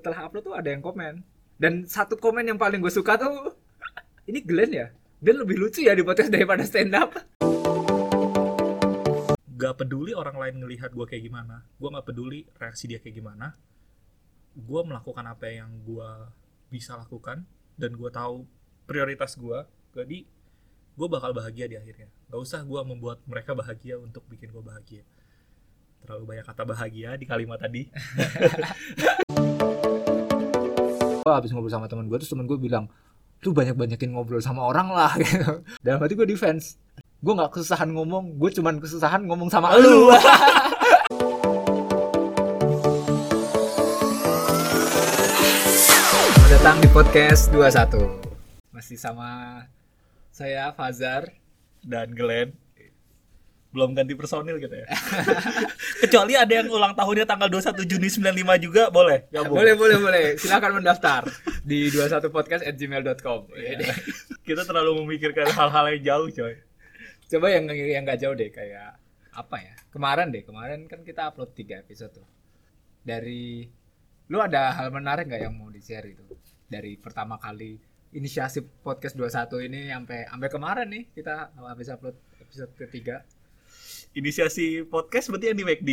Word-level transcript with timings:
setelah 0.00 0.24
upload 0.24 0.48
tuh 0.48 0.56
ada 0.56 0.72
yang 0.72 0.80
komen. 0.80 1.20
Dan 1.60 1.84
satu 1.84 2.16
komen 2.16 2.48
yang 2.48 2.56
paling 2.56 2.80
gue 2.80 2.88
suka 2.88 3.20
tuh 3.20 3.52
ini 4.24 4.40
Glenn 4.40 4.72
ya? 4.72 4.88
Glenn 5.20 5.44
lebih 5.44 5.60
lucu 5.60 5.84
ya 5.84 5.92
di 5.92 6.00
podcast 6.00 6.32
daripada 6.32 6.64
stand 6.64 6.96
up 6.96 7.12
gak 9.60 9.76
peduli 9.76 10.16
orang 10.16 10.40
lain 10.40 10.64
ngelihat 10.64 10.88
gue 10.96 11.04
kayak 11.04 11.20
gimana. 11.20 11.60
Gue 11.76 11.92
gak 11.92 12.08
peduli 12.08 12.48
reaksi 12.56 12.88
dia 12.88 12.96
kayak 12.96 13.20
gimana. 13.20 13.52
Gue 14.56 14.80
melakukan 14.80 15.20
apa 15.20 15.52
yang 15.52 15.68
gue 15.84 16.10
bisa 16.72 16.96
lakukan 16.96 17.44
dan 17.76 17.92
gue 17.92 18.08
tahu 18.08 18.48
prioritas 18.88 19.36
gue 19.36 19.60
jadi 19.92 20.24
gue 20.96 21.08
bakal 21.12 21.36
bahagia 21.36 21.68
di 21.68 21.76
akhirnya. 21.76 22.08
Gak 22.32 22.40
usah 22.40 22.64
gue 22.64 22.80
membuat 22.88 23.20
mereka 23.28 23.52
bahagia 23.52 24.00
untuk 24.00 24.24
bikin 24.32 24.48
gue 24.48 24.64
bahagia 24.64 25.04
terlalu 26.04 26.24
banyak 26.36 26.44
kata 26.48 26.62
bahagia 26.64 27.10
di 27.16 27.26
kalimat 27.28 27.60
tadi. 27.60 27.88
Gue 31.20 31.32
habis 31.36 31.52
ngobrol 31.52 31.68
sama 31.68 31.84
temen 31.84 32.08
gue 32.08 32.16
terus 32.16 32.32
temen 32.32 32.48
gue 32.48 32.56
bilang 32.56 32.88
lu 33.44 33.52
banyak 33.52 33.76
banyakin 33.76 34.16
ngobrol 34.16 34.40
sama 34.40 34.64
orang 34.64 34.88
lah 34.88 35.12
gitu. 35.20 35.60
Dalam 35.84 36.00
hati 36.00 36.16
gue 36.16 36.24
defense. 36.24 36.80
Gue 37.20 37.36
nggak 37.36 37.52
kesusahan 37.52 37.92
ngomong 37.92 38.40
gue 38.40 38.50
cuman 38.56 38.80
kesusahan 38.80 39.28
ngomong 39.28 39.52
sama 39.52 39.76
lu. 39.76 40.08
datang 46.60 46.76
di 46.84 46.92
podcast 46.92 47.48
21 47.56 48.20
masih 48.68 49.00
sama 49.00 49.64
saya 50.28 50.72
Fazar. 50.76 51.32
Dan 51.80 52.12
Glenn 52.12 52.52
belum 53.70 53.94
ganti 53.94 54.18
personil 54.18 54.58
gitu 54.58 54.74
ya. 54.74 54.86
Kecuali 56.02 56.34
ada 56.34 56.50
yang 56.50 56.66
ulang 56.70 56.90
tahunnya 56.98 57.22
tanggal 57.22 57.46
21 57.46 57.86
Juni 57.86 58.08
95 58.10 58.66
juga 58.66 58.90
boleh. 58.90 59.30
Gabung. 59.30 59.62
Boleh 59.62 59.74
boleh 59.78 59.96
boleh. 60.02 60.24
Silakan 60.34 60.82
mendaftar 60.82 61.22
di 61.62 61.86
21podcast@gmail.com 61.94 63.40
Iya. 63.54 63.94
kita 64.42 64.66
terlalu 64.66 65.06
memikirkan 65.06 65.46
hal-hal 65.54 65.84
yang 65.94 66.02
jauh 66.02 66.28
coy. 66.34 66.54
Coba 67.30 67.46
yang 67.54 67.70
yang 67.70 68.02
nggak 68.02 68.18
jauh 68.18 68.34
deh 68.34 68.50
kayak 68.50 68.98
apa 69.30 69.56
ya? 69.62 69.74
Kemarin 69.94 70.34
deh 70.34 70.42
kemarin 70.42 70.90
kan 70.90 71.06
kita 71.06 71.30
upload 71.30 71.54
tiga 71.54 71.78
episode 71.78 72.10
tuh. 72.10 72.26
Dari 73.06 73.70
lu 74.26 74.38
ada 74.42 74.74
hal 74.74 74.90
menarik 74.90 75.30
nggak 75.30 75.46
yang 75.46 75.54
mau 75.54 75.70
di 75.70 75.78
share 75.78 76.10
itu? 76.10 76.26
Dari 76.66 76.98
pertama 76.98 77.38
kali 77.38 77.78
inisiasi 78.10 78.66
podcast 78.82 79.14
21 79.14 79.70
ini 79.70 79.80
sampai 79.94 80.26
sampai 80.26 80.48
kemarin 80.50 80.86
nih 80.90 81.14
kita 81.14 81.54
habis 81.54 81.86
upload 81.86 82.18
episode 82.42 82.74
ketiga 82.74 83.22
inisiasi 84.12 84.82
podcast 84.84 85.30
berarti 85.30 85.46
yang 85.50 85.58
di 85.58 85.64
McD 85.64 85.90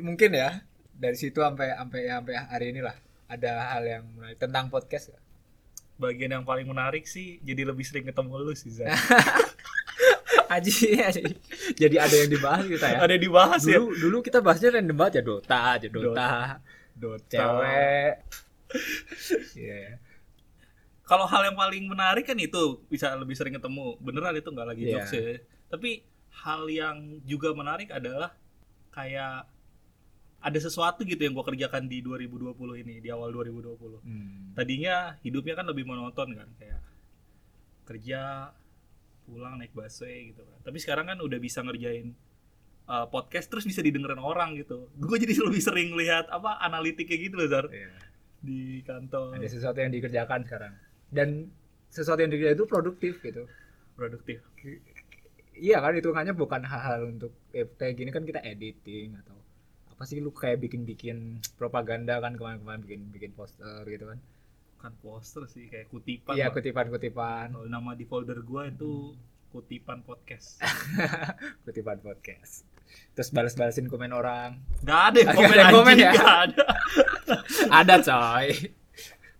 mungkin 0.00 0.30
ya 0.34 0.62
dari 0.94 1.14
situ 1.14 1.42
sampai 1.42 1.74
sampai 1.74 2.00
sampai 2.06 2.34
hari 2.38 2.66
inilah 2.70 2.94
ada 3.26 3.74
hal 3.74 3.82
yang 3.82 4.04
menarik 4.14 4.38
tentang 4.38 4.70
podcast 4.70 5.10
bagian 5.94 6.30
yang 6.32 6.44
paling 6.46 6.66
menarik 6.66 7.06
sih 7.06 7.38
jadi 7.42 7.66
lebih 7.66 7.82
sering 7.82 8.02
ketemu 8.02 8.34
lu 8.36 8.54
sih 8.54 8.70
Zan. 8.70 8.90
Aji, 10.44 11.00
aji. 11.00 11.34
jadi 11.74 12.04
ada 12.04 12.14
yang 12.14 12.30
dibahas 12.30 12.62
kita 12.68 12.86
ya 12.86 12.98
ada 13.02 13.10
yang 13.16 13.24
dibahas 13.26 13.62
ya 13.64 13.80
dulu 13.80 13.96
dulu 13.96 14.16
kita 14.20 14.38
bahasnya 14.38 14.76
random 14.76 14.94
banget 14.94 15.12
ya 15.18 15.22
Dota 15.24 15.58
aja 15.72 15.86
Dota, 15.88 16.28
Dota. 16.94 17.26
cewek 17.32 18.12
Iya. 19.58 19.98
kalau 21.02 21.26
hal 21.26 21.48
yang 21.48 21.56
paling 21.58 21.88
menarik 21.88 22.28
kan 22.28 22.38
itu 22.38 22.78
bisa 22.86 23.14
lebih 23.16 23.34
sering 23.34 23.56
ketemu 23.56 23.98
beneran 23.98 24.36
itu 24.36 24.46
nggak 24.46 24.68
lagi 24.68 24.82
Iya. 24.84 24.92
jokes 25.00 25.12
ya 25.16 25.22
tapi 25.66 25.90
hal 26.36 26.66
yang 26.66 26.96
juga 27.22 27.52
menarik 27.52 27.88
adalah 27.88 28.34
kayak 28.90 29.46
ada 30.38 30.58
sesuatu 30.58 31.02
gitu 31.02 31.18
yang 31.18 31.32
gua 31.32 31.42
kerjakan 31.42 31.86
di 31.86 32.00
2020 32.00 32.52
ini 32.80 32.98
di 32.98 33.08
awal 33.08 33.30
2020 33.30 34.02
Hmm. 34.02 34.52
tadinya 34.52 35.16
hidupnya 35.20 35.54
kan 35.54 35.64
lebih 35.64 35.84
monoton 35.84 36.32
kan 36.32 36.48
kayak 36.56 36.80
kerja 37.84 38.50
pulang 39.24 39.56
naik 39.56 39.72
busway 39.72 40.30
gitu 40.30 40.42
kan 40.42 40.58
tapi 40.62 40.78
sekarang 40.78 41.06
kan 41.06 41.18
udah 41.18 41.38
bisa 41.38 41.60
ngerjain 41.60 42.12
uh, 42.84 43.06
podcast 43.06 43.48
terus 43.48 43.64
bisa 43.64 43.80
didengerin 43.80 44.20
orang 44.20 44.52
gitu 44.54 44.92
gue 44.94 45.16
jadi 45.16 45.32
lebih 45.40 45.60
sering 45.60 45.92
lihat 45.94 46.28
apa 46.28 46.60
analitiknya 46.60 47.18
gitu 47.18 47.34
loh 47.36 47.48
Zar 47.48 47.66
Iya. 47.68 47.88
di 48.38 48.60
kantor 48.82 49.32
Ada 49.34 49.48
sesuatu 49.48 49.80
yang 49.80 49.88
dikerjakan 49.90 50.44
sekarang. 50.44 50.76
Dan 51.08 51.48
sesuatu 51.88 52.20
yang 52.20 52.28
dikerjakan 52.28 52.56
itu 52.58 52.66
produktif 52.68 53.14
gitu. 53.22 53.48
produktif 53.94 54.44
Iya 55.54 55.78
kan 55.78 55.94
hitungannya 55.94 56.34
bukan 56.34 56.62
hal-hal 56.66 57.08
untuk 57.08 57.32
eh, 57.50 57.64
kayak 57.64 57.94
gini 57.94 58.10
kan 58.10 58.22
kita 58.22 58.42
editing 58.42 59.14
atau 59.16 59.38
apa 59.86 60.02
sih 60.02 60.18
lu 60.18 60.34
kayak 60.34 60.58
bikin-bikin 60.58 61.38
propaganda 61.54 62.18
kan 62.18 62.34
kemarin-kemarin 62.34 62.82
bikin 62.82 63.00
bikin 63.08 63.30
poster 63.32 63.86
gitu 63.86 64.10
kan. 64.10 64.18
kan 64.76 64.92
poster 65.00 65.46
sih 65.46 65.70
kayak 65.70 65.88
kutipan 65.88 66.36
Iya 66.36 66.50
kutipan-kutipan, 66.50 67.54
Kalau 67.54 67.64
nama 67.64 67.94
di 67.94 68.04
folder 68.04 68.42
gue 68.42 68.62
itu 68.68 69.16
kutipan 69.48 70.02
podcast 70.02 70.58
kutipan 71.64 72.02
podcast. 72.02 72.66
Terus 73.14 73.30
balas-balasin 73.30 73.86
komen 73.86 74.12
orang. 74.12 74.58
nggak 74.82 75.00
ada 75.08 75.16
yang 75.16 75.28
Nggak 75.30 75.38
komen, 75.40 75.56
ada 75.56 75.72
komen 75.72 75.96
ya? 75.96 76.10
nggak 76.12 76.36
ada. 76.44 76.64
Ada 77.80 77.94
coy. 78.02 78.46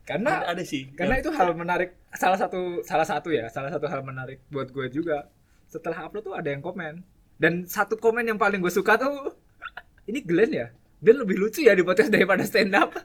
Karena 0.05 0.31
ada 0.39 0.47
ada 0.53 0.63
sih 0.65 0.89
karena 0.93 1.17
itu 1.17 1.29
hal 1.29 1.53
menarik 1.53 1.97
salah 2.13 2.37
satu 2.37 2.81
salah 2.81 3.05
satu 3.05 3.29
ya 3.29 3.49
salah 3.49 3.69
satu 3.69 3.85
hal 3.85 4.01
menarik 4.01 4.41
buat 4.49 4.69
gue 4.69 4.87
juga 4.89 5.29
setelah 5.75 6.07
upload 6.07 6.23
tuh 6.31 6.35
ada 6.39 6.47
yang 6.55 6.63
komen. 6.63 7.03
Dan 7.35 7.67
satu 7.67 7.99
komen 7.99 8.23
yang 8.31 8.39
paling 8.39 8.63
gue 8.63 8.71
suka 8.71 8.95
tuh 8.95 9.35
ini 10.11 10.23
Glenn 10.23 10.55
ya? 10.55 10.71
Glenn 11.03 11.27
lebih 11.27 11.37
lucu 11.43 11.67
ya 11.67 11.75
di 11.75 11.83
podcast 11.83 12.15
daripada 12.15 12.47
stand 12.47 12.79
up 12.79 12.95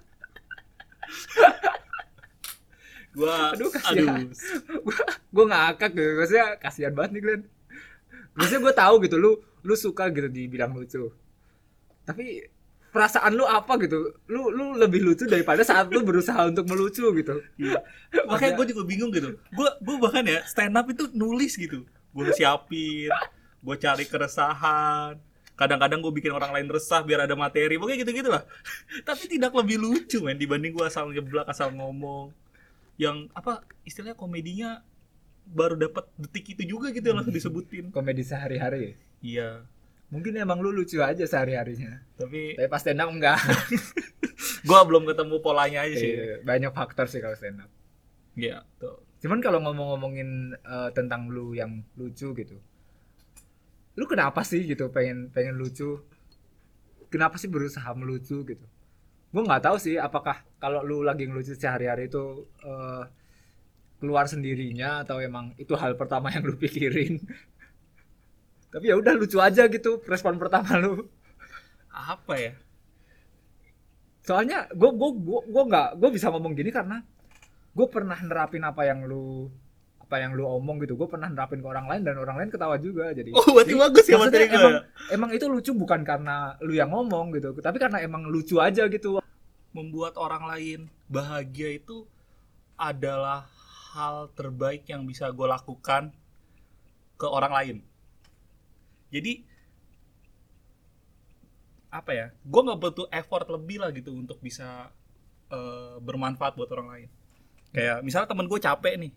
gue 3.17 3.25
Aduh, 3.57 3.73
kasihan. 3.73 4.29
gue 5.33 5.45
ngakak 5.49 5.97
gitu. 5.97 6.11
Maksudnya 6.21 6.47
kasihan 6.61 6.93
banget 6.93 7.17
nih 7.17 7.21
Glenn. 7.25 7.41
Maksudnya 8.37 8.61
gue 8.61 8.73
tahu 8.77 8.93
gitu 9.03 9.15
lu 9.17 9.31
lu 9.65 9.73
suka 9.73 10.13
gitu 10.13 10.29
dibilang 10.29 10.77
lucu. 10.77 11.09
Tapi 12.05 12.45
perasaan 12.93 13.33
lu 13.33 13.49
apa 13.49 13.75
gitu? 13.81 14.13
Lu 14.29 14.53
lu 14.53 14.77
lebih 14.77 15.01
lucu 15.01 15.25
daripada 15.25 15.65
saat 15.65 15.89
lu 15.89 16.05
berusaha 16.05 16.47
untuk 16.47 16.69
melucu 16.69 17.09
gitu. 17.17 17.35
Iya. 17.57 17.81
Makanya 18.29 18.53
gue 18.61 18.65
juga 18.77 18.83
bingung 18.85 19.09
gitu. 19.09 19.35
Gue 19.57 19.69
gue 19.81 19.95
bahkan 19.97 20.23
ya 20.23 20.45
stand 20.45 20.77
up 20.77 20.85
itu 20.87 21.09
nulis 21.17 21.57
gitu. 21.57 21.83
Gue 22.09 22.33
siapin, 22.33 23.09
gue 23.59 23.75
cari 23.77 24.05
keresahan. 24.05 25.17
Kadang-kadang 25.53 25.99
gue 25.99 26.13
bikin 26.15 26.31
orang 26.31 26.55
lain 26.55 26.67
resah 26.71 27.03
biar 27.03 27.27
ada 27.27 27.35
materi. 27.35 27.75
Pokoknya 27.75 27.99
gitu-gitu 28.01 28.29
lah. 28.31 28.43
Tapi 29.07 29.27
tidak 29.27 29.51
lebih 29.51 29.77
lucu 29.77 30.23
men 30.23 30.39
dibanding 30.39 30.71
gue 30.71 30.85
asal 30.87 31.11
ngeblak, 31.11 31.45
asal 31.45 31.69
ngomong. 31.69 32.31
Yang 32.95 33.27
apa 33.31 33.63
istilahnya 33.83 34.15
komedinya 34.15 34.83
baru 35.49 35.73
dapat 35.73 36.05
detik 36.19 36.53
itu 36.53 36.77
juga 36.77 36.93
gitu 36.93 37.09
yang 37.09 37.17
langsung 37.23 37.33
disebutin. 37.33 37.89
komedi 37.89 38.21
sehari-hari 38.21 38.93
Iya. 39.17 39.65
mungkin 40.13 40.37
emang 40.37 40.61
lu 40.61 40.69
lucu 40.69 41.01
aja 41.01 41.25
sehari-harinya 41.25 42.05
Tapi 42.21 42.53
tapi 42.53 42.69
pas 42.69 42.77
stand 42.77 43.01
up 43.01 43.09
enggak 43.09 43.37
gue 44.69 44.79
belum 44.85 45.09
ketemu 45.09 45.35
polanya 45.41 45.89
aja 45.89 45.95
sih. 45.97 46.13
Iya, 46.13 46.35
banyak 46.45 46.69
faktor 46.69 47.09
sih 47.09 47.17
kalau 47.17 47.33
stand 47.33 47.65
up 47.65 47.71
Iya. 48.37 48.61
Tuh. 48.77 49.01
Cuman 49.19 49.39
kalau 49.43 49.59
ngomong-ngomongin 49.63 50.55
eh, 50.55 50.89
tentang 50.95 51.27
lu 51.27 51.51
yang 51.55 51.83
lucu 51.99 52.31
gitu 52.31 52.57
lu 53.99 54.07
kenapa 54.07 54.47
sih 54.47 54.63
gitu 54.63 54.87
pengen 54.95 55.27
pengen 55.35 55.59
lucu? 55.59 55.99
Kenapa 57.11 57.35
sih 57.35 57.51
berusaha 57.51 57.91
melucu 57.97 58.47
gitu? 58.47 58.65
Gue 59.33 59.43
nggak 59.43 59.65
tahu 59.67 59.75
sih 59.75 59.99
apakah 59.99 60.39
kalau 60.61 60.79
lu 60.87 61.03
lagi 61.03 61.27
ngelucu 61.27 61.51
sehari-hari 61.51 62.07
itu 62.07 62.47
eh, 62.63 63.03
keluar 63.99 64.31
sendirinya 64.31 65.03
atau 65.03 65.19
emang 65.19 65.51
itu 65.59 65.75
hal 65.75 65.99
pertama 65.99 66.31
yang 66.31 66.47
lu 66.47 66.55
pikirin. 66.55 67.19
Tapi 68.71 68.85
ya 68.87 68.95
udah 68.95 69.13
lucu 69.19 69.35
aja 69.43 69.67
gitu 69.67 69.99
respon 70.07 70.39
pertama 70.39 70.79
lu. 70.79 71.03
Apa 71.91 72.39
ya? 72.39 72.53
soalnya 74.19 74.69
gue 74.69 74.91
gue 74.93 75.09
gue 75.25 75.41
gue 75.49 75.63
nggak 75.73 75.89
gue 75.97 76.09
bisa 76.13 76.29
ngomong 76.29 76.53
gini 76.53 76.69
karena 76.69 77.01
gue 77.75 77.87
pernah 77.89 78.17
nerapin 78.17 78.63
apa 78.65 78.81
yang 78.85 79.05
lu 79.05 79.47
apa 80.01 80.25
yang 80.25 80.33
lu 80.33 80.41
omong 80.49 80.81
gitu 80.81 80.97
gue 80.97 81.05
pernah 81.05 81.29
nerapin 81.29 81.61
ke 81.61 81.67
orang 81.69 81.85
lain 81.85 82.01
dan 82.01 82.17
orang 82.17 82.41
lain 82.41 82.49
ketawa 82.49 82.81
juga 82.81 83.13
jadi 83.13 83.29
Oh, 83.29 83.45
berarti 83.53 83.73
bagus 83.77 84.05
ya 84.09 84.17
maksudnya 84.17 84.41
materi 84.41 84.45
gue. 84.49 84.57
emang, 84.57 84.75
emang 85.13 85.29
itu 85.37 85.45
lucu 85.45 85.71
bukan 85.77 86.01
karena 86.01 86.57
lu 86.65 86.73
yang 86.73 86.89
ngomong 86.89 87.29
gitu 87.37 87.53
tapi 87.61 87.77
karena 87.77 88.01
emang 88.01 88.25
lucu 88.25 88.57
aja 88.57 88.89
gitu 88.89 89.21
membuat 89.69 90.17
orang 90.17 90.49
lain 90.49 90.79
bahagia 91.05 91.77
itu 91.77 92.09
adalah 92.73 93.45
hal 93.93 94.29
terbaik 94.33 94.85
yang 94.87 95.05
bisa 95.05 95.29
gue 95.33 95.47
lakukan 95.49 96.13
ke 97.19 97.27
orang 97.27 97.51
lain. 97.51 97.77
Jadi 99.11 99.43
apa 101.91 102.11
ya? 102.13 102.25
Gue 102.45 102.61
nggak 102.63 102.79
butuh 102.79 103.07
effort 103.11 103.49
lebih 103.49 103.81
lah 103.81 103.89
gitu 103.91 104.13
untuk 104.15 104.39
bisa 104.39 104.87
eh, 105.51 105.97
bermanfaat 105.99 106.55
buat 106.55 106.69
orang 106.71 106.89
lain. 106.93 107.09
Kayak 107.69 108.01
misalnya 108.01 108.27
temen 108.29 108.49
gue 108.49 108.59
capek 108.59 108.93
nih, 108.97 109.13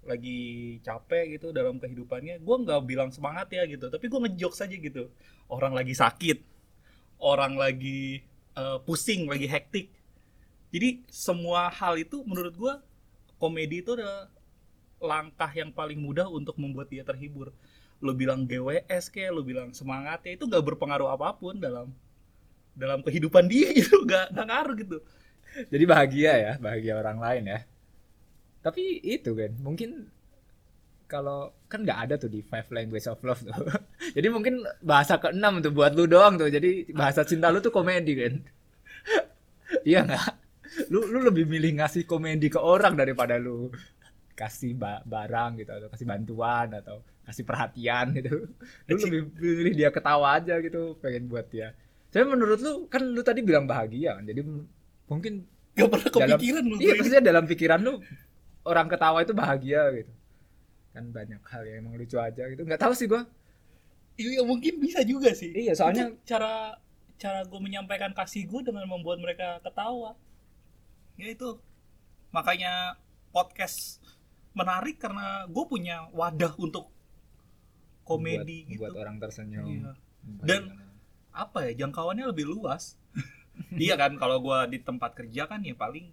lagi 0.00 0.40
capek 0.80 1.24
gitu 1.36 1.52
dalam 1.52 1.76
kehidupannya, 1.76 2.40
gue 2.40 2.56
nggak 2.64 2.80
bilang 2.88 3.10
semangat 3.12 3.52
ya 3.52 3.68
gitu, 3.68 3.92
tapi 3.92 4.08
gue 4.08 4.20
ngejokes 4.26 4.64
aja 4.64 4.76
gitu. 4.76 5.12
Orang 5.50 5.76
lagi 5.76 5.92
sakit, 5.92 6.40
orang 7.20 7.54
lagi 7.60 8.24
eh, 8.56 8.78
pusing 8.88 9.28
lagi 9.28 9.44
hektik. 9.44 9.92
Jadi 10.70 11.02
semua 11.10 11.68
hal 11.68 11.98
itu 11.98 12.22
menurut 12.22 12.54
gua 12.54 12.74
komedi 13.42 13.82
itu 13.82 13.98
adalah 13.98 14.30
langkah 15.02 15.50
yang 15.50 15.74
paling 15.74 15.98
mudah 15.98 16.30
untuk 16.30 16.54
membuat 16.62 16.88
dia 16.88 17.02
terhibur. 17.02 17.50
Lo 17.98 18.14
bilang 18.14 18.46
GWS 18.46 19.10
kayak 19.12 19.30
lo 19.34 19.42
bilang 19.42 19.74
semangat 19.74 20.24
ya 20.24 20.38
itu 20.38 20.46
gak 20.46 20.62
berpengaruh 20.62 21.10
apa 21.10 21.34
pun 21.36 21.58
dalam 21.58 21.90
dalam 22.72 23.02
kehidupan 23.02 23.50
dia 23.50 23.74
gitu. 23.78 24.06
Gak, 24.06 24.30
gak 24.30 24.46
ngaruh 24.46 24.76
gitu 24.78 24.98
Jadi 25.72 25.84
bahagia 25.86 26.32
ya, 26.38 26.52
bahagia 26.62 26.94
orang 27.02 27.18
lain 27.18 27.44
ya. 27.50 27.58
Tapi 28.60 29.00
itu 29.02 29.30
kan, 29.32 29.52
mungkin 29.60 29.90
kalau 31.10 31.50
kan 31.66 31.82
nggak 31.82 32.00
ada 32.06 32.14
tuh 32.22 32.30
di 32.30 32.38
five 32.40 32.70
language 32.70 33.06
of 33.10 33.18
love 33.26 33.42
tuh. 33.42 33.54
Jadi 34.16 34.28
mungkin 34.30 34.62
bahasa 34.78 35.18
keenam 35.18 35.58
tuh 35.58 35.74
buat 35.74 35.92
lu 35.98 36.06
doang 36.06 36.38
tuh. 36.38 36.46
Jadi 36.46 36.94
bahasa 36.94 37.26
cinta 37.26 37.50
lu 37.50 37.58
tuh 37.58 37.74
komedi 37.74 38.14
kan. 38.14 38.34
iya 39.90 40.06
nggak? 40.06 40.26
Lu 40.94 41.02
lu 41.10 41.18
lebih 41.26 41.50
milih 41.50 41.82
ngasih 41.82 42.06
komedi 42.06 42.46
ke 42.46 42.62
orang 42.62 42.94
daripada 42.94 43.34
lu 43.42 43.74
kasih 44.38 44.72
ba- 44.78 45.02
barang 45.04 45.60
gitu 45.60 45.70
atau 45.74 45.88
kasih 45.92 46.06
bantuan 46.08 46.68
atau 46.72 47.02
kasih 47.26 47.44
perhatian 47.44 48.06
gitu. 48.16 48.48
Lu 48.88 48.96
lebih 48.96 49.20
milih 49.36 49.74
dia 49.76 49.90
ketawa 49.92 50.40
aja 50.40 50.58
gitu, 50.58 50.96
pengen 50.98 51.28
buat 51.30 51.46
dia. 51.52 51.76
Tapi 52.10 52.26
menurut 52.26 52.58
lu 52.58 52.90
kan 52.90 53.02
lu 53.06 53.22
tadi 53.22 53.38
bilang 53.46 53.70
bahagia 53.70 54.18
kan. 54.18 54.24
Jadi 54.26 54.40
mungkin 55.10 55.44
gak 55.74 55.88
pernah 55.90 56.08
Dalam- 56.08 56.28
kepikiran 56.38 56.62
lu 56.64 56.74
Iya, 56.78 56.92
maksudnya 56.94 57.22
dalam 57.22 57.44
pikiran 57.44 57.80
lu 57.82 57.92
orang 58.62 58.86
ketawa 58.86 59.18
itu 59.20 59.32
bahagia 59.34 59.82
gitu. 59.92 60.12
Kan 60.90 61.10
banyak 61.10 61.42
hal 61.42 61.62
yang 61.64 61.76
emang 61.82 61.94
lucu 61.98 62.16
aja 62.16 62.42
gitu. 62.46 62.62
Nggak 62.62 62.80
tahu 62.80 62.92
sih 62.94 63.06
gua. 63.06 63.26
Iya 64.14 64.42
mungkin 64.42 64.78
bisa 64.78 65.00
juga 65.02 65.32
sih. 65.32 65.50
Iya, 65.50 65.72
soalnya 65.74 66.12
Itu 66.12 66.22
cara 66.24 66.76
cara 67.16 67.44
gue 67.44 67.60
menyampaikan 67.60 68.12
kasih 68.12 68.46
gue 68.46 68.60
dengan 68.62 68.86
membuat 68.86 69.18
mereka 69.18 69.60
ketawa. 69.60 70.16
Ya 71.16 71.28
itu 71.28 71.60
makanya 72.30 72.96
podcast 73.30 74.00
menarik 74.52 74.96
karena 74.96 75.44
gue 75.46 75.64
punya 75.64 76.08
wadah 76.10 76.52
untuk 76.56 76.88
komedi 78.02 78.66
membuat, 78.66 78.70
gitu. 78.70 78.80
membuat 78.82 78.94
orang 78.98 79.16
tersenyum. 79.18 79.66
Iya. 79.66 79.92
Dan- 80.44 80.70
Apa 81.30 81.70
ya 81.70 81.86
jangkauannya 81.86 82.26
lebih 82.26 82.42
luas. 82.44 82.98
Iya 83.76 83.94
kan 83.94 84.16
kalau 84.16 84.40
gue 84.40 84.58
di 84.70 84.78
tempat 84.80 85.12
kerja 85.12 85.44
kan 85.44 85.60
ya 85.60 85.74
paling 85.74 86.10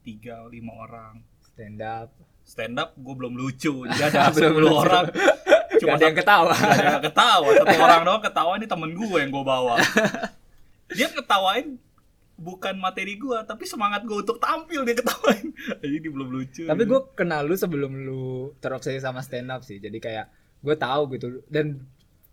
tiga 0.00 0.46
lima 0.48 0.72
orang. 0.78 1.20
Stand 1.42 1.82
up. 1.82 2.10
stand 2.42 2.80
up 2.80 2.96
gue 2.96 3.12
belum 3.12 3.36
lucu. 3.36 3.84
Jadi 3.92 4.08
ada 4.08 4.32
Belum 4.32 4.56
10 4.56 4.64
lucu. 4.64 4.72
orang. 4.72 5.04
Cuma 5.76 5.94
ada 5.94 6.04
yang 6.08 6.16
ketawa. 6.16 6.54
Ada 6.56 6.80
yang 6.96 7.04
ketawa. 7.04 7.48
Satu 7.52 7.76
orang 7.86 8.00
doang 8.02 8.22
ketawa 8.24 8.52
ini 8.56 8.66
temen 8.66 8.90
gue 8.96 9.18
yang 9.20 9.28
gue 9.28 9.44
bawa. 9.44 9.74
Dia 10.96 11.08
ketawain 11.12 11.76
bukan 12.38 12.78
materi 12.78 13.18
gue 13.18 13.34
tapi 13.44 13.66
semangat 13.66 14.06
gue 14.06 14.14
untuk 14.14 14.38
tampil 14.40 14.86
dia 14.86 14.96
ketawain. 14.96 15.52
Jadi 15.84 16.08
belum 16.08 16.28
lucu. 16.32 16.64
Tapi 16.64 16.82
gue 16.86 17.00
kenal 17.12 17.44
lu 17.44 17.52
sebelum 17.52 17.92
lu 17.92 18.24
terobsesi 18.62 18.96
sama 18.96 19.20
stand 19.20 19.52
up 19.52 19.60
sih. 19.60 19.76
Jadi 19.76 20.00
kayak 20.00 20.32
gue 20.64 20.72
tahu 20.72 21.02
gitu. 21.12 21.44
Dan 21.52 21.84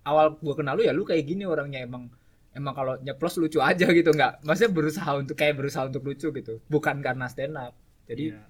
awal 0.07 0.39
gue 0.39 0.55
kenal 0.55 0.79
lu 0.79 0.87
ya 0.87 0.95
lu 0.95 1.03
kayak 1.03 1.27
gini 1.27 1.43
orangnya. 1.43 1.83
Emang 1.83 2.07
emang 2.55 2.73
kalau 2.73 2.93
nyeplos 3.03 3.35
lucu 3.37 3.59
aja 3.59 3.85
gitu 3.91 4.09
nggak. 4.15 4.41
Maksudnya 4.47 4.71
berusaha 4.71 5.11
untuk 5.19 5.35
kayak 5.35 5.55
berusaha 5.59 5.83
untuk 5.85 6.01
lucu 6.07 6.31
gitu. 6.31 6.63
Bukan 6.71 7.03
karena 7.03 7.27
stand 7.27 7.59
up. 7.59 7.75
Jadi 8.07 8.31
Iya. 8.31 8.41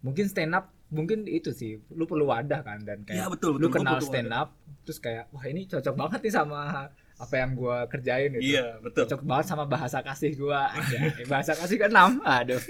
mungkin 0.00 0.24
stand 0.30 0.54
up 0.54 0.70
mungkin 0.88 1.26
itu 1.26 1.50
sih. 1.50 1.82
Lu 1.92 2.06
perlu 2.06 2.30
wadah 2.30 2.62
kan 2.62 2.80
dan 2.86 3.02
kayak 3.02 3.28
betul, 3.34 3.58
lu 3.58 3.66
betul. 3.68 3.68
Gua 3.68 3.76
kenal 3.82 3.98
stand 4.00 4.30
up 4.30 4.54
terus 4.86 5.02
kayak 5.02 5.28
wah 5.34 5.44
ini 5.44 5.66
cocok 5.66 5.94
banget 5.98 6.20
nih 6.24 6.34
sama 6.34 6.88
apa 7.20 7.34
yang 7.36 7.52
gua 7.52 7.84
kerjain 7.90 8.32
gitu. 8.38 8.56
Iya 8.56 8.78
betul. 8.80 9.04
Cocok 9.04 9.22
banget 9.26 9.46
sama 9.50 9.64
bahasa 9.68 9.98
kasih 10.00 10.32
gua. 10.38 10.70
Anjay, 10.72 11.26
bahasa 11.28 11.52
kasih 11.58 11.76
ke 11.76 11.86
enam. 11.90 12.22
Aduh. 12.24 12.62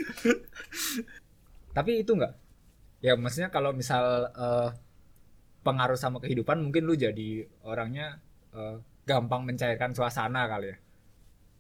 Tapi 1.77 2.03
itu 2.03 2.17
enggak 2.17 2.35
ya 3.01 3.17
maksudnya 3.17 3.49
kalau 3.49 3.73
misal 3.73 4.29
eh, 4.29 4.69
pengaruh 5.65 5.97
sama 5.97 6.21
kehidupan 6.21 6.61
mungkin 6.61 6.85
lu 6.85 6.95
jadi 6.97 7.49
orangnya 7.65 8.21
eh, 8.53 8.77
gampang 9.11 9.43
mencairkan 9.43 9.91
suasana 9.91 10.47
kali 10.47 10.71
ya. 10.71 10.77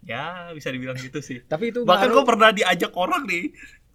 Ya 0.00 0.24
bisa 0.54 0.70
dibilang 0.70 0.94
gitu 0.94 1.18
sih. 1.18 1.42
Tapi 1.52 1.74
itu 1.74 1.82
bahkan 1.82 2.14
gue 2.14 2.22
pernah 2.22 2.54
diajak 2.54 2.94
orang 2.94 3.26
nih. 3.26 3.50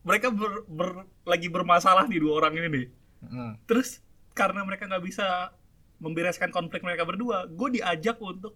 Mereka 0.06 0.28
ber, 0.36 0.68
ber- 0.70 1.08
lagi 1.26 1.48
bermasalah 1.50 2.06
nih 2.06 2.20
dua 2.20 2.34
orang 2.44 2.54
ini 2.60 2.68
nih. 2.68 2.88
Heeh. 3.26 3.52
terus 3.66 4.06
karena 4.38 4.62
mereka 4.62 4.86
nggak 4.86 5.02
bisa 5.02 5.50
membereskan 5.98 6.54
konflik 6.54 6.86
mereka 6.86 7.08
berdua 7.08 7.50
gue 7.50 7.80
diajak 7.82 8.22
untuk 8.22 8.54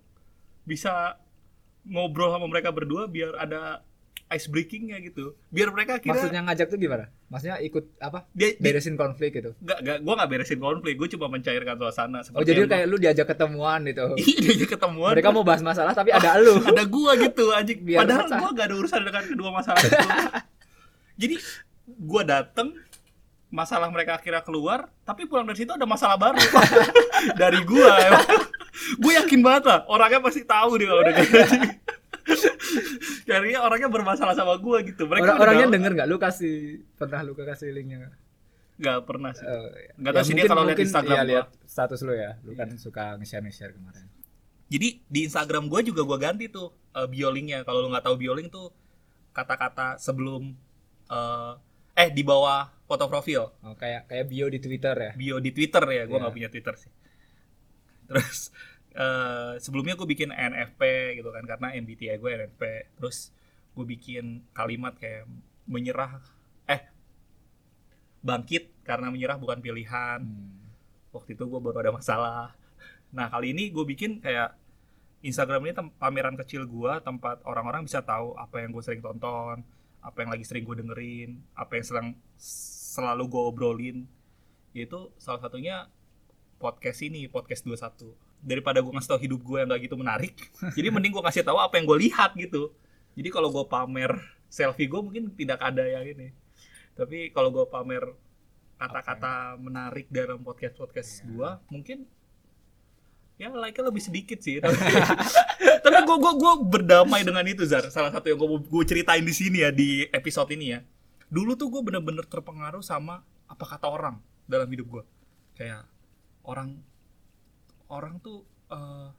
bisa 0.67 1.17
ngobrol 1.87 2.29
sama 2.29 2.45
mereka 2.45 2.69
berdua 2.69 3.09
biar 3.09 3.33
ada 3.39 3.81
ice 4.29 4.45
breakingnya 4.45 5.01
gitu. 5.01 5.33
Biar 5.49 5.73
mereka 5.73 5.97
kira 5.97 6.13
maksudnya 6.13 6.45
ngajak 6.45 6.69
tuh 6.69 6.77
gimana? 6.77 7.09
Maksudnya 7.33 7.57
ikut 7.59 7.97
apa? 7.97 8.29
Dia, 8.31 8.53
dia 8.53 8.61
beresin 8.61 8.93
konflik 8.93 9.33
gitu? 9.33 9.57
Nggak 9.57 9.77
nggak 9.81 9.97
gue 10.05 10.13
nggak 10.13 10.29
beresin 10.29 10.59
konflik. 10.61 10.93
Gue 11.01 11.07
cuma 11.09 11.25
mencairkan 11.33 11.75
suasana 11.75 12.19
oh 12.37 12.43
jadi 12.45 12.69
kayak 12.69 12.85
lu 12.85 12.97
diajak 13.01 13.25
ketemuan 13.25 13.81
gitu? 13.89 14.05
Gua- 14.05 14.21
iya 14.29 14.51
dia 14.53 14.67
ketemuan. 14.69 15.11
Mereka 15.17 15.29
mau 15.33 15.41
bahas 15.41 15.65
masalah 15.65 15.97
tapi 15.97 16.13
ada 16.13 16.37
lu. 16.37 16.61
Ada 16.69 16.85
gua 16.85 17.17
gitu 17.17 17.49
anjing. 17.49 17.81
Biar 17.81 18.05
padahal 18.05 18.29
gua 18.29 18.49
gak 18.53 18.65
ada 18.69 18.75
urusan 18.77 19.01
dengan 19.01 19.23
kedua 19.25 19.49
masalah 19.49 19.81
itu. 19.81 19.97
Jadi 21.25 21.35
gua 21.97 22.21
dateng 22.21 22.77
masalah 23.49 23.89
mereka 23.89 24.21
akhirnya 24.21 24.45
keluar 24.45 24.93
tapi 25.01 25.25
pulang 25.25 25.49
dari 25.49 25.57
situ 25.57 25.73
ada 25.73 25.89
masalah 25.89 26.21
baru. 26.21 26.37
Dari 27.33 27.65
gua 27.65 27.97
gue 28.79 29.11
yakin 29.11 29.41
banget 29.43 29.63
lah 29.67 29.79
orangnya 29.89 30.23
pasti 30.23 30.45
tahu 30.47 30.79
dia 30.79 30.87
kalau 30.87 31.01
udah 31.03 31.15
Kayaknya 33.27 33.59
orangnya 33.59 33.89
bermasalah 33.89 34.33
sama 34.33 34.55
gua 34.57 34.81
gitu 34.81 35.05
mereka 35.05 35.35
Orang, 35.35 35.41
orangnya 35.43 35.67
tahu. 35.67 35.75
denger 35.75 35.91
nggak 35.95 36.07
lu 36.07 36.17
kasih 36.17 36.55
pernah 36.95 37.19
lu 37.21 37.33
kasih 37.33 37.69
linknya 37.69 38.09
nggak 38.79 38.97
pernah 39.03 39.31
sih 39.31 39.43
Oh, 39.43 39.69
iya. 39.75 39.91
Nggak 39.95 40.13
tahu 40.13 40.23
sih 40.23 40.33
dia 40.33 40.45
kalau 40.45 40.63
lihat 40.63 40.79
Instagram 40.79 41.11
iya, 41.11 41.21
gua. 41.21 41.31
lihat 41.31 41.47
status 41.63 41.99
lu 42.01 42.13
ya 42.13 42.31
lu 42.41 42.51
kan 42.53 42.69
suka 42.75 43.03
nge-share 43.17 43.43
nge-share 43.43 43.73
kemarin 43.73 44.05
jadi 44.69 44.87
di 45.01 45.19
Instagram 45.23 45.67
gua 45.67 45.81
juga 45.81 46.01
gua 46.01 46.17
ganti 46.17 46.47
tuh 46.47 46.69
uh, 46.93 47.05
bio 47.05 47.29
linknya 47.29 47.61
kalau 47.61 47.83
lu 47.83 47.89
nggak 47.89 48.05
tahu 48.05 48.15
bio 48.15 48.33
link 48.33 48.49
tuh 48.49 48.71
kata-kata 49.29 49.97
sebelum 49.97 50.53
eh 51.09 51.53
eh 51.97 52.09
di 52.09 52.21
bawah 52.21 52.69
foto 52.83 53.05
profil 53.05 53.51
oh, 53.51 53.75
kayak 53.75 54.05
kayak 54.05 54.25
bio 54.25 54.47
di 54.47 54.57
Twitter 54.57 54.95
ya 54.95 55.11
bio 55.13 55.37
di 55.37 55.51
Twitter 55.51 55.83
ya, 55.83 56.03
gue 56.03 56.11
Iya. 56.11 56.21
nggak 56.21 56.33
punya 56.33 56.49
Twitter 56.49 56.75
sih. 56.75 56.91
Terus 58.05 58.49
eh, 58.99 59.53
sebelumnya 59.63 59.95
gue 59.95 60.07
bikin 60.07 60.29
NFP 60.35 60.81
gitu 61.23 61.31
kan 61.31 61.43
karena 61.47 61.71
MBTI 61.79 62.19
gue 62.19 62.29
NFP. 62.45 62.63
Terus 62.99 63.31
gue 63.73 63.85
bikin 63.87 64.43
kalimat 64.51 64.91
kayak 64.99 65.23
menyerah, 65.63 66.19
eh 66.67 66.83
bangkit 68.19 68.83
karena 68.83 69.07
menyerah 69.07 69.39
bukan 69.39 69.63
pilihan. 69.63 70.19
Hmm. 70.19 70.59
Waktu 71.15 71.33
itu 71.39 71.43
gue 71.47 71.59
baru 71.63 71.79
ada 71.79 71.91
masalah. 71.95 72.53
Nah 73.15 73.31
kali 73.31 73.55
ini 73.55 73.71
gue 73.71 73.85
bikin 73.87 74.19
kayak 74.21 74.53
Instagram 75.19 75.67
ini 75.67 75.73
pameran 75.99 76.35
kecil 76.39 76.63
gue, 76.63 76.93
tempat 77.03 77.43
orang-orang 77.43 77.83
bisa 77.83 77.99
tahu 77.99 78.35
apa 78.39 78.63
yang 78.63 78.71
gue 78.71 78.79
sering 78.79 79.03
tonton, 79.03 79.59
apa 79.99 80.17
yang 80.23 80.31
lagi 80.31 80.47
sering 80.47 80.63
gue 80.63 80.79
dengerin, 80.79 81.43
apa 81.59 81.75
yang 81.75 81.85
selang, 81.85 82.09
selalu 82.95 83.27
gue 83.27 83.43
obrolin. 83.43 83.97
Yaitu 84.71 85.11
salah 85.19 85.43
satunya 85.43 85.91
podcast 86.55 87.03
ini, 87.03 87.27
podcast 87.27 87.67
21. 87.67 88.28
Daripada 88.39 88.79
gue 88.79 88.91
ngasih 88.91 89.09
tau 89.11 89.19
hidup 89.19 89.41
gue 89.43 89.57
yang 89.59 89.67
gak 89.67 89.81
gitu 89.83 89.95
menarik, 89.99 90.33
jadi 90.77 90.87
mending 90.89 91.11
gue 91.11 91.23
kasih 91.23 91.43
tahu 91.43 91.59
apa 91.59 91.75
yang 91.75 91.85
gue 91.85 91.97
lihat 92.07 92.31
gitu. 92.39 92.71
Jadi 93.19 93.29
kalau 93.31 93.51
gue 93.51 93.65
pamer 93.67 94.15
selfie 94.47 94.87
gue 94.87 95.01
mungkin 95.03 95.31
tidak 95.35 95.59
ada 95.59 95.83
yang 95.83 96.07
ini. 96.07 96.31
Tapi 96.95 97.31
kalau 97.35 97.51
gue 97.51 97.67
pamer 97.67 98.03
kata-kata 98.79 99.59
menarik 99.59 100.07
dalam 100.07 100.39
podcast-podcast 100.39 101.23
Iya. 101.23 101.27
gue, 101.27 101.49
mungkin 101.67 101.97
ya 103.39 103.47
like-nya 103.55 103.87
lebih 103.87 104.03
sedikit 104.03 104.43
sih 104.43 104.59
tapi 104.63 104.75
tapi 105.83 105.99
gue 106.03 106.17
gue 106.19 106.33
gue 106.43 106.53
berdamai 106.67 107.23
dengan 107.23 107.47
itu 107.47 107.63
Zar 107.63 107.87
salah 107.87 108.11
satu 108.11 108.27
yang 108.27 108.35
gue 108.35 108.67
gue 108.67 108.83
ceritain 108.83 109.23
di 109.23 109.31
sini 109.31 109.63
ya 109.63 109.71
di 109.71 110.03
episode 110.11 110.51
ini 110.51 110.75
ya 110.75 110.83
dulu 111.31 111.55
tuh 111.55 111.71
gue 111.71 111.79
bener-bener 111.79 112.27
terpengaruh 112.27 112.83
sama 112.83 113.23
apa 113.47 113.63
kata 113.63 113.87
orang 113.87 114.19
dalam 114.43 114.67
hidup 114.67 114.91
gue 114.91 115.03
kayak 115.55 115.87
orang 116.43 116.83
orang 117.89 118.21
tuh 118.21 118.45
eh, 118.69 119.09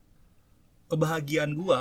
kebahagiaan 0.90 1.52
gue 1.54 1.80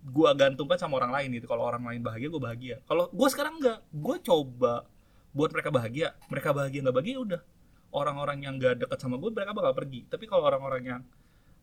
gue 0.00 0.30
gantungkan 0.32 0.80
sama 0.80 0.96
orang 0.96 1.12
lain 1.12 1.28
gitu. 1.36 1.46
Kalau 1.48 1.68
orang 1.68 1.84
lain 1.84 2.00
bahagia 2.00 2.28
gue 2.32 2.40
bahagia. 2.40 2.76
Kalau 2.88 3.12
gue 3.12 3.28
sekarang 3.28 3.60
enggak. 3.60 3.84
Gue 3.92 4.16
coba 4.24 4.88
buat 5.36 5.50
mereka 5.52 5.68
bahagia. 5.68 6.16
Mereka 6.32 6.48
bahagia 6.56 6.80
nggak 6.88 6.96
bahagia 6.96 7.14
ya 7.16 7.20
udah. 7.20 7.42
Orang-orang 7.90 8.38
yang 8.46 8.54
gak 8.54 8.86
deket 8.86 8.98
sama 9.02 9.18
gue 9.18 9.28
mereka 9.34 9.50
bakal 9.52 9.74
pergi. 9.74 10.06
Tapi 10.06 10.24
kalau 10.30 10.46
orang-orang 10.46 10.82
yang 10.86 11.02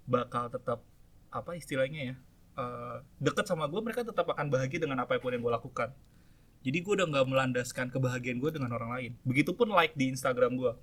bakal 0.06 0.52
tetap 0.52 0.84
apa 1.28 1.52
istilahnya 1.56 2.14
ya 2.14 2.16
eh, 2.62 2.98
deket 3.20 3.46
sama 3.48 3.66
gue 3.68 3.82
mereka 3.82 4.06
tetap 4.06 4.28
akan 4.30 4.48
bahagia 4.48 4.86
dengan 4.86 5.02
apa 5.02 5.18
pun 5.18 5.34
yang 5.34 5.42
gue 5.42 5.54
lakukan. 5.54 5.90
Jadi 6.62 6.78
gue 6.84 6.94
udah 6.94 7.08
nggak 7.10 7.26
melandaskan 7.26 7.88
kebahagiaan 7.90 8.38
gue 8.38 8.52
dengan 8.54 8.76
orang 8.76 8.92
lain. 8.94 9.12
Begitupun 9.26 9.72
like 9.74 9.98
di 9.98 10.14
Instagram 10.14 10.60
gue 10.60 10.74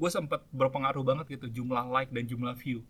gue 0.00 0.08
sempat 0.08 0.40
berpengaruh 0.48 1.04
banget 1.04 1.36
gitu 1.36 1.60
jumlah 1.60 1.84
like 1.92 2.08
dan 2.08 2.24
jumlah 2.24 2.56
view 2.56 2.80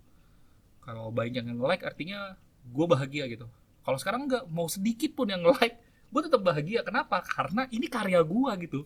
kalau 0.80 1.12
banyak 1.12 1.44
yang 1.44 1.60
like 1.60 1.84
artinya 1.84 2.34
gue 2.66 2.86
bahagia 2.88 3.24
gitu. 3.28 3.46
Kalau 3.84 3.98
sekarang 4.00 4.28
nggak 4.28 4.44
mau 4.52 4.68
sedikit 4.68 5.12
pun 5.16 5.28
yang 5.28 5.44
like 5.44 5.76
gue 6.10 6.20
tetap 6.24 6.42
bahagia. 6.42 6.82
Kenapa? 6.82 7.22
Karena 7.22 7.64
ini 7.70 7.86
karya 7.86 8.20
gue 8.20 8.52
gitu. 8.66 8.80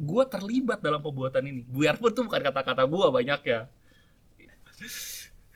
Gue 0.00 0.22
terlibat 0.28 0.80
dalam 0.80 1.02
pembuatan 1.04 1.44
ini. 1.44 1.60
Biarpun 1.66 2.10
tuh 2.12 2.24
bukan 2.28 2.40
kata-kata 2.40 2.84
gue 2.86 3.06
banyak 3.12 3.40
ya. 3.44 3.60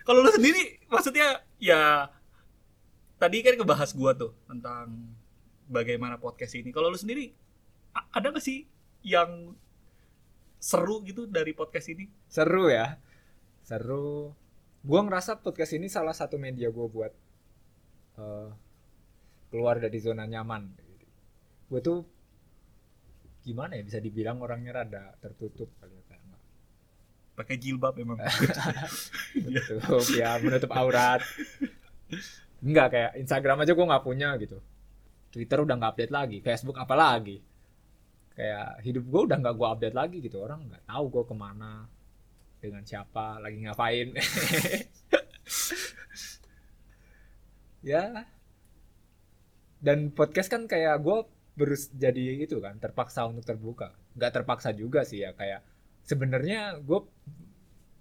Kalau 0.05 0.21
lu 0.21 0.29
sendiri 0.29 0.85
maksudnya 0.93 1.41
ya 1.57 2.13
tadi 3.17 3.41
kan 3.41 3.57
ngebahas 3.57 3.91
gue 3.97 4.11
tuh 4.21 4.33
tentang 4.45 5.17
bagaimana 5.69 6.21
podcast 6.21 6.61
ini. 6.61 6.69
Kalau 6.75 6.93
lu 6.93 6.99
sendiri 7.01 7.33
ada 8.13 8.35
gak 8.35 8.45
sih 8.45 8.69
yang 9.01 9.57
seru 10.61 11.01
gitu 11.05 11.25
dari 11.25 11.57
podcast 11.57 11.89
ini? 11.93 12.09
Seru 12.29 12.69
ya. 12.69 13.01
Seru 13.65 14.37
gua 14.85 15.01
ngerasa 15.03 15.41
podcast 15.41 15.73
ini 15.75 15.89
salah 15.89 16.13
satu 16.13 16.37
media 16.37 16.69
gua 16.69 16.87
buat 16.87 17.13
eh, 18.21 18.49
keluar 19.49 19.81
dari 19.81 19.99
zona 19.99 20.29
nyaman. 20.29 20.63
Gue 21.71 21.81
tuh 21.81 22.03
gimana 23.47 23.77
ya 23.79 23.83
bisa 23.87 23.99
dibilang 24.03 24.41
orangnya 24.43 24.83
rada 24.83 25.15
tertutup 25.21 25.69
kali 25.79 25.95
ya 25.95 26.05
pakai 27.35 27.59
jilbab 27.59 27.99
emang. 27.99 28.19
Menutup 29.45 30.07
ya 30.15 30.39
menutup 30.39 30.71
aurat. 30.71 31.21
Enggak 32.63 32.95
kayak 32.95 33.13
Instagram 33.19 33.67
aja 33.67 33.75
gue 33.75 33.87
nggak 33.91 34.05
punya 34.07 34.39
gitu. 34.39 34.63
Twitter 35.35 35.59
udah 35.67 35.75
nggak 35.75 35.93
update 35.99 36.15
lagi 36.15 36.39
Facebook 36.39 36.79
apalagi 36.79 37.43
kayak 38.39 38.83
hidup 38.87 39.03
gue 39.03 39.21
udah 39.31 39.39
nggak 39.43 39.55
gue 39.59 39.67
update 39.67 39.97
lagi 39.99 40.19
gitu 40.23 40.39
orang 40.39 40.63
nggak 40.71 40.87
tahu 40.87 41.05
gue 41.11 41.25
ke 41.27 41.35
mana 41.35 41.91
dengan 42.65 42.81
siapa 42.89 43.37
lagi 43.45 43.61
ngapain. 43.69 44.09
Ya. 47.85 48.25
Dan 49.85 50.09
podcast 50.17 50.49
kan 50.49 50.65
kayak 50.65 51.05
gue 51.05 51.29
berus 51.55 51.93
jadi 51.93 52.41
itu 52.41 52.57
kan 52.65 52.81
terpaksa 52.81 53.29
untuk 53.29 53.45
terbuka. 53.45 53.93
Nggak 54.17 54.41
terpaksa 54.41 54.73
juga 54.73 55.05
sih 55.05 55.21
ya 55.21 55.37
kayak 55.37 55.61
sebenarnya 56.09 56.81
gue 56.81 57.05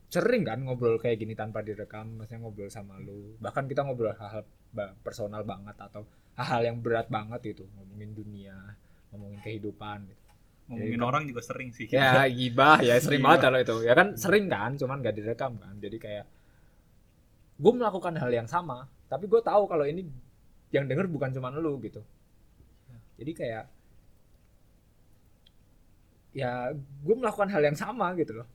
sering 0.08 0.48
kan 0.48 0.64
ngobrol 0.64 0.96
kayak 1.04 1.20
gini 1.20 1.36
tanpa 1.36 1.60
direkam 1.60 2.16
maksudnya 2.16 2.48
ngobrol 2.48 2.72
sama 2.72 2.96
lu. 3.04 3.36
Bahkan 3.44 3.68
kita 3.68 3.84
ngobrol 3.84 4.16
hal-hal 4.16 4.48
personal 5.04 5.44
banget 5.44 5.76
atau 5.76 6.08
hal-hal 6.40 6.72
yang 6.72 6.78
berat 6.80 7.12
banget 7.12 7.44
gitu. 7.52 7.68
Ngomongin 7.76 8.16
dunia 8.16 8.56
ngomongin 9.12 9.44
kehidupan 9.44 10.08
gitu. 10.08 10.23
Ngomongin 10.74 11.00
kan- 11.00 11.10
orang 11.10 11.24
juga 11.30 11.42
sering 11.46 11.70
sih. 11.70 11.86
Ya 11.88 12.26
gibah 12.38 12.82
ya 12.82 12.98
sering 12.98 13.22
Gibah. 13.22 13.38
banget 13.38 13.42
kalau 13.46 13.60
itu. 13.62 13.76
Ya 13.86 13.94
kan 13.94 14.08
sering 14.18 14.46
kan 14.50 14.72
cuman 14.76 14.98
gak 15.00 15.16
direkam 15.16 15.56
kan. 15.58 15.74
Jadi 15.78 15.98
kayak 15.98 16.26
gue 17.54 17.72
melakukan 17.72 18.18
hal 18.18 18.32
yang 18.34 18.50
sama 18.50 18.90
tapi 19.06 19.30
gue 19.30 19.38
tahu 19.40 19.70
kalau 19.70 19.86
ini 19.86 20.10
yang 20.74 20.90
denger 20.90 21.06
bukan 21.06 21.30
cuma 21.32 21.54
lu 21.54 21.78
gitu. 21.80 22.02
Jadi 23.14 23.32
kayak 23.32 23.66
ya 26.34 26.74
gue 26.74 27.16
melakukan 27.16 27.50
hal 27.54 27.62
yang 27.62 27.78
sama 27.78 28.18
gitu 28.18 28.42
loh. 28.42 28.48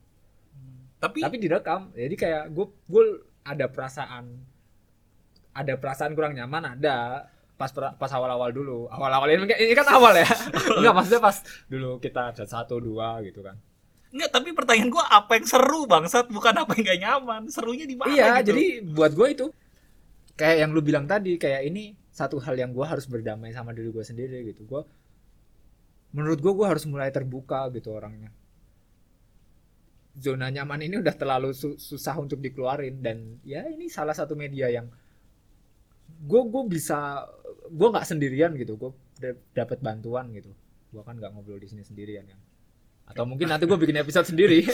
Tapi, 0.99 1.23
tapi 1.23 1.39
direkam. 1.39 1.95
Jadi 1.95 2.15
kayak 2.19 2.51
gue 2.51 2.67
gue 2.91 3.05
ada 3.47 3.71
perasaan 3.71 4.35
ada 5.55 5.75
perasaan 5.79 6.13
kurang 6.15 6.35
nyaman 6.35 6.75
ada 6.75 7.27
pas 7.59 7.75
pas 7.75 8.11
awal-awal 8.15 8.55
dulu. 8.55 8.87
Awal-awal 8.87 9.35
ini, 9.35 9.51
ini 9.51 9.75
kan 9.75 9.91
awal 9.91 10.15
ya. 10.15 10.31
Enggak 10.79 10.95
maksudnya 10.95 11.23
pas 11.27 11.37
dulu 11.67 11.99
kita 11.99 12.31
ada 12.31 12.45
satu 12.47 12.79
dua 12.79 13.19
gitu 13.27 13.43
kan. 13.43 13.59
Enggak, 14.15 14.31
tapi 14.31 14.55
pertanyaan 14.55 14.89
gua 14.89 15.05
apa 15.11 15.37
yang 15.37 15.45
seru 15.51 15.85
bangsat? 15.91 16.31
Bukan 16.31 16.55
apa 16.55 16.73
yang 16.79 16.85
gak 16.87 17.01
nyaman. 17.03 17.43
Serunya 17.51 17.85
di 17.85 17.99
mana 17.99 18.15
iya 18.15 18.41
gitu. 18.41 18.55
jadi 18.55 18.65
buat 18.95 19.13
gue 19.13 19.29
itu 19.35 19.47
kayak 20.39 20.57
yang 20.65 20.71
lu 20.71 20.81
bilang 20.81 21.05
tadi 21.11 21.35
kayak 21.35 21.67
ini 21.67 21.99
satu 22.15 22.39
hal 22.39 22.55
yang 22.55 22.71
gue 22.71 22.87
harus 22.87 23.11
berdamai 23.11 23.51
sama 23.51 23.75
diri 23.75 23.91
gue 23.91 24.07
sendiri 24.07 24.55
gitu. 24.55 24.63
Gue 24.63 24.87
menurut 26.15 26.39
gue 26.39 26.53
gue 26.55 26.67
harus 26.71 26.87
mulai 26.87 27.11
terbuka 27.11 27.67
gitu 27.75 27.91
orangnya. 27.91 28.31
Zona 30.19 30.51
nyaman 30.51 30.83
ini 30.87 30.99
udah 31.03 31.15
terlalu 31.19 31.51
su- 31.51 31.79
susah 31.79 32.15
untuk 32.23 32.39
dikeluarin. 32.39 33.03
Dan 33.03 33.43
ya 33.43 33.67
ini 33.67 33.91
salah 33.91 34.15
satu 34.15 34.39
media 34.39 34.71
yang 34.71 34.87
gue 36.09 36.43
gue 36.49 36.63
bisa 36.67 37.29
gue 37.69 37.89
nggak 37.89 38.07
sendirian 38.09 38.53
gitu 38.57 38.75
gue 38.75 38.91
dapat 39.55 39.79
bantuan 39.81 40.33
gitu. 40.33 40.51
Gue 40.89 41.03
kan 41.05 41.17
nggak 41.17 41.33
ngobrol 41.37 41.61
di 41.61 41.69
sini 41.69 41.85
sendirian 41.85 42.25
kan. 42.25 42.41
Atau 43.09 43.25
mungkin 43.25 43.49
nanti 43.49 43.65
gue 43.65 43.79
bikin 43.79 43.97
episode 44.01 44.29
sendiri. 44.29 44.65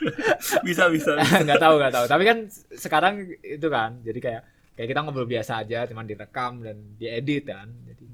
Bisa 0.66 0.88
bisa 0.92 1.16
nggak 1.16 1.60
tahu 1.60 1.74
nggak 1.80 1.92
tahu. 1.92 2.04
Tapi 2.08 2.22
kan 2.24 2.38
sekarang 2.76 3.24
itu 3.40 3.66
kan 3.68 4.00
jadi 4.04 4.18
kayak 4.20 4.42
kayak 4.76 4.88
kita 4.92 5.00
ngobrol 5.00 5.28
biasa 5.28 5.64
aja 5.64 5.88
cuman 5.88 6.04
direkam 6.04 6.60
dan 6.60 6.76
diedit 6.96 7.48
kan. 7.48 7.68
Jadi 7.88 8.04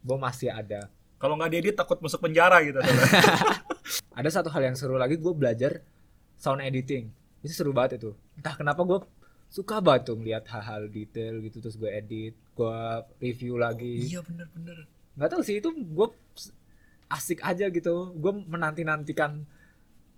gue 0.00 0.16
masih 0.18 0.50
ada. 0.50 0.90
Kalau 1.20 1.36
nggak 1.36 1.50
diedit 1.52 1.74
takut 1.76 2.00
masuk 2.00 2.24
penjara 2.24 2.64
gitu. 2.64 2.80
Ada 4.18 4.40
satu 4.40 4.48
hal 4.48 4.72
yang 4.72 4.76
seru 4.76 4.96
lagi 4.96 5.20
gue 5.20 5.32
belajar 5.36 5.84
sound 6.40 6.64
editing. 6.64 7.12
Itu 7.44 7.52
seru 7.52 7.76
banget 7.76 8.00
itu. 8.00 8.16
Entah 8.40 8.56
kenapa 8.56 8.80
gue 8.88 8.98
suka 9.50 9.82
banget 9.82 10.06
tuh 10.06 10.16
ngeliat 10.16 10.46
hal-hal 10.46 10.86
detail 10.86 11.42
gitu 11.42 11.58
terus 11.58 11.74
gue 11.74 11.90
edit 11.90 12.34
gue 12.54 12.78
review 13.20 13.56
lagi. 13.56 14.06
Iya 14.06 14.22
bener 14.22 14.46
bener. 14.48 14.78
Nggak 15.16 15.28
tahu 15.28 15.42
sih 15.42 15.58
itu 15.58 15.68
gue 15.68 16.08
asik 17.08 17.42
aja 17.42 17.66
gitu. 17.66 18.14
Gue 18.14 18.32
menanti 18.46 18.80
nantikan 18.80 19.42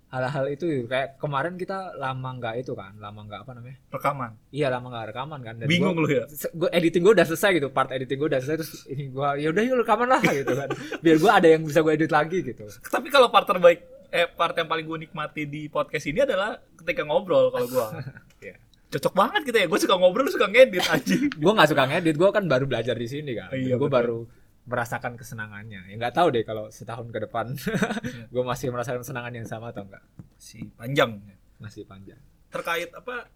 hal-hal 0.07 0.45
itu. 0.47 0.85
Kayak 0.85 1.17
kemarin 1.17 1.57
kita 1.57 1.97
lama 1.97 2.29
nggak 2.35 2.61
itu 2.61 2.71
kan 2.71 2.93
lama 2.95 3.25
nggak 3.25 3.41
apa 3.41 3.51
namanya? 3.53 3.77
Rekaman. 3.89 4.31
Iya 4.53 4.67
lama 4.69 4.87
nggak 4.87 5.05
rekaman 5.09 5.39
kan. 5.41 5.53
Dan 5.57 5.65
bingung 5.65 5.97
gua- 5.97 6.05
lu 6.05 6.13
ya? 6.13 6.25
gue 6.29 6.69
editing 6.69 7.01
gue 7.01 7.13
udah 7.13 7.25
selesai 7.25 7.49
gitu 7.57 7.67
part 7.67 7.89
editing 7.89 8.17
gue 8.17 8.29
udah 8.29 8.37
selesai 8.37 8.57
terus 8.61 8.73
ini 8.85 9.09
gue 9.09 9.27
ya 9.41 9.47
udah 9.49 9.63
yuk 9.63 9.75
rekaman 9.81 10.07
lah 10.07 10.21
gitu 10.21 10.53
kan. 10.53 10.69
Biar 11.01 11.17
gue 11.17 11.31
ada 11.33 11.47
yang 11.49 11.61
bisa 11.65 11.81
gue 11.81 11.93
edit 11.95 12.11
lagi 12.13 12.37
gitu. 12.43 12.69
Tapi 12.85 13.09
kalau 13.09 13.33
part 13.33 13.49
terbaik 13.49 13.81
eh 14.13 14.29
part 14.29 14.53
yang 14.53 14.69
paling 14.69 14.85
gue 14.85 14.99
nikmati 15.01 15.49
di 15.49 15.65
podcast 15.67 16.05
ini 16.05 16.21
adalah 16.21 16.53
ketika 16.77 17.01
ngobrol 17.01 17.49
kalau 17.49 17.65
gua. 17.65 17.87
Iya. 18.43 18.59
Cocok 18.93 19.13
banget 19.17 19.41
gitu 19.49 19.57
ya. 19.57 19.65
Gue 19.65 19.79
suka 19.81 19.95
ngobrol 19.97 20.29
suka 20.29 20.45
ngedit 20.45 20.85
anjing. 20.85 21.33
Gue 21.33 21.51
nggak 21.51 21.69
suka 21.73 21.83
ngedit 21.89 22.15
gue 22.15 22.29
kan 22.29 22.43
baru 22.45 22.65
belajar 22.69 22.93
di 22.93 23.07
sini 23.09 23.33
kan. 23.33 23.49
Iya, 23.49 23.75
gue 23.81 23.89
baru 23.89 24.29
merasakan 24.63 25.19
kesenangannya. 25.19 25.91
Ya 25.91 25.95
nggak 25.99 26.15
tahu 26.15 26.27
deh 26.31 26.43
kalau 26.47 26.71
setahun 26.71 27.11
ke 27.11 27.19
depan. 27.27 27.51
Gue 28.33 28.43
masih 28.47 28.71
merasakan 28.71 29.03
kesenangan 29.03 29.33
yang 29.35 29.47
sama 29.47 29.75
atau 29.75 29.83
enggak 29.83 30.03
si 30.39 30.63
panjang. 30.79 31.19
Masih 31.59 31.83
panjang. 31.83 32.19
Terkait 32.47 32.87
apa 32.95 33.27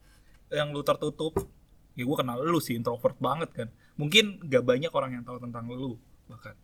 yang 0.47 0.71
lu 0.71 0.79
tertutup 0.87 1.35
ya 1.97 2.05
gue 2.05 2.17
kenal 2.17 2.39
lu 2.39 2.63
sih 2.63 2.79
introvert 2.79 3.19
banget 3.19 3.49
kan. 3.51 3.67
Mungkin 3.99 4.45
gak 4.47 4.63
banyak 4.63 4.91
orang 4.93 5.19
yang 5.19 5.23
tahu 5.27 5.41
tentang 5.43 5.67
lu 5.67 5.99
bahkan. 6.31 6.55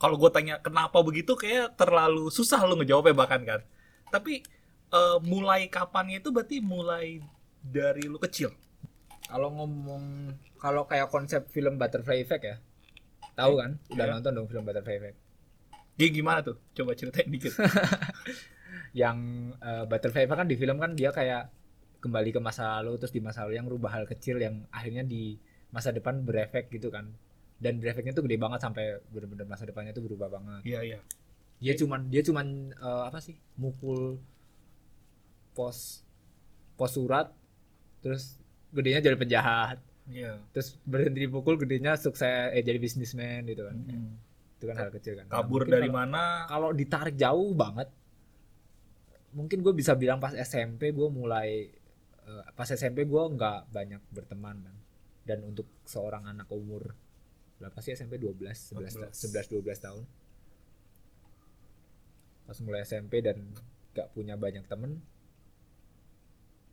Kalau 0.00 0.16
gue 0.20 0.30
tanya 0.32 0.60
kenapa 0.60 1.00
begitu? 1.00 1.32
kayak 1.36 1.76
terlalu 1.80 2.28
susah 2.28 2.60
lu 2.68 2.76
ngejawabnya 2.76 3.16
bahkan 3.16 3.40
kan. 3.46 3.60
Tapi 4.12 4.44
eh, 4.92 5.18
mulai 5.24 5.72
kapannya 5.72 6.20
itu 6.20 6.28
berarti 6.28 6.60
mulai 6.60 7.24
dari 7.62 8.08
lu 8.08 8.16
kecil? 8.16 8.50
Kalau 9.24 9.52
ngomong 9.52 10.34
kalau 10.56 10.84
kayak 10.84 11.06
konsep 11.08 11.46
film 11.48 11.78
Butterfly 11.78 12.20
Effect 12.20 12.44
ya 12.44 12.56
tahu 13.32 13.56
kan? 13.56 13.78
Udah 13.88 14.04
Iya. 14.04 14.12
nonton 14.18 14.32
dong 14.34 14.48
film 14.50 14.64
Butterfly 14.64 14.96
Effect. 14.98 15.16
Dia 15.94 16.08
gimana 16.08 16.40
tuh? 16.40 16.56
Coba 16.72 16.92
ceritain 16.92 17.28
dikit. 17.28 17.54
Yang 19.00 19.18
eh, 19.62 19.84
Butterfly 19.86 20.26
Effect 20.26 20.40
kan 20.40 20.48
di 20.50 20.56
film 20.58 20.76
kan 20.76 20.92
dia 20.92 21.14
kayak 21.14 21.48
kembali 22.00 22.30
ke 22.32 22.40
masa 22.40 22.80
lalu 22.80 22.96
terus 22.96 23.12
di 23.12 23.20
masa 23.20 23.44
lalu 23.44 23.60
yang 23.60 23.68
rubah 23.68 23.92
hal 23.92 24.08
kecil 24.08 24.40
yang 24.40 24.64
akhirnya 24.72 25.04
di 25.04 25.36
masa 25.70 25.92
depan 25.92 26.24
berefek 26.24 26.68
gitu 26.68 26.90
kan. 26.90 27.06
Dan 27.60 27.76
berefeknya 27.76 28.16
tuh 28.16 28.24
gede 28.24 28.40
banget 28.40 28.60
sampai 28.64 28.98
bener-bener 29.12 29.44
masa 29.44 29.68
depannya 29.68 29.92
tuh 29.92 30.04
berubah 30.08 30.32
banget. 30.32 30.64
Iya 30.64 30.80
iya. 30.82 30.98
Dia 31.60 31.76
cuman 31.76 32.08
dia 32.08 32.24
cuman 32.24 32.46
eh, 32.72 33.02
apa 33.06 33.20
sih? 33.20 33.36
Mukul 33.56 34.18
pos 35.52 36.02
pos 36.74 36.92
surat 36.96 37.28
terus 38.00 38.40
gedenya 38.72 39.00
jadi 39.00 39.16
penjahat. 39.16 39.78
Iya. 40.10 40.42
Terus 40.50 40.74
berhenti 40.82 41.26
dipukul 41.28 41.54
gedenya 41.60 41.94
sukses 41.94 42.26
eh 42.26 42.62
jadi 42.64 42.78
bisnismen 42.80 43.46
gitu 43.46 43.66
kan. 43.68 43.76
Itu 44.58 44.64
kan 44.66 44.76
hal 44.76 44.90
kecil 44.90 45.14
kan. 45.20 45.26
Nah, 45.30 45.40
kabur 45.40 45.64
mungkin 45.64 45.74
dari 45.78 45.88
kalau- 45.88 45.96
mana? 45.96 46.24
kalau 46.50 46.68
ditarik 46.74 47.16
jauh 47.16 47.52
banget 47.54 47.88
mungkin 49.30 49.62
gue 49.62 49.70
bisa 49.70 49.94
bilang 49.94 50.18
pas 50.18 50.34
SMP 50.34 50.90
gue 50.90 51.06
mulai 51.06 51.70
eh, 52.26 52.44
pas 52.58 52.66
SMP 52.66 53.06
gue 53.06 53.22
nggak 53.30 53.70
banyak 53.70 54.02
berteman 54.10 54.58
kan 54.58 54.76
dan 55.22 55.46
untuk 55.46 55.70
seorang 55.86 56.26
anak 56.26 56.50
umur 56.50 56.98
berapa 57.62 57.78
sih 57.78 57.94
SMP 57.94 58.18
12 58.18 58.74
11 58.74 59.14
11 59.14 59.52
12 59.54 59.84
tahun. 59.84 60.02
Pas 62.48 62.58
mulai 62.66 62.82
SMP 62.82 63.22
dan 63.22 63.38
nggak 63.94 64.10
punya 64.10 64.34
banyak 64.34 64.66
temen 64.66 64.98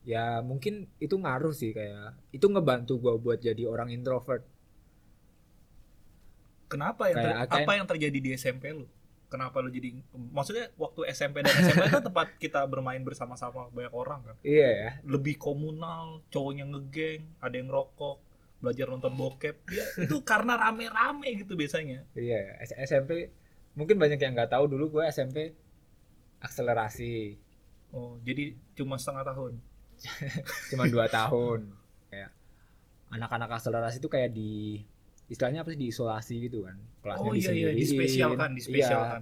ya 0.07 0.39
mungkin 0.39 0.87
itu 1.03 1.15
ngaruh 1.19 1.51
sih 1.51 1.75
kayak 1.75 2.15
itu 2.31 2.47
ngebantu 2.47 2.95
gue 3.03 3.13
buat 3.19 3.39
jadi 3.43 3.63
orang 3.67 3.91
introvert. 3.91 4.47
Kenapa 6.67 7.11
yang 7.11 7.17
ter- 7.19 7.31
Kayak 7.31 7.63
apa 7.63 7.71
yang 7.75 7.85
terjadi 7.87 8.19
di 8.19 8.29
SMP 8.35 8.71
lu? 8.71 8.87
Kenapa 9.27 9.59
lu 9.59 9.67
jadi 9.67 9.91
maksudnya 10.15 10.71
waktu 10.79 11.11
SMP 11.11 11.43
dan 11.43 11.51
SMA 11.59 11.91
kan 11.91 11.99
tempat 11.99 12.27
kita 12.39 12.63
bermain 12.63 13.03
bersama-sama 13.03 13.67
banyak 13.75 13.91
orang 13.91 14.19
kan? 14.23 14.35
Iya 14.43 14.69
ya. 14.71 14.89
Lebih 15.03 15.35
komunal 15.35 16.23
cowoknya 16.31 16.63
ngegeng 16.71 17.27
ada 17.43 17.55
yang 17.59 17.67
rokok 17.67 18.23
belajar 18.63 18.87
nonton 18.87 19.11
bokep. 19.11 19.55
Ya, 19.67 19.83
itu 20.07 20.23
karena 20.23 20.55
rame-rame 20.55 21.43
gitu 21.43 21.59
biasanya. 21.59 22.07
Iya, 22.15 22.55
S- 22.63 22.79
SMP 22.87 23.27
mungkin 23.75 23.99
banyak 23.99 24.15
yang 24.17 24.31
nggak 24.31 24.55
tahu 24.55 24.71
dulu 24.71 24.99
gue 24.99 25.03
SMP 25.11 25.51
akselerasi. 26.39 27.35
Oh 27.91 28.15
jadi 28.23 28.55
cuma 28.75 28.95
setengah 28.95 29.27
tahun 29.27 29.59
cuma 30.73 30.83
dua 30.87 31.05
tahun. 31.07 31.71
Kayak 32.07 32.29
anak-anak 33.11 33.49
akselerasi 33.57 33.97
itu 33.99 34.09
kayak 34.11 34.31
di 34.31 34.81
istilahnya 35.27 35.63
apa 35.63 35.75
sih 35.75 35.79
diisolasi 35.79 36.35
gitu 36.47 36.63
kan. 36.63 36.75
Kelasnya 37.03 37.29
oh 37.29 37.33
iya 37.35 37.51
iya 37.51 37.69
disendiriin. 37.71 37.77
dispesialkan 37.79 38.49
Iya. 38.51 38.57
dispesialkan. 38.57 39.21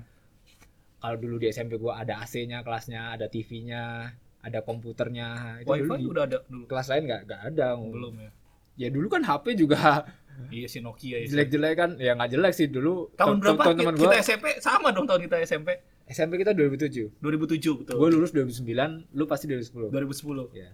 Kalau 0.96 1.18
dulu 1.22 1.36
di 1.38 1.48
SMP 1.54 1.78
gue 1.78 1.94
ada 1.94 2.14
AC-nya 2.22 2.66
kelasnya 2.66 3.14
ada 3.14 3.26
TV-nya 3.30 4.14
ada 4.42 4.60
komputernya. 4.62 5.62
Itu 5.62 5.70
dulu 5.74 5.94
wifi 5.94 6.02
di 6.02 6.06
udah 6.10 6.24
ada 6.26 6.38
dulu? 6.46 6.64
kelas 6.66 6.88
lain 6.94 7.04
nggak 7.10 7.22
nggak 7.30 7.42
ada. 7.54 7.68
Belum 7.78 8.14
ya? 8.18 8.30
Ya 8.76 8.88
dulu 8.92 9.08
kan 9.08 9.22
HP 9.24 9.56
juga 9.56 10.04
iya 10.56 10.68
si 10.68 10.84
Nokia 10.84 11.18
ya 11.24 11.28
jelek-jelek 11.30 11.74
kan. 11.78 11.90
Ya 11.98 12.12
nggak 12.14 12.30
jelek 12.38 12.54
sih 12.54 12.68
dulu. 12.70 13.10
Tahun 13.18 13.38
berapa? 13.42 13.62
teman 13.74 13.96
kita 13.98 14.16
SMP 14.22 14.46
sama 14.62 14.90
dong 14.94 15.06
tahun 15.10 15.26
kita 15.30 15.42
SMP 15.46 15.78
SMP 16.06 16.38
kita 16.38 16.54
2007 16.54 17.18
2007 17.18 17.82
betul 17.82 17.94
gue 17.98 18.10
lulus 18.14 18.32
2009 18.32 19.10
lu 19.12 19.24
pasti 19.26 19.50
2010 19.50 19.90
2010 19.90 20.54
ya 20.54 20.70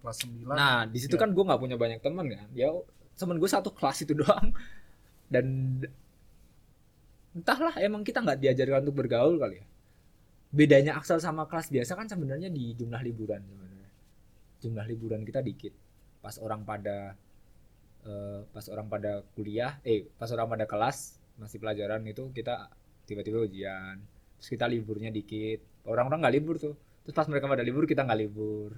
kelas 0.00 0.18
9 0.28 0.52
Nah, 0.52 0.84
di 0.84 0.98
situ 1.00 1.16
Ya. 1.16 1.20
kan 1.24 1.32
gue 1.32 1.40
nggak 1.42 1.60
punya 1.60 1.76
banyak 1.80 1.98
teman 1.98 2.28
kan. 2.28 2.46
Ya 2.52 2.68
temen 3.16 3.40
gue 3.40 3.48
satu 3.48 3.72
kelas 3.72 4.04
itu 4.04 4.12
doang. 4.20 4.52
Dan 5.26 5.80
entahlah 7.34 7.74
emang 7.80 8.04
kita 8.04 8.20
nggak 8.20 8.38
diajarkan 8.38 8.84
untuk 8.84 9.00
bergaul 9.00 9.40
kali 9.40 9.58
ya. 9.58 9.66
Bedanya 10.54 10.94
Aksel 10.94 11.18
sama 11.18 11.48
kelas 11.50 11.72
biasa 11.72 11.98
kan 11.98 12.06
sebenarnya 12.06 12.46
di 12.46 12.76
jumlah 12.76 13.00
liburan 13.02 13.42
sebenarnya. 13.42 13.88
Jumlah 14.62 14.84
liburan 14.86 15.24
kita 15.24 15.40
dikit. 15.40 15.72
Pas 16.22 16.36
orang 16.38 16.62
pada 16.62 17.16
eh, 18.04 18.40
pas 18.52 18.64
orang 18.70 18.86
pada 18.86 19.24
kuliah, 19.34 19.80
eh 19.82 20.04
pas 20.14 20.28
orang 20.30 20.46
pada 20.46 20.68
kelas 20.68 21.18
masih 21.40 21.58
pelajaran 21.58 22.04
itu 22.06 22.30
kita 22.30 22.68
tiba-tiba 23.04 23.44
ujian. 23.44 24.00
Terus 24.40 24.48
kita 24.48 24.68
liburnya 24.68 25.08
dikit. 25.14 25.86
Orang-orang 25.88 26.24
nggak 26.24 26.34
libur 26.34 26.56
tuh. 26.60 26.74
Terus 27.04 27.14
pas 27.14 27.28
mereka 27.28 27.48
pada 27.48 27.64
libur 27.64 27.84
kita 27.84 28.04
nggak 28.04 28.20
libur. 28.20 28.76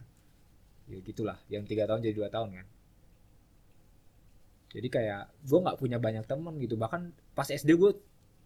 Ya 0.86 0.98
gitulah. 1.02 1.38
Yang 1.50 1.74
tiga 1.74 1.86
tahun 1.86 2.02
jadi 2.02 2.14
dua 2.14 2.28
tahun 2.30 2.62
kan? 2.62 2.66
Jadi 4.76 4.88
kayak 4.92 5.22
gue 5.46 5.58
nggak 5.62 5.78
punya 5.78 5.98
banyak 5.98 6.24
temen 6.26 6.54
gitu. 6.60 6.76
Bahkan 6.76 7.32
pas 7.32 7.48
SD 7.48 7.78
gue 7.78 7.94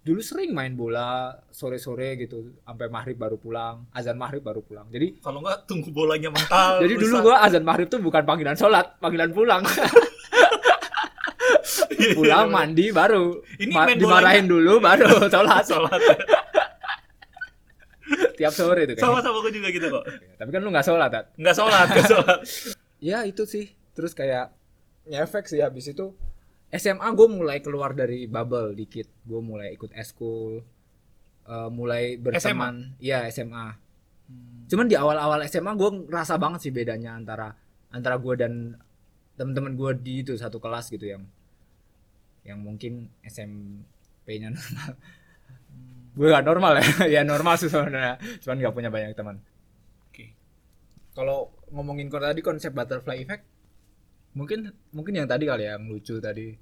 dulu 0.01 0.21
sering 0.25 0.57
main 0.57 0.73
bola 0.73 1.37
sore-sore 1.53 2.17
gitu. 2.21 2.57
Sampai 2.65 2.89
maghrib 2.89 3.17
baru 3.17 3.37
pulang. 3.37 3.89
Azan 3.93 4.17
maghrib 4.17 4.41
baru 4.41 4.65
pulang. 4.65 4.87
Jadi 4.89 5.21
kalau 5.21 5.45
nggak 5.45 5.69
tunggu 5.69 5.91
bolanya 5.93 6.33
mental 6.33 6.79
jadi 6.85 6.95
dulu 6.97 7.17
gue 7.31 7.37
azan 7.37 7.65
maghrib 7.65 7.89
tuh 7.91 8.01
bukan 8.01 8.23
panggilan 8.25 8.57
sholat 8.57 8.97
panggilan 9.03 9.31
pulang 9.33 9.63
pulang 12.19 12.49
mandi 12.51 12.91
baru. 12.91 13.43
Ini 13.59 13.73
Ma- 13.73 13.93
dimarahin 13.93 14.47
dulu 14.47 14.79
baru 14.79 15.07
sholat. 15.33 15.65
Sholat. 15.67 16.01
Tiap 18.41 18.53
sore 18.57 18.91
tuh 18.91 18.97
sama 18.99 19.23
sama 19.23 19.39
gue 19.47 19.53
juga 19.55 19.69
gitu 19.71 19.87
kok. 19.87 20.05
Tapi 20.41 20.51
kan 20.51 20.61
lu 20.65 20.75
nggak 20.75 20.87
sholat 20.87 21.09
Tat. 21.13 21.27
nggak 21.39 21.55
sholat 21.55 21.87
nggak 21.93 22.09
sholat. 22.11 22.39
Ya 22.99 23.23
itu 23.23 23.47
sih. 23.47 23.71
Terus 23.95 24.17
kayak 24.17 24.51
ngefek 25.07 25.47
sih 25.47 25.63
habis 25.63 25.93
itu. 25.93 26.11
SMA 26.71 27.07
gue 27.15 27.29
mulai 27.31 27.59
keluar 27.63 27.95
dari 27.95 28.27
bubble 28.27 28.75
dikit. 28.75 29.07
Gue 29.23 29.39
mulai 29.45 29.77
ikut 29.77 29.95
eskul 29.95 30.65
eh, 31.47 31.69
mulai 31.71 32.19
berteman. 32.19 32.99
Iya 32.99 33.31
SMA 33.31 33.91
cuman 34.71 34.87
di 34.87 34.95
awal-awal 34.95 35.43
SMA 35.51 35.75
gue 35.75 35.91
ngerasa 36.07 36.39
banget 36.39 36.61
sih 36.63 36.73
bedanya 36.75 37.19
antara 37.19 37.51
antara 37.91 38.17
gue 38.23 38.35
dan 38.39 38.79
teman-teman 39.35 39.75
gue 39.75 39.91
di 39.99 40.15
itu 40.23 40.39
satu 40.39 40.63
kelas 40.63 40.95
gitu 40.95 41.11
yang 41.11 41.27
yang 42.45 42.59
mungkin 42.61 43.13
SMP-nya 43.25 44.53
normal. 44.53 44.91
Gue 46.17 46.27
gak 46.29 46.47
normal 46.47 46.73
ya. 46.81 46.85
Ya 47.19 47.23
normal 47.23 47.55
sih 47.61 47.71
sebenarnya. 47.71 48.19
Cuman 48.43 48.61
gak 48.61 48.75
punya 48.75 48.91
banyak 48.91 49.13
teman. 49.15 49.39
Oke. 50.09 50.35
Kalau 51.15 51.53
ngomongin 51.71 52.11
kok 52.11 52.23
tadi 52.25 52.41
konsep 52.43 52.75
butterfly 52.75 53.23
effect 53.23 53.47
mungkin 54.31 54.71
mungkin 54.95 55.19
yang 55.19 55.27
tadi 55.27 55.43
kali 55.43 55.67
ya 55.67 55.77
yang 55.79 55.91
lucu 55.91 56.19
tadi. 56.23 56.55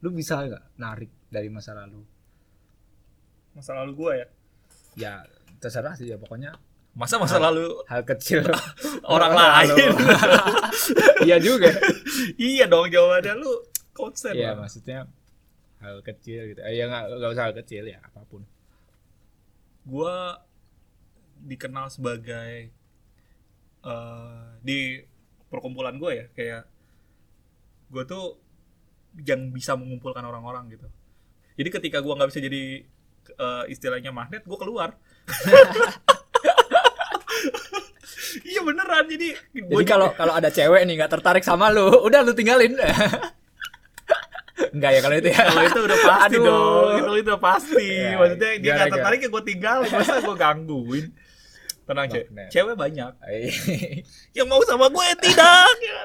Lu 0.00 0.08
bisa 0.08 0.40
nggak 0.40 0.80
narik 0.80 1.12
dari 1.28 1.52
masa 1.52 1.76
lalu? 1.76 2.00
Masa 3.52 3.76
lalu 3.76 3.92
gue 3.92 4.12
ya? 4.16 4.26
Ya 4.96 5.12
terserah 5.60 5.92
sih 5.92 6.08
ya 6.08 6.16
pokoknya 6.16 6.56
masa 6.96 7.20
masa 7.20 7.36
lalu 7.36 7.68
hal 7.86 8.02
kecil. 8.08 8.40
Orang 9.14 9.36
lalu. 9.36 9.76
lain? 9.76 9.92
iya 11.28 11.36
juga. 11.36 11.68
Iya 12.40 12.64
dong 12.66 12.88
jawabannya 12.88 13.36
lu 13.36 13.52
konsen 14.00 14.32
iya 14.32 14.56
maksudnya 14.56 15.04
hal 15.80 16.04
kecil 16.04 16.52
gitu. 16.52 16.60
Eh, 16.62 16.76
ya 16.76 16.88
nggak 16.88 17.04
nggak 17.20 17.30
usah 17.32 17.44
hal 17.48 17.54
kecil 17.56 17.84
ya 17.88 17.98
apa 18.00 18.20
pun. 18.28 18.44
Gue 19.84 20.16
dikenal 21.40 21.88
sebagai 21.88 22.70
eh, 23.84 24.44
di 24.60 25.00
perkumpulan 25.48 25.96
gue 25.96 26.12
ya 26.14 26.26
kayak 26.36 26.62
gue 27.90 28.02
tuh 28.06 28.38
yang 29.26 29.50
bisa 29.50 29.74
mengumpulkan 29.74 30.22
orang-orang 30.22 30.70
gitu. 30.70 30.86
Jadi 31.58 31.68
ketika 31.68 31.98
gue 31.98 32.12
nggak 32.14 32.30
bisa 32.30 32.40
jadi 32.40 32.62
eh, 33.34 33.64
istilahnya 33.72 34.12
magnet 34.12 34.44
gue 34.44 34.58
keluar. 34.60 34.94
Iya 38.50 38.60
beneran 38.62 39.04
jadi 39.10 39.28
jadi 39.54 39.84
kalau 39.86 40.14
kalau 40.14 40.32
ada 40.34 40.50
cewek 40.50 40.86
nih 40.86 40.94
nggak 41.02 41.12
tertarik 41.18 41.42
sama 41.42 41.70
lu 41.70 41.90
udah 42.06 42.22
lu 42.22 42.32
tinggalin 42.34 42.78
Enggak 44.80 44.96
ya 44.96 45.00
kalau 45.04 45.16
itu 45.20 45.28
ya? 45.28 45.40
Kalau 45.52 45.62
itu 45.68 45.80
udah 45.84 46.00
pasti 46.00 46.36
Aduh. 46.40 46.44
dong. 46.48 46.88
Itu 46.96 47.10
itu 47.20 47.28
udah 47.28 47.40
pasti 47.44 47.88
Ya, 48.00 48.16
maksudnya 48.16 48.50
dia 48.56 48.72
nggak 48.72 48.88
tertarik 48.96 49.20
ya 49.20 49.28
gue 49.28 49.42
tinggalin 49.44 49.90
masa 49.92 50.12
gue 50.24 50.36
gangguin? 50.40 51.06
Tenang 51.84 52.06
cewek 52.08 52.26
cewek 52.48 52.74
banyak. 52.80 53.12
Eh, 53.28 53.52
yang 54.40 54.48
mau 54.48 54.64
sama 54.64 54.88
gue 54.88 55.06
tidak. 55.20 55.74
Ya 55.84 56.00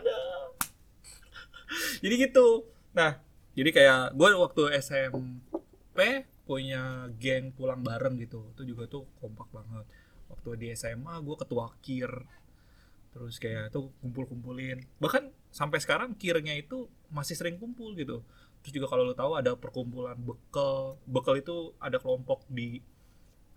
jadi 2.04 2.16
gitu. 2.28 2.68
Nah 2.92 3.16
jadi 3.56 3.70
kayak 3.72 4.04
gue 4.12 4.28
waktu 4.36 4.62
SMP 4.84 6.28
punya 6.44 7.08
geng 7.16 7.56
pulang 7.56 7.80
bareng 7.80 8.20
gitu. 8.20 8.52
Itu 8.60 8.68
juga 8.68 8.92
tuh 8.92 9.08
kompak 9.24 9.48
banget. 9.56 9.88
Waktu 10.28 10.50
di 10.60 10.68
SMA 10.76 11.16
gue 11.24 11.36
ketua 11.40 11.72
kir. 11.80 12.12
Terus 13.16 13.40
kayak 13.40 13.72
tuh 13.72 13.96
kumpul-kumpulin. 14.04 14.84
Bahkan 15.00 15.32
sampai 15.48 15.80
sekarang 15.80 16.20
kirnya 16.20 16.52
itu 16.60 16.92
masih 17.08 17.40
sering 17.40 17.56
kumpul 17.56 17.96
gitu 17.96 18.20
terus 18.66 18.82
juga 18.82 18.90
kalau 18.90 19.06
lo 19.06 19.14
tahu 19.14 19.38
ada 19.38 19.54
perkumpulan 19.54 20.18
bekel. 20.18 20.98
Bekel 21.06 21.46
itu 21.46 21.78
ada 21.78 22.02
kelompok 22.02 22.50
di 22.50 22.82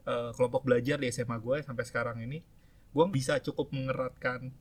eh, 0.05 0.31
kelompok 0.37 0.69
belajar 0.69 1.01
di 1.01 1.09
SMA 1.09 1.41
gue 1.41 1.65
sampai 1.65 1.85
sekarang 1.89 2.21
ini. 2.21 2.45
Gue 2.93 3.05
bisa 3.09 3.41
cukup 3.41 3.73
mengeratkan 3.73 4.53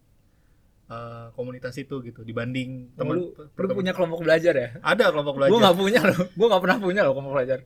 eh, 0.88 1.28
komunitas 1.36 1.76
itu 1.76 2.00
gitu 2.00 2.24
dibanding 2.24 2.96
Oh, 2.96 3.04
teman 3.04 3.16
lu, 3.20 3.36
lu 3.36 3.76
punya 3.76 3.92
kelompok 3.92 4.24
belajar 4.24 4.56
ya? 4.56 4.70
Ada 4.80 5.12
kelompok 5.12 5.36
gue 5.36 5.40
belajar. 5.44 5.60
nggak 5.60 5.76
punya 5.76 6.02
loh. 6.08 6.20
Gue 6.32 6.48
nggak 6.48 6.64
pernah 6.64 6.78
punya 6.80 7.02
loh 7.04 7.12
kelompok 7.12 7.36
belajar. 7.36 7.60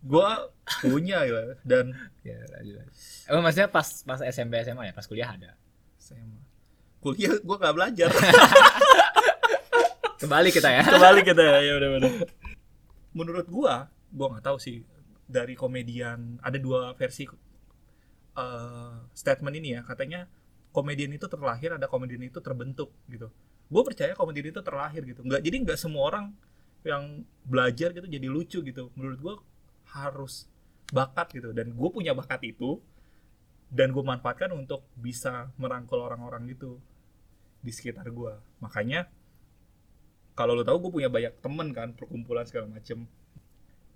Gue 0.00 0.28
punya 0.80 1.18
ya 1.28 1.40
dan 1.68 1.92
ya 2.24 2.40
lanjut. 2.48 2.80
Emang 3.28 3.44
maksudnya 3.44 3.68
pas 3.68 3.84
pas 4.08 4.24
SMP 4.24 4.64
SMA 4.64 4.88
ya? 4.88 4.92
Pas 4.96 5.04
kuliah 5.04 5.28
ada? 5.36 5.52
SMA 6.00 6.46
kuliah 7.06 7.38
gue 7.38 7.56
nggak 7.62 7.74
belajar 7.76 8.10
kembali 10.16 10.48
kita 10.52 10.68
ya. 10.72 10.82
Kembali 10.84 11.20
kita 11.22 11.42
ya 11.60 11.72
udah 11.76 11.88
udah 12.00 12.12
menurut 13.16 13.46
gua 13.48 13.88
gua 14.12 14.26
nggak 14.36 14.44
tahu 14.44 14.58
sih 14.60 14.84
dari 15.26 15.56
komedian 15.56 16.38
ada 16.44 16.56
dua 16.60 16.92
versi 16.96 17.24
eh, 18.36 18.94
statement 19.12 19.56
ini 19.56 19.68
ya. 19.76 19.80
Katanya 19.84 20.28
komedian 20.76 21.12
itu 21.16 21.24
terlahir 21.24 21.80
ada 21.80 21.88
komedian 21.88 22.28
itu 22.28 22.40
terbentuk 22.44 22.92
gitu. 23.08 23.32
Gue 23.66 23.82
percaya 23.82 24.12
komedian 24.12 24.52
itu 24.52 24.60
terlahir 24.60 25.02
gitu. 25.08 25.24
Nggak 25.24 25.40
jadi 25.40 25.56
nggak 25.64 25.78
semua 25.80 26.12
orang 26.12 26.26
yang 26.86 27.24
belajar 27.48 27.90
gitu 27.96 28.04
jadi 28.04 28.28
lucu 28.28 28.60
gitu. 28.60 28.92
Menurut 28.92 29.18
gua 29.18 29.34
harus 29.96 30.44
bakat 30.92 31.32
gitu. 31.32 31.50
Dan 31.56 31.72
gue 31.74 31.88
punya 31.90 32.12
bakat 32.12 32.44
itu 32.44 32.78
dan 33.66 33.90
gue 33.90 34.04
manfaatkan 34.04 34.54
untuk 34.54 34.86
bisa 34.94 35.50
merangkul 35.58 35.98
orang-orang 35.98 36.46
gitu 36.52 36.78
di 37.64 37.72
sekitar 37.74 38.06
gua. 38.14 38.38
Makanya 38.62 39.10
kalau 40.36 40.52
lo 40.52 40.62
tahu 40.62 40.78
gue 40.78 40.92
punya 40.94 41.08
banyak 41.08 41.40
temen 41.40 41.72
kan 41.72 41.90
perkumpulan 41.90 42.44
segala 42.44 42.68
macem. 42.68 43.08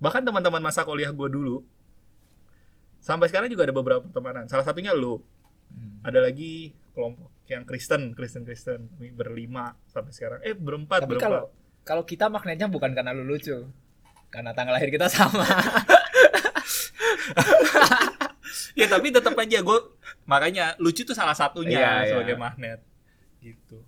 Bahkan 0.01 0.25
teman-teman 0.25 0.59
masa 0.59 0.83
kuliah 0.83 1.13
gue 1.13 1.29
dulu 1.29 1.61
sampai 2.99 3.29
sekarang 3.29 3.47
juga 3.47 3.65
ada 3.65 3.73
beberapa 3.73 4.01
pertemanan. 4.01 4.49
Salah 4.49 4.65
satunya 4.65 4.91
lo 4.91 5.21
Hmm. 5.71 6.03
ada 6.03 6.19
lagi 6.19 6.75
kelompok 6.91 7.31
yang 7.47 7.63
Kristen 7.63 8.11
Kristen 8.11 8.43
Kristen. 8.43 8.91
Kami 8.91 9.15
berlima 9.15 9.71
sampai 9.87 10.11
sekarang. 10.11 10.43
Eh 10.43 10.51
berempat 10.51 11.07
tapi 11.07 11.15
berempat. 11.15 11.31
kalau 11.31 11.43
kalau 11.81 12.03
kita 12.03 12.27
magnetnya 12.27 12.67
bukan 12.67 12.91
karena 12.91 13.15
lu 13.15 13.23
lucu. 13.23 13.55
Karena 14.31 14.51
tanggal 14.51 14.75
lahir 14.75 14.91
kita 14.91 15.07
sama. 15.07 15.47
Ya 18.75 18.87
tapi 18.87 19.13
tetap 19.13 19.35
aja 19.37 19.61
gue 19.61 19.79
makanya 20.25 20.75
lucu 20.79 21.03
tuh 21.03 21.15
salah 21.15 21.35
satunya 21.35 21.79
Iya, 21.79 21.91
iya. 22.03 22.09
sebagai 22.11 22.35
magnet. 22.35 22.81
Gitu 23.39 23.79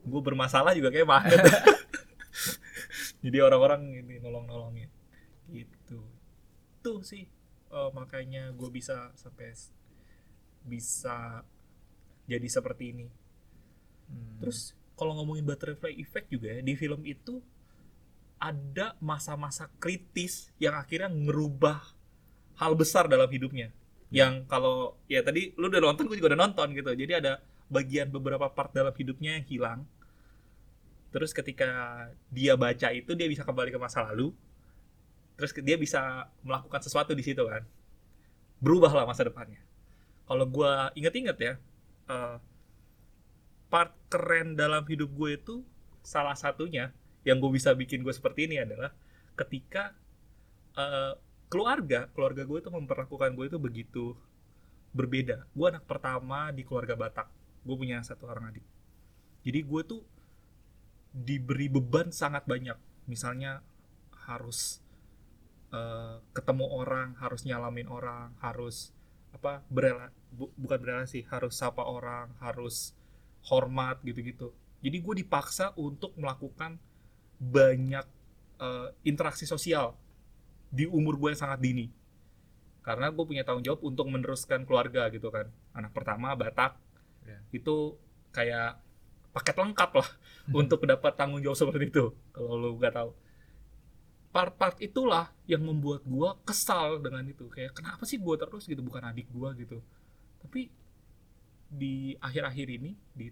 gue 0.00 0.20
bermasalah 0.24 0.72
juga 0.72 0.88
kayak 0.88 1.08
magnet 1.08 1.44
jadi 3.24 3.38
orang-orang 3.44 4.00
ini 4.00 4.16
nolong-nolongin. 4.20 4.88
Gitu. 5.52 6.00
Tuh 6.80 7.00
sih 7.04 7.28
eh, 7.70 7.90
makanya 7.92 8.52
gue 8.56 8.70
bisa 8.72 9.12
sampai 9.16 9.52
bisa 10.64 11.44
jadi 12.28 12.48
seperti 12.48 12.96
ini. 12.96 13.08
Hmm. 14.10 14.42
terus 14.42 14.74
kalau 14.98 15.14
ngomongin 15.14 15.46
butterfly 15.46 15.94
effect 16.02 16.34
juga 16.34 16.50
ya 16.50 16.66
di 16.66 16.74
film 16.74 17.06
itu 17.06 17.38
ada 18.42 18.98
masa-masa 18.98 19.70
kritis 19.78 20.50
yang 20.58 20.74
akhirnya 20.74 21.06
ngerubah 21.06 21.78
hal 22.58 22.72
besar 22.74 23.06
dalam 23.06 23.28
hidupnya. 23.30 23.70
Yang 24.10 24.48
kalau 24.50 24.98
ya 25.06 25.22
tadi 25.22 25.54
lu 25.54 25.70
udah 25.70 25.78
nonton 25.78 26.10
gue 26.10 26.16
juga 26.18 26.34
udah 26.34 26.40
nonton 26.48 26.74
gitu. 26.74 26.90
Jadi 26.90 27.12
ada 27.16 27.38
bagian 27.70 28.10
beberapa 28.10 28.50
part 28.50 28.74
dalam 28.74 28.92
hidupnya 28.92 29.38
yang 29.38 29.46
hilang. 29.46 29.80
Terus 31.14 31.30
ketika 31.30 31.70
dia 32.28 32.58
baca 32.58 32.90
itu 32.90 33.14
dia 33.14 33.30
bisa 33.30 33.46
kembali 33.46 33.70
ke 33.70 33.78
masa 33.78 34.02
lalu. 34.10 34.34
Terus 35.38 35.54
dia 35.62 35.78
bisa 35.78 36.28
melakukan 36.42 36.82
sesuatu 36.82 37.14
di 37.14 37.22
situ 37.22 37.40
kan. 37.46 37.62
Berubahlah 38.60 39.06
masa 39.06 39.24
depannya. 39.24 39.62
Kalau 40.26 40.44
gua 40.46 40.90
inget-inget 40.98 41.38
ya 41.38 41.54
eh, 42.10 42.36
part 43.70 43.94
keren 44.10 44.58
dalam 44.58 44.82
hidup 44.84 45.10
gue 45.14 45.38
itu 45.38 45.54
salah 46.02 46.34
satunya 46.34 46.90
yang 47.22 47.38
gue 47.38 47.50
bisa 47.54 47.70
bikin 47.70 48.02
gue 48.02 48.10
seperti 48.10 48.50
ini 48.50 48.58
adalah 48.58 48.90
ketika 49.38 49.94
eh, 50.74 51.14
keluarga 51.46 52.10
keluarga 52.14 52.42
gue 52.46 52.58
itu 52.62 52.70
memperlakukan 52.70 53.30
gue 53.34 53.46
itu 53.46 53.58
begitu 53.58 54.04
berbeda. 54.90 55.46
Gue 55.54 55.66
anak 55.70 55.86
pertama 55.86 56.50
di 56.50 56.66
keluarga 56.66 56.98
Batak 56.98 57.39
gue 57.64 57.76
punya 57.76 58.00
satu 58.00 58.28
orang 58.28 58.54
adik. 58.54 58.64
Jadi 59.44 59.60
gue 59.64 59.82
tuh 59.84 60.02
diberi 61.10 61.66
beban 61.66 62.14
sangat 62.14 62.46
banyak. 62.46 62.76
Misalnya 63.10 63.60
harus 64.28 64.78
eh, 65.74 66.16
ketemu 66.36 66.66
orang 66.70 67.18
harus 67.18 67.42
nyalamin 67.46 67.88
orang 67.90 68.30
harus 68.38 68.94
apa 69.30 69.62
berela 69.70 70.10
bu- 70.34 70.50
bukan 70.58 70.78
berelasi 70.82 71.22
harus 71.30 71.54
sapa 71.54 71.86
orang 71.86 72.30
harus 72.42 72.94
hormat 73.46 74.02
gitu-gitu. 74.04 74.52
Jadi 74.80 74.96
gue 75.00 75.14
dipaksa 75.24 75.72
untuk 75.76 76.14
melakukan 76.16 76.76
banyak 77.40 78.06
eh, 78.60 78.88
interaksi 79.04 79.44
sosial 79.48 79.96
di 80.70 80.86
umur 80.86 81.18
gue 81.18 81.34
yang 81.34 81.40
sangat 81.40 81.60
dini. 81.60 81.90
Karena 82.80 83.12
gue 83.12 83.24
punya 83.24 83.44
tanggung 83.44 83.64
jawab 83.64 83.84
untuk 83.84 84.08
meneruskan 84.08 84.64
keluarga 84.64 85.08
gitu 85.12 85.28
kan. 85.28 85.48
Anak 85.76 85.92
pertama 85.92 86.32
Batak 86.32 86.89
Ya. 87.30 87.38
itu 87.54 87.94
kayak 88.34 88.82
paket 89.30 89.56
lengkap 89.58 89.90
lah 89.94 90.08
untuk 90.60 90.82
dapat 90.82 91.14
tanggung 91.14 91.38
jawab 91.38 91.58
seperti 91.58 91.94
itu 91.94 92.10
kalau 92.34 92.58
lu 92.58 92.70
nggak 92.78 92.94
tahu. 92.94 93.10
Part-part 94.30 94.78
itulah 94.78 95.34
yang 95.50 95.66
membuat 95.66 96.06
gua 96.06 96.38
kesal 96.46 97.02
dengan 97.02 97.26
itu. 97.26 97.50
Kayak 97.50 97.74
kenapa 97.74 98.06
sih 98.06 98.14
gua 98.14 98.38
terus? 98.38 98.62
Gitu 98.62 98.78
bukan 98.78 99.02
adik 99.02 99.26
gua 99.34 99.50
gitu. 99.58 99.82
Tapi 100.38 100.70
di 101.70 102.18
akhir-akhir 102.18 102.66
ini 102.78 102.94
di 103.14 103.26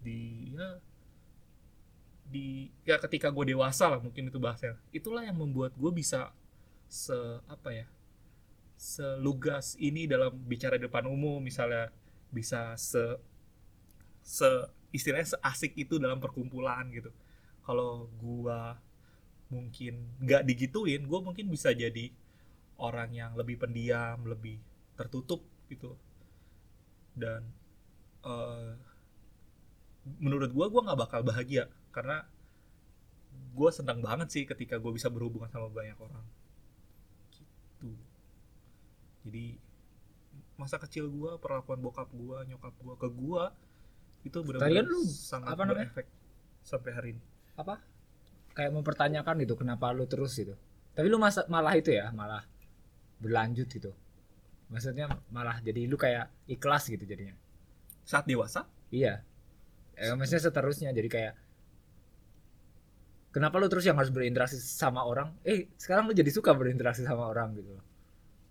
di 0.00 0.18
ya 0.56 0.80
di 2.28 2.68
ya 2.84 3.00
ketika 3.00 3.32
gue 3.32 3.56
dewasa 3.56 3.88
lah 3.88 4.00
mungkin 4.00 4.28
itu 4.28 4.36
bahasanya. 4.36 4.76
Itulah 4.92 5.24
yang 5.24 5.36
membuat 5.36 5.72
gue 5.76 5.92
bisa 5.92 6.32
se 6.88 7.16
apa 7.48 7.72
ya 7.72 7.86
selugas 8.78 9.74
ini 9.80 10.04
dalam 10.04 10.36
bicara 10.44 10.76
depan 10.76 11.08
umum. 11.08 11.40
Misalnya 11.40 11.88
bisa 12.28 12.76
se 12.76 13.02
se 14.22 14.48
istilahnya 14.92 15.36
seasik 15.36 15.76
itu 15.76 15.96
dalam 16.00 16.20
perkumpulan 16.20 16.88
gitu. 16.92 17.12
Kalau 17.64 18.08
gua 18.20 18.76
mungkin 19.48 19.96
nggak 20.20 20.44
digituin 20.44 21.08
gue 21.08 21.20
mungkin 21.24 21.48
bisa 21.48 21.72
jadi 21.72 22.12
orang 22.76 23.16
yang 23.16 23.32
lebih 23.32 23.56
pendiam 23.56 24.20
lebih 24.28 24.60
tertutup 24.96 25.40
gitu. 25.72 25.96
Dan 27.16 27.48
eh, 28.24 28.72
menurut 30.20 30.52
gue 30.52 30.66
gue 30.68 30.82
nggak 30.84 31.00
bakal 31.00 31.20
bahagia 31.24 31.68
karena 31.92 32.24
gue 33.56 33.70
senang 33.74 34.00
banget 34.04 34.28
sih 34.30 34.44
ketika 34.46 34.78
gue 34.78 34.92
bisa 34.94 35.08
berhubungan 35.08 35.50
sama 35.50 35.68
banyak 35.72 35.98
orang. 35.98 36.24
Gitu. 37.32 37.90
Jadi 39.26 39.46
masa 40.58 40.76
kecil 40.82 41.06
gue 41.06 41.38
perlakuan 41.38 41.78
bokap 41.78 42.10
gue 42.10 42.38
nyokap 42.50 42.74
gue 42.74 42.94
ke 42.98 43.08
gue 43.14 43.42
itu 44.26 44.38
benar-benar 44.42 44.84
lu, 44.90 45.06
sangat 45.06 45.54
apa 45.54 45.62
namanya? 45.62 45.86
berefek 45.86 46.06
sampai 46.66 46.90
hari 46.90 47.08
ini. 47.14 47.22
Apa? 47.54 47.78
Kayak 48.52 48.74
mempertanyakan 48.74 49.34
gitu 49.46 49.54
kenapa 49.54 49.94
lu 49.94 50.04
terus 50.10 50.34
gitu. 50.34 50.58
Tapi 50.98 51.06
lu 51.06 51.22
masa 51.22 51.46
malah 51.46 51.78
itu 51.78 51.94
ya 51.94 52.10
malah 52.10 52.42
berlanjut 53.22 53.70
gitu. 53.70 53.94
Maksudnya 54.68 55.06
malah 55.30 55.62
jadi 55.62 55.86
lu 55.86 55.94
kayak 55.94 56.26
ikhlas 56.50 56.90
gitu 56.90 57.06
jadinya. 57.06 57.38
Saat 58.02 58.26
dewasa? 58.26 58.66
Iya. 58.90 59.22
Eh, 59.94 60.12
maksudnya 60.18 60.42
seterusnya 60.50 60.90
jadi 60.90 61.06
kayak 61.06 61.34
kenapa 63.30 63.62
lu 63.62 63.70
terus 63.70 63.86
yang 63.86 63.94
harus 63.94 64.10
berinteraksi 64.10 64.58
sama 64.58 65.06
orang? 65.06 65.30
Eh 65.46 65.70
sekarang 65.78 66.10
lu 66.10 66.14
jadi 66.18 66.28
suka 66.34 66.50
berinteraksi 66.50 67.06
sama 67.06 67.30
orang 67.30 67.54
gitu. 67.54 67.78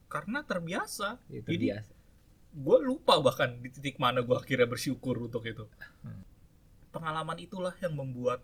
Karena 0.08 0.40
terbiasa. 0.40 1.20
Itu 1.28 1.52
Jadi, 1.52 1.68
biasa 1.68 1.97
gue 2.58 2.78
lupa 2.82 3.22
bahkan 3.22 3.54
di 3.62 3.70
titik 3.70 4.02
mana 4.02 4.26
gue 4.26 4.34
akhirnya 4.34 4.66
bersyukur 4.66 5.22
untuk 5.22 5.46
itu. 5.46 5.66
Hmm. 6.02 6.26
pengalaman 6.90 7.38
itulah 7.38 7.78
yang 7.78 7.94
membuat 7.94 8.42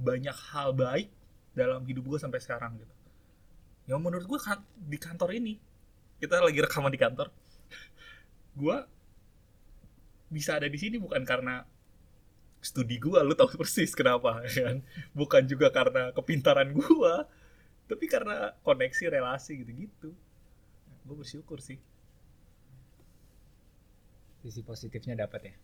banyak 0.00 0.32
hal 0.32 0.72
baik 0.72 1.12
dalam 1.52 1.84
hidup 1.84 2.08
gue 2.08 2.16
sampai 2.16 2.40
sekarang 2.40 2.80
gitu. 2.80 2.94
Yang 3.92 4.00
menurut 4.00 4.24
gue 4.24 4.40
kan 4.40 4.64
di 4.72 4.96
kantor 4.96 5.36
ini 5.36 5.60
kita 6.16 6.40
lagi 6.40 6.64
rekaman 6.64 6.88
di 6.88 6.96
kantor 6.96 7.28
gue 8.60 8.76
bisa 10.32 10.56
ada 10.56 10.64
di 10.64 10.78
sini 10.80 10.96
bukan 10.96 11.20
karena 11.28 11.68
studi 12.64 12.96
gue 12.96 13.20
lu 13.20 13.36
tahu 13.36 13.60
persis 13.60 13.92
kenapa 13.92 14.40
ya 14.48 14.72
kan? 14.72 14.78
Bukan 15.12 15.42
juga 15.44 15.68
karena 15.68 16.08
kepintaran 16.16 16.72
gue 16.72 17.14
tapi 17.84 18.08
karena 18.08 18.56
koneksi 18.64 19.12
relasi 19.12 19.60
gitu-gitu. 19.60 20.16
Gue 21.04 21.16
bersyukur 21.20 21.60
sih 21.60 21.76
sisi 24.44 24.60
positifnya 24.60 25.16
dapat 25.16 25.40
ya? 25.48 25.54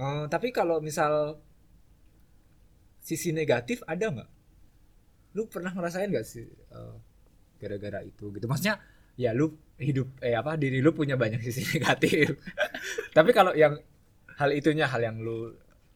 Eh, 0.00 0.24
tapi 0.32 0.48
kalau 0.50 0.80
misal 0.80 1.36
sisi 3.04 3.36
negatif 3.36 3.84
ada 3.84 4.08
nggak? 4.08 4.30
Lu 5.36 5.44
pernah 5.52 5.76
ngerasain 5.76 6.08
nggak 6.08 6.24
sih 6.24 6.48
eh, 6.48 6.96
gara-gara 7.60 8.00
itu 8.00 8.32
gitu? 8.32 8.48
Maksudnya 8.48 8.80
ya 9.20 9.36
lu 9.36 9.52
hidup 9.78 10.18
eh 10.24 10.34
apa 10.34 10.56
diri 10.56 10.80
lu 10.80 10.96
punya 10.96 11.20
banyak 11.20 11.44
sisi 11.44 11.68
negatif. 11.76 12.40
Tapi 13.12 13.30
kalau 13.36 13.52
yang 13.52 13.76
hal 14.40 14.50
itunya 14.56 14.88
hal 14.88 15.04
yang 15.04 15.20
lu 15.20 15.52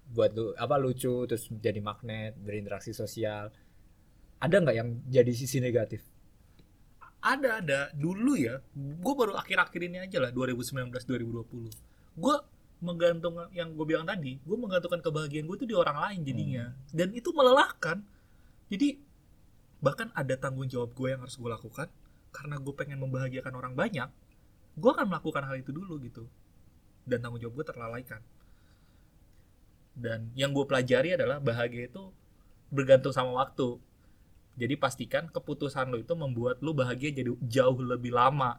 buat 0.09 0.37
lu 0.37 0.53
apa 0.57 0.77
lucu 0.77 1.25
terus 1.29 1.49
jadi 1.53 1.81
magnet 1.85 2.33
berinteraksi 2.41 2.97
sosial 2.97 3.53
ada 4.41 4.57
nggak 4.57 4.77
yang 4.77 4.89
jadi 5.05 5.33
sisi 5.37 5.61
negatif 5.61 6.01
ada 7.23 7.63
ada. 7.63 7.81
Dulu 7.95 8.33
ya 8.39 8.63
gue 8.77 9.15
baru 9.15 9.35
akhir-akhir 9.39 9.81
ini 9.85 9.99
aja 10.03 10.19
lah 10.23 10.31
2019 10.31 10.91
2020 10.93 12.19
gue 12.19 12.37
menggantungkan 12.79 13.51
yang 13.51 13.75
gue 13.75 13.87
bilang 13.87 14.07
tadi 14.07 14.39
gue 14.39 14.57
menggantungkan 14.59 15.03
kebahagiaan 15.03 15.47
gue 15.47 15.57
itu 15.59 15.67
di 15.67 15.77
orang 15.77 15.99
lain 15.99 16.21
jadinya. 16.23 16.65
Dan 16.95 17.15
itu 17.15 17.31
melelahkan. 17.35 18.03
Jadi 18.69 18.99
bahkan 19.79 20.11
ada 20.15 20.35
tanggung 20.35 20.67
jawab 20.67 20.95
gue 20.95 21.09
yang 21.15 21.23
harus 21.23 21.39
gue 21.39 21.51
lakukan 21.51 21.89
karena 22.35 22.57
gue 22.59 22.75
pengen 22.75 22.99
membahagiakan 23.03 23.55
orang 23.55 23.75
banyak 23.79 24.11
gue 24.79 24.91
akan 24.95 25.07
melakukan 25.11 25.43
hal 25.43 25.57
itu 25.59 25.75
dulu 25.75 25.99
gitu. 26.03 26.25
Dan 27.03 27.19
tanggung 27.19 27.43
jawab 27.43 27.63
gue 27.63 27.67
terlalaikan. 27.67 28.23
Dan 29.99 30.31
yang 30.39 30.55
gue 30.55 30.63
pelajari 30.63 31.19
adalah 31.19 31.43
bahagia 31.43 31.91
itu 31.91 32.15
bergantung 32.71 33.11
sama 33.11 33.35
waktu 33.35 33.81
jadi 34.59 34.75
pastikan 34.75 35.31
keputusan 35.31 35.95
lo 35.95 36.03
itu 36.03 36.19
membuat 36.19 36.59
lo 36.59 36.75
bahagia 36.75 37.15
jadi 37.15 37.31
jauh 37.47 37.79
lebih 37.79 38.11
lama. 38.11 38.59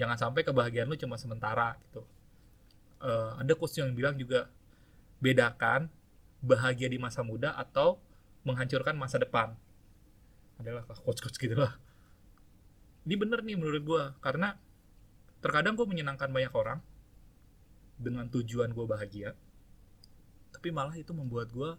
Jangan 0.00 0.16
sampai 0.16 0.40
kebahagiaan 0.40 0.88
lo 0.88 0.96
cuma 0.96 1.20
sementara 1.20 1.76
gitu. 1.84 2.00
Eh, 3.04 3.32
ada 3.36 3.52
quotes 3.52 3.76
yang 3.76 3.92
bilang 3.92 4.16
juga 4.16 4.48
bedakan 5.20 5.92
bahagia 6.40 6.88
di 6.88 6.96
masa 6.96 7.20
muda 7.20 7.52
atau 7.60 8.00
menghancurkan 8.48 8.96
masa 8.96 9.20
depan. 9.20 9.52
Adalah 10.56 10.88
quotes-quotes 10.88 11.36
gitu 11.36 11.54
lah. 11.54 11.76
Ini 13.04 13.14
bener 13.14 13.44
nih 13.44 13.60
menurut 13.60 13.82
gua 13.84 14.02
karena 14.24 14.56
terkadang 15.38 15.78
gue 15.78 15.86
menyenangkan 15.86 16.34
banyak 16.34 16.50
orang 16.50 16.82
dengan 17.94 18.26
tujuan 18.26 18.74
gue 18.74 18.86
bahagia, 18.86 19.38
tapi 20.50 20.74
malah 20.74 20.94
itu 20.98 21.14
membuat 21.14 21.50
gue 21.54 21.70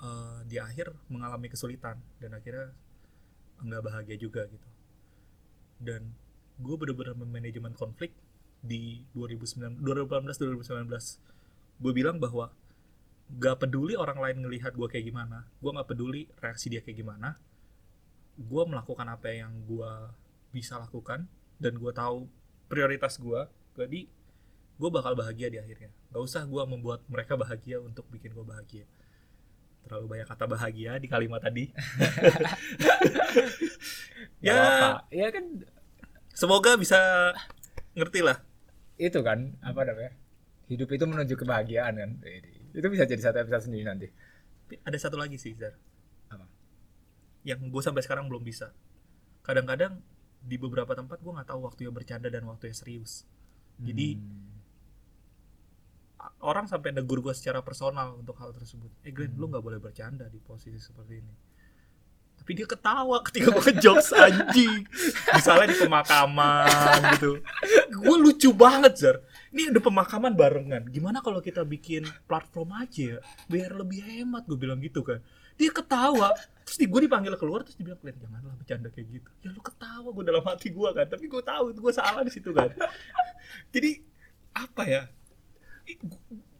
eh, 0.00 0.38
di 0.48 0.56
akhir 0.58 0.94
mengalami 1.10 1.50
kesulitan 1.50 2.00
dan 2.18 2.30
akhirnya 2.34 2.72
nggak 3.62 3.82
bahagia 3.84 4.16
juga 4.18 4.46
gitu. 4.50 4.68
Dan 5.78 6.14
gue 6.58 6.74
bener-bener 6.78 7.18
memanajemen 7.18 7.74
konflik 7.74 8.14
di 8.64 9.04
2019 9.12 9.82
2018 9.82 10.88
2019 10.88 11.82
gue 11.82 11.92
bilang 11.92 12.16
bahwa 12.16 12.48
gak 13.36 13.66
peduli 13.66 13.98
orang 13.98 14.16
lain 14.16 14.46
ngelihat 14.46 14.72
gue 14.72 14.88
kayak 14.88 15.10
gimana 15.10 15.44
gue 15.58 15.70
nggak 15.74 15.88
peduli 15.90 16.30
reaksi 16.38 16.72
dia 16.72 16.80
kayak 16.80 17.02
gimana 17.02 17.36
gue 18.38 18.62
melakukan 18.64 19.04
apa 19.10 19.28
yang 19.34 19.52
gue 19.66 19.92
bisa 20.54 20.78
lakukan 20.78 21.26
dan 21.58 21.76
gue 21.76 21.92
tahu 21.92 22.30
prioritas 22.70 23.18
gue 23.18 23.40
jadi 23.74 24.06
gue 24.74 24.90
bakal 24.90 25.14
bahagia 25.14 25.46
di 25.50 25.58
akhirnya. 25.62 25.90
Gak 26.10 26.22
usah 26.22 26.42
gue 26.46 26.62
membuat 26.66 27.06
mereka 27.06 27.38
bahagia 27.38 27.78
untuk 27.78 28.06
bikin 28.10 28.34
gue 28.34 28.42
bahagia 28.42 28.84
terlalu 29.84 30.06
banyak 30.16 30.28
kata 30.28 30.44
bahagia 30.48 30.92
di 30.96 31.06
kalimat 31.06 31.40
tadi. 31.40 31.68
Ya 34.44 34.54
apa-apa. 34.54 35.08
ya 35.08 35.28
kan. 35.32 35.44
Semoga 36.34 36.76
bisa 36.76 36.98
ngerti 37.96 38.20
lah. 38.20 38.42
Itu 39.00 39.24
kan 39.24 39.56
apa 39.64 39.86
namanya 39.88 40.12
hidup 40.68 40.88
itu 40.92 41.04
menuju 41.08 41.34
kebahagiaan 41.38 41.94
kan. 41.96 42.10
Itu 42.74 42.86
bisa 42.92 43.08
jadi 43.08 43.22
satu 43.22 43.40
episode 43.40 43.70
sendiri 43.70 43.84
nanti. 43.88 44.08
Ada 44.84 45.08
satu 45.08 45.16
lagi 45.16 45.40
sih 45.40 45.54
Zar. 45.56 45.74
Apa? 46.32 46.46
yang 47.44 47.60
gue 47.68 47.82
sampai 47.84 48.00
sekarang 48.04 48.28
belum 48.28 48.44
bisa. 48.44 48.72
Kadang-kadang 49.44 50.00
di 50.44 50.56
beberapa 50.60 50.92
tempat 50.92 51.20
gue 51.20 51.32
nggak 51.32 51.48
tahu 51.48 51.60
waktu 51.64 51.88
yang 51.88 51.94
bercanda 51.96 52.28
dan 52.28 52.44
waktu 52.48 52.72
yang 52.72 52.76
serius. 52.76 53.24
Jadi, 53.80 54.16
Hmm. 54.16 54.53
Orang 56.40 56.64
sampai 56.64 56.92
negur 56.92 57.20
gue 57.20 57.32
secara 57.32 57.60
personal 57.60 58.16
untuk 58.16 58.36
hal 58.36 58.52
tersebut. 58.52 58.88
Eh 59.00 59.12
Glenn 59.12 59.32
Hmm. 59.32 59.40
lu 59.40 59.46
nggak 59.48 59.64
boleh 59.64 59.80
bercanda 59.80 60.28
di 60.28 60.38
posisi 60.38 60.76
seperti 60.76 61.14
ini. 61.20 61.34
Tapi 62.34 62.50
dia 62.52 62.68
ketawa 62.68 63.24
ketika 63.24 63.48
gue 63.48 63.62
ngejokes 63.62 64.12
anjing. 64.24 64.84
Misalnya 65.32 65.66
di 65.72 65.78
pemakaman 65.80 67.00
gitu. 67.16 67.40
Gue 67.94 68.16
lucu 68.20 68.52
banget 68.52 68.92
Zar. 69.00 69.16
Ini 69.48 69.72
ada 69.72 69.80
pemakaman 69.80 70.36
barengan. 70.36 70.84
Gimana 70.90 71.24
kalau 71.24 71.40
kita 71.40 71.64
bikin 71.64 72.04
platform 72.28 72.76
aja 72.76 73.16
ya 73.16 73.18
biar 73.48 73.72
lebih 73.72 74.04
hemat? 74.04 74.44
Gue 74.44 74.60
bilang 74.60 74.76
gitu 74.82 75.00
kan. 75.00 75.24
Dia 75.54 75.70
ketawa 75.70 76.34
terus 76.66 76.76
di 76.76 76.88
gue 76.88 77.00
dipanggil 77.06 77.32
keluar 77.38 77.62
terus 77.64 77.78
dibilang 77.78 78.00
Glenn 78.02 78.18
janganlah 78.18 78.56
bercanda 78.58 78.88
kayak 78.92 79.08
gitu. 79.08 79.30
Ya 79.40 79.48
lu 79.48 79.62
ketawa 79.62 80.08
gue 80.12 80.24
dalam 80.26 80.44
hati 80.44 80.68
gue 80.68 80.90
kan. 80.92 81.06
Tapi 81.08 81.24
gue 81.24 81.42
tahu 81.42 81.64
itu 81.72 81.80
gue 81.80 81.94
salah 81.94 82.20
di 82.20 82.32
situ 82.34 82.50
kan. 82.52 82.68
Jadi 83.72 84.04
apa 84.52 84.82
ya 84.84 85.02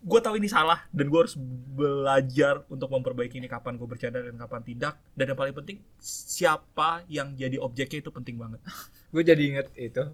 gue 0.05 0.21
tahu 0.21 0.37
ini 0.37 0.53
salah 0.53 0.85
dan 0.93 1.09
gue 1.09 1.17
harus 1.17 1.33
belajar 1.75 2.61
untuk 2.69 2.93
memperbaiki 2.93 3.41
ini 3.41 3.49
kapan 3.49 3.81
gue 3.81 3.89
bercanda 3.89 4.21
dan 4.21 4.37
kapan 4.37 4.61
tidak. 4.61 4.95
Dan 5.17 5.33
yang 5.33 5.39
paling 5.41 5.57
penting 5.57 5.81
siapa 6.05 7.09
yang 7.09 7.33
jadi 7.33 7.57
objeknya 7.57 8.05
itu 8.05 8.13
penting 8.13 8.37
banget. 8.37 8.61
Gue 9.15 9.23
jadi 9.23 9.41
inget 9.41 9.71
itu 9.79 10.05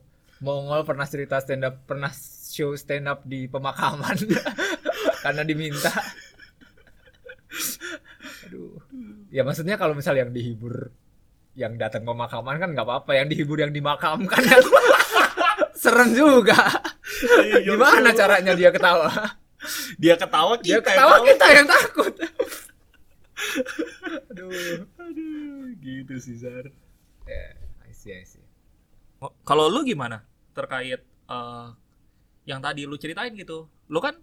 Mongol 0.40 0.88
pernah 0.88 1.04
cerita 1.04 1.36
stand 1.40 1.68
up 1.68 1.84
pernah 1.84 2.08
show 2.48 2.72
stand 2.78 3.10
up 3.10 3.26
di 3.26 3.50
pemakaman. 3.50 4.16
Karena 5.24 5.42
diminta. 5.44 5.92
Aduh. 8.48 8.80
Ya 9.28 9.44
maksudnya 9.44 9.76
kalau 9.76 9.92
misal 9.92 10.16
yang 10.16 10.32
dihibur 10.32 10.94
yang 11.58 11.76
datang 11.76 12.08
pemakaman 12.08 12.56
kan 12.56 12.72
nggak 12.72 12.86
apa-apa. 12.88 13.10
Yang 13.20 13.36
dihibur 13.36 13.58
yang 13.60 13.74
dimakamkan 13.74 14.42
kan. 14.48 14.62
Serem 15.80 16.12
juga 16.12 16.56
gimana 17.64 18.08
caranya 18.12 18.52
dia 18.54 18.70
ketawa? 18.70 19.08
Dia 20.00 20.14
ketawa 20.16 20.56
kita 20.56 20.64
dia 20.64 20.74
yang 20.80 20.84
ketawa 20.88 21.16
tahu. 21.16 21.26
kita 21.28 21.46
yang 21.52 21.66
takut. 21.68 22.14
Aduh 24.30 24.84
aduh 25.00 25.64
gitu 25.80 26.14
sih 26.20 26.36
Zar. 26.36 26.68
Ya 27.24 27.44
I 27.84 27.92
see 27.92 28.12
I 28.12 28.24
see. 28.24 28.44
Oh, 29.20 29.32
kalau 29.44 29.68
lu 29.68 29.80
gimana 29.84 30.24
terkait 30.52 31.00
eh, 31.04 31.66
yang 32.44 32.60
tadi 32.60 32.84
lu 32.84 32.96
ceritain 32.96 33.32
gitu? 33.32 33.68
Lu 33.88 33.98
kan 34.00 34.16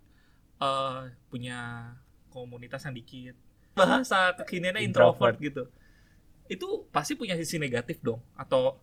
eh, 0.61 1.01
punya 1.29 1.91
komunitas 2.29 2.85
yang 2.85 2.93
dikit. 2.93 3.35
Bahasa 3.73 4.33
kekiniannya 4.37 4.81
introvert, 4.85 5.37
Introvert. 5.37 5.37
gitu. 5.41 5.63
Itu 6.49 6.67
pasti 6.89 7.13
punya 7.13 7.37
sisi 7.37 7.57
negatif 7.57 8.01
dong 8.01 8.21
atau 8.33 8.77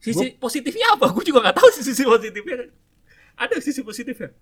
sisi 0.00 0.32
positifnya 0.36 0.96
apa? 0.96 1.12
Gue 1.12 1.24
juga 1.24 1.44
nggak 1.44 1.56
tahu 1.60 1.68
sisi 1.76 2.04
positifnya 2.04 2.68
ada 3.40 3.56
sisi 3.64 3.80
positifnya? 3.80 4.36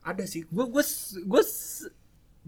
Ada 0.00 0.24
sih. 0.24 0.48
Gue 0.48 0.64
gue 0.72 0.84
gue 1.28 1.42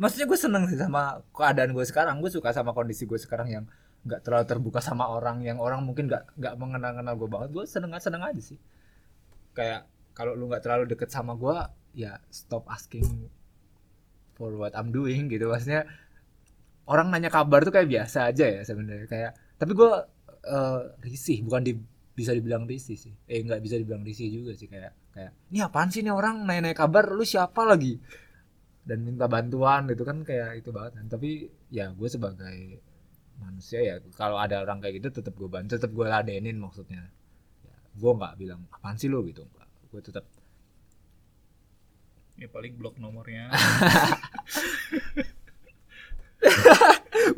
maksudnya 0.01 0.27
gue 0.31 0.39
seneng 0.41 0.65
sih 0.73 0.81
sama 0.81 1.21
keadaan 1.37 1.77
gue 1.77 1.85
sekarang. 1.85 2.25
Gue 2.25 2.33
suka 2.33 2.57
sama 2.57 2.73
kondisi 2.73 3.05
gue 3.05 3.21
sekarang 3.21 3.49
yang 3.53 3.65
nggak 4.09 4.25
terlalu 4.25 4.47
terbuka 4.49 4.81
sama 4.81 5.11
orang 5.11 5.45
yang 5.45 5.61
orang 5.61 5.85
mungkin 5.85 6.09
nggak 6.09 6.41
nggak 6.41 6.55
mengenal 6.57 6.93
kenal 6.97 7.15
gue 7.21 7.29
banget. 7.29 7.49
Gue 7.53 7.65
seneng 7.69 7.93
seneng 8.01 8.25
aja 8.25 8.41
sih. 8.41 8.57
Kayak 9.53 9.85
kalau 10.17 10.33
lu 10.33 10.49
nggak 10.49 10.65
terlalu 10.65 10.89
deket 10.89 11.13
sama 11.13 11.37
gue 11.37 11.57
ya 11.95 12.17
stop 12.33 12.65
asking 12.73 13.29
for 14.39 14.55
what 14.57 14.73
I'm 14.73 14.89
doing 14.89 15.29
gitu. 15.29 15.53
Maksudnya 15.53 15.85
orang 16.89 17.13
nanya 17.13 17.29
kabar 17.29 17.61
tuh 17.67 17.75
kayak 17.75 17.91
biasa 17.91 18.33
aja 18.33 18.47
ya 18.49 18.63
sebenarnya. 18.65 19.05
Kayak 19.05 19.33
tapi 19.61 19.77
gue 19.77 19.91
eh, 20.49 20.81
risih. 21.05 21.45
Bukan 21.45 21.61
di 21.61 21.77
bisa 22.17 22.33
dibilang 22.33 22.65
risih 22.65 22.97
sih. 22.97 23.13
Eh 23.29 23.45
nggak 23.45 23.61
bisa 23.61 23.77
dibilang 23.77 24.07
risih 24.07 24.33
juga 24.33 24.57
sih. 24.57 24.71
Kayak 24.71 24.97
kayak 25.19 25.35
ini 25.51 25.59
apaan 25.67 25.91
sih 25.91 26.07
nih 26.07 26.15
orang? 26.15 26.47
Nanya-nanya 26.47 26.79
kabar 26.79 27.11
lu 27.11 27.27
siapa 27.27 27.67
lagi? 27.67 27.99
Dan 28.87 29.03
minta 29.03 29.27
bantuan 29.27 29.91
gitu 29.91 30.07
kan 30.07 30.23
kayak 30.23 30.63
itu 30.63 30.71
banget 30.71 31.03
kan. 31.03 31.07
Tapi 31.11 31.51
ya 31.75 31.91
gue 31.91 32.07
sebagai 32.07 32.79
manusia 33.43 33.83
ya 33.83 33.99
kalau 34.15 34.39
ada 34.39 34.63
orang 34.63 34.79
kayak 34.79 35.03
gitu 35.03 35.19
tetap 35.19 35.35
gue 35.35 35.51
bantu 35.51 35.75
tetap 35.75 35.91
gue 35.91 36.07
ladenin 36.07 36.55
maksudnya. 36.63 37.11
Ya, 37.67 37.77
gue 37.99 38.13
nggak 38.15 38.35
bilang 38.39 38.63
apaan 38.71 38.95
sih 38.95 39.11
lu? 39.11 39.27
Gitu 39.27 39.43
enggak 39.43 39.67
gue 39.91 40.01
tetap 40.05 40.25
ya 42.39 42.47
paling 42.47 42.79
blok 42.79 42.95
nomornya. 43.03 43.51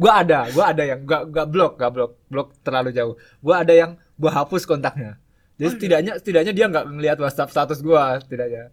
Gue 0.00 0.12
ada 0.12 0.44
gue 0.52 0.60
ada 0.60 0.84
yang 0.84 1.08
gak 1.08 1.32
gak 1.32 1.48
blok 1.48 1.80
gak 1.80 1.92
blok 1.92 2.12
blok 2.28 2.48
terlalu 2.60 2.92
jauh. 2.92 3.16
Gue 3.40 3.54
ada 3.56 3.72
yang 3.72 3.96
gue 3.96 4.28
hapus 4.28 4.68
kontaknya 4.68 5.16
jadi 5.60 5.68
setidaknya 5.70 6.12
setidaknya 6.16 6.52
dia 6.56 6.66
nggak 6.66 6.84
ngelihat 6.88 7.18
WhatsApp 7.20 7.52
status 7.52 7.78
gue 7.78 8.00
setidaknya. 8.24 8.72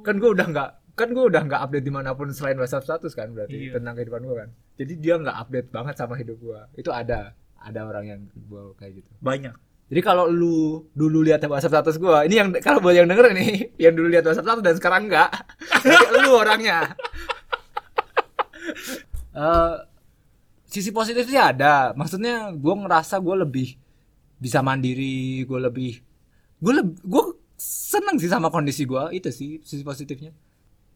Kan 0.00 0.16
gue 0.16 0.30
udah 0.32 0.46
nggak 0.48 0.70
kan 0.92 1.08
gue 1.08 1.24
udah 1.24 1.42
nggak 1.44 1.60
update 1.60 1.84
di 1.84 1.92
mana 1.92 2.12
pun 2.12 2.32
selain 2.32 2.56
WhatsApp 2.56 2.84
status 2.84 3.12
kan 3.12 3.28
berarti 3.30 3.68
Iya. 3.68 3.76
tentang 3.76 3.94
kehidupan 3.94 4.24
gue 4.24 4.36
kan. 4.38 4.48
Jadi 4.76 4.92
dia 4.96 5.14
nggak 5.16 5.36
update 5.38 5.68
banget 5.68 5.94
sama 5.94 6.16
hidup 6.16 6.40
gue 6.40 6.60
itu 6.76 6.88
ada 6.88 7.36
ada 7.56 7.80
orang 7.84 8.04
yang 8.06 8.20
gue 8.32 8.62
kayak 8.74 9.04
gitu. 9.04 9.10
Banyak. 9.20 9.52
Jadi 9.92 10.00
kalau 10.00 10.24
lu 10.24 10.88
dulu 10.92 11.20
lihat 11.20 11.44
WhatsApp 11.44 11.84
status 11.84 12.00
gue 12.00 12.16
ini 12.24 12.40
yang 12.40 12.48
kalau 12.64 12.80
buat 12.80 12.96
yang 12.96 13.04
denger 13.04 13.28
nih 13.36 13.52
yang 13.84 13.92
dulu 13.92 14.08
lihat 14.08 14.24
WhatsApp 14.24 14.48
status 14.48 14.64
dan 14.64 14.74
sekarang 14.80 15.02
enggak 15.12 15.28
berarti 15.84 16.16
lu 16.18 16.32
orangnya. 16.32 16.78
Eh, 19.32 19.76
sisi 20.68 20.92
positifnya 20.92 21.56
ada. 21.56 21.74
Maksudnya 21.96 22.52
gue 22.52 22.74
ngerasa 22.84 23.16
gue 23.18 23.36
lebih 23.42 23.68
bisa 24.36 24.60
mandiri 24.60 25.40
gue 25.42 25.56
lebih 25.56 25.92
gue 26.62 26.72
gue 27.02 27.24
seneng 27.58 28.16
sih 28.22 28.30
sama 28.30 28.48
kondisi 28.48 28.86
gue 28.86 29.10
itu 29.10 29.28
sih 29.34 29.58
sisi 29.66 29.82
positifnya. 29.82 30.30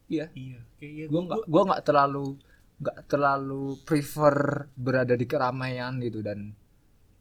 Iya. 0.07 0.31
Iya 0.31 0.59
kayak 0.79 1.07
gue 1.11 1.21
nggak 1.27 1.41
gue 1.45 1.61
nggak 1.67 1.83
terlalu 1.83 2.25
nggak 2.77 2.97
terlalu 3.11 3.75
prefer 3.83 4.69
berada 4.77 5.13
di 5.17 5.25
keramaian 5.27 5.99
gitu 5.99 6.23
dan 6.23 6.55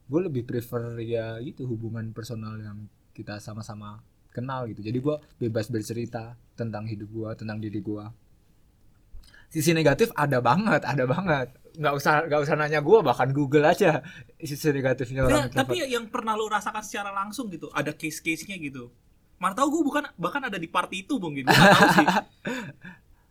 gue 0.07 0.21
lebih 0.23 0.47
prefer 0.47 0.95
ya 1.03 1.43
itu 1.43 1.67
hubungan 1.67 2.15
personal 2.15 2.55
yang 2.63 2.87
kita 3.11 3.43
sama-sama 3.43 3.99
kenal 4.31 4.71
gitu. 4.71 4.87
Jadi 4.87 4.99
gue 5.03 5.17
bebas 5.43 5.67
bercerita 5.67 6.39
tentang 6.55 6.87
hidup 6.87 7.11
gue 7.11 7.31
tentang 7.35 7.59
diri 7.59 7.83
gue 7.83 8.05
sisi 9.51 9.71
negatif 9.73 10.11
ada 10.19 10.43
banget 10.43 10.83
ada 10.83 11.05
banget 11.07 11.49
nggak 11.77 11.95
usah 11.95 12.25
nggak 12.25 12.41
usah 12.43 12.55
nanya 12.55 12.81
gue 12.81 12.99
bahkan 13.01 13.29
Google 13.31 13.65
aja 13.65 14.01
sisi 14.37 14.69
negatifnya 14.71 15.23
Ya, 15.23 15.27
orang 15.27 15.41
tapi 15.51 15.77
introvert. 15.77 15.93
yang 15.93 16.05
pernah 16.09 16.33
lu 16.33 16.47
rasakan 16.47 16.81
secara 16.81 17.11
langsung 17.11 17.47
gitu, 17.49 17.69
ada 17.71 17.93
case-case-nya 17.93 18.57
gitu. 18.57 18.89
Mana 19.37 19.53
tahu 19.53 19.69
gue 19.71 19.83
bukan 19.85 20.03
bahkan 20.17 20.41
ada 20.43 20.57
di 20.57 20.67
party 20.67 21.05
itu 21.05 21.21
tahu 21.21 21.45
sih. 21.45 22.07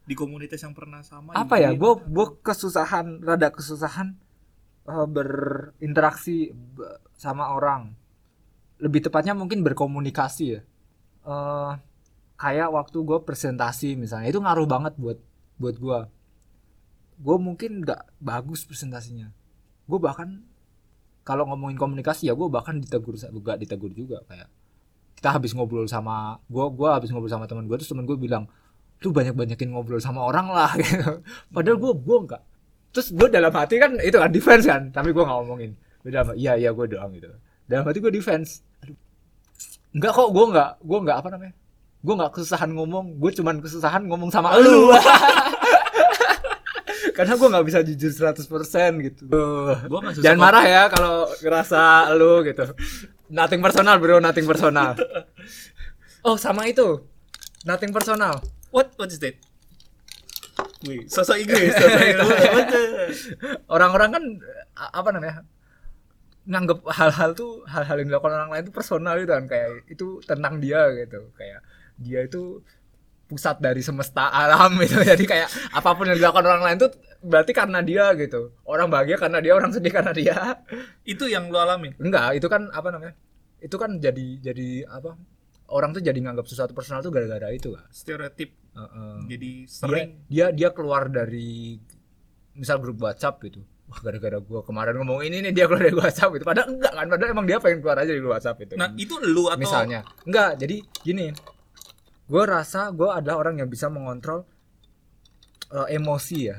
Di 0.05 0.13
komunitas 0.13 0.61
yang 0.61 0.77
pernah 0.77 1.01
sama. 1.01 1.33
apa 1.33 1.57
ya 1.57 1.73
gue 1.73 1.91
gue 2.05 2.27
kesusahan 2.39 3.25
rada 3.25 3.49
kesusahan 3.49 4.13
eh, 4.85 5.07
berinteraksi 5.09 6.53
sama 7.11 7.49
orang 7.49 7.89
lebih 8.77 9.01
tepatnya 9.01 9.33
mungkin 9.33 9.65
berkomunikasi 9.65 10.45
ya 10.45 10.61
Eh, 11.25 11.71
kayak 12.37 12.69
waktu 12.69 13.01
gue 13.01 13.17
presentasi 13.17 13.97
misalnya 13.97 14.29
itu 14.29 14.37
ngaruh 14.37 14.69
banget 14.69 14.93
buat 14.93 15.17
buat 15.57 15.73
gue 15.73 15.99
gue 17.15 17.37
mungkin 17.39 17.83
nggak 17.83 18.19
bagus 18.19 18.67
presentasinya. 18.67 19.31
Gue 19.85 19.99
bahkan 20.01 20.43
kalau 21.25 21.49
ngomongin 21.49 21.75
komunikasi 21.75 22.29
ya 22.29 22.37
gue 22.37 22.47
bahkan 22.47 22.77
ditegur 22.77 23.17
gak 23.17 23.57
ditegur 23.57 23.89
juga 23.89 24.21
kayak 24.29 24.45
kita 25.17 25.33
habis 25.33 25.57
ngobrol 25.57 25.89
sama 25.89 26.37
gue 26.45 26.65
gue 26.69 26.89
habis 26.91 27.09
ngobrol 27.09 27.33
sama 27.33 27.49
teman 27.49 27.65
gue 27.65 27.73
terus 27.81 27.89
teman 27.89 28.05
gue 28.05 28.13
bilang 28.13 28.45
lu 29.01 29.09
banyak 29.09 29.33
banyakin 29.33 29.73
ngobrol 29.73 29.97
sama 29.97 30.21
orang 30.21 30.53
lah 30.53 30.69
gitu. 30.79 31.25
padahal 31.49 31.81
gue 31.81 31.91
gue 31.97 32.17
enggak 32.29 32.43
terus 32.93 33.09
gue 33.09 33.27
dalam 33.33 33.49
hati 33.51 33.75
kan 33.81 33.97
itu 34.05 34.15
kan 34.21 34.29
defense 34.29 34.65
kan 34.69 34.81
tapi 34.93 35.11
gue 35.11 35.23
nggak 35.25 35.37
ngomongin. 35.43 35.73
Gue 36.05 36.13
dalam 36.13 36.37
iya 36.37 36.53
iya 36.53 36.69
gue 36.69 36.85
doang 36.85 37.09
gitu. 37.17 37.27
Dalam 37.65 37.83
hati 37.89 37.97
gue 37.97 38.13
defense. 38.13 38.61
Aduh. 38.85 38.95
enggak 39.97 40.13
kok 40.13 40.29
gue 40.29 40.45
enggak 40.45 40.69
gue 40.79 40.97
enggak 41.01 41.17
apa 41.19 41.29
namanya 41.33 41.53
gue 42.05 42.13
nggak 42.13 42.31
kesusahan 42.37 42.69
ngomong 42.69 43.17
gue 43.17 43.31
cuman 43.33 43.55
kesusahan 43.65 44.05
ngomong 44.05 44.29
sama 44.29 44.53
lu 44.61 44.93
karena 47.15 47.33
gue 47.39 47.47
nggak 47.47 47.65
bisa 47.65 47.79
jujur 47.81 48.11
100% 48.11 49.07
gitu. 49.07 49.23
Gua 49.87 49.99
jangan 50.19 50.39
marah 50.39 50.65
ya 50.67 50.83
kalau 50.91 51.31
ngerasa 51.39 52.11
lu 52.19 52.43
gitu. 52.43 52.67
Nothing 53.31 53.63
personal 53.63 53.95
bro 53.97 54.19
nothing 54.19 54.43
personal. 54.43 54.99
Oh 56.27 56.35
sama 56.35 56.67
itu. 56.67 57.07
Nothing 57.63 57.95
personal. 57.95 58.43
What? 58.69 58.91
What 58.99 59.09
is 59.09 59.23
that? 59.23 59.39
Wih, 60.85 61.07
sosok 61.09 61.41
Inggris, 61.41 61.73
sosok 61.81 62.01
orang-orang 63.71 64.09
kan 64.13 64.23
apa 64.77 65.09
namanya 65.09 65.41
nganggep 66.45 66.85
hal-hal 66.93 67.33
tuh 67.33 67.65
hal-hal 67.65 67.97
yang 68.05 68.13
dilakukan 68.13 68.37
orang 68.37 68.51
lain 68.53 68.63
itu 68.69 68.73
personal 68.75 69.17
gitu 69.17 69.33
kan. 69.33 69.45
Kayak 69.49 69.69
itu 69.89 70.21
tentang 70.27 70.61
dia 70.61 70.85
gitu. 70.93 71.33
Kayak 71.33 71.65
dia 71.97 72.19
itu 72.27 72.61
pusat 73.25 73.57
dari 73.57 73.81
semesta 73.81 74.29
alam 74.29 74.77
gitu. 74.85 75.01
Jadi 75.01 75.25
kayak 75.25 75.49
apa 75.73 75.89
pun 75.97 76.05
yang 76.09 76.17
dilakukan 76.17 76.45
orang 76.45 76.63
lain 76.63 76.77
tuh 76.85 76.91
berarti 77.25 77.51
karena 77.51 77.81
dia 77.81 78.13
gitu. 78.17 78.53
Orang 78.65 78.93
bahagia 78.93 79.17
karena 79.17 79.41
dia 79.41 79.53
orang 79.57 79.73
sedih 79.73 79.93
karena 79.93 80.13
dia. 80.13 80.37
Itu 81.01 81.25
yang 81.25 81.49
lu 81.49 81.57
alamin. 81.57 81.97
enggak 81.97 82.37
itu 82.37 82.47
kan 82.47 82.69
apa 82.69 82.93
namanya? 82.93 83.13
Itu 83.61 83.81
kan 83.81 83.97
jadi 83.97 84.41
jadi 84.41 84.85
apa? 84.85 85.17
Orang 85.65 85.97
tuh 85.97 86.05
jadi 86.05 86.17
nganggap 86.21 86.45
sesuatu 86.45 86.77
personal 86.77 87.01
tuh 87.01 87.09
gara-gara 87.09 87.49
itu 87.49 87.73
kan 87.73 87.89
Stereotip. 87.89 88.53
Heeh. 88.75 89.15
jadi 89.31 89.51
dia, 89.65 89.71
sering. 89.71 90.09
dia 90.27 90.45
dia 90.51 90.69
keluar 90.75 91.07
dari 91.07 91.79
misal 92.53 92.77
grup 92.77 93.01
WhatsApp 93.01 93.41
gitu. 93.41 93.65
Wah 93.89 94.01
gara-gara 94.01 94.37
gua 94.41 94.61
kemarin 94.61 95.01
ngomong 95.01 95.25
ini 95.25 95.41
nih 95.49 95.53
dia 95.53 95.65
keluar 95.65 95.89
dari 95.89 95.97
WhatsApp 95.97 96.29
gitu. 96.37 96.45
Padahal 96.45 96.69
enggak 96.77 96.93
kan 96.93 97.05
padahal 97.09 97.31
emang 97.33 97.47
dia 97.49 97.57
pengen 97.57 97.79
keluar 97.81 97.97
aja 97.97 98.11
dari 98.13 98.21
WhatsApp 98.21 98.57
itu. 98.61 98.73
Nah, 98.77 98.93
itu 98.93 99.13
lu 99.25 99.49
atau 99.49 99.57
misalnya. 99.57 100.05
Enggak 100.21 100.61
jadi 100.61 100.75
gini 101.01 101.33
gue 102.25 102.43
rasa 102.43 102.89
gue 102.89 103.05
adalah 103.05 103.45
orang 103.45 103.61
yang 103.61 103.69
bisa 103.69 103.89
mengontrol 103.89 104.45
eh, 105.73 105.87
emosi 105.97 106.37
ya. 106.41 106.57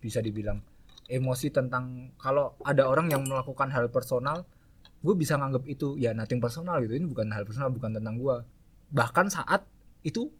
Bisa 0.00 0.20
dibilang. 0.20 0.60
Emosi 1.08 1.52
tentang 1.52 2.16
kalau 2.16 2.56
ada 2.64 2.88
orang 2.88 3.12
yang 3.12 3.24
melakukan 3.24 3.68
hal 3.72 3.92
personal 3.92 4.48
gue 5.04 5.12
bisa 5.12 5.36
nganggap 5.36 5.68
itu 5.68 6.00
ya 6.00 6.16
nothing 6.16 6.40
personal 6.40 6.80
gitu. 6.80 6.96
Ini 6.96 7.04
bukan 7.04 7.28
hal 7.32 7.44
personal 7.44 7.68
bukan 7.68 8.00
tentang 8.00 8.16
gue 8.16 8.36
bahkan 8.88 9.28
saat 9.28 9.68
itu 10.00 10.32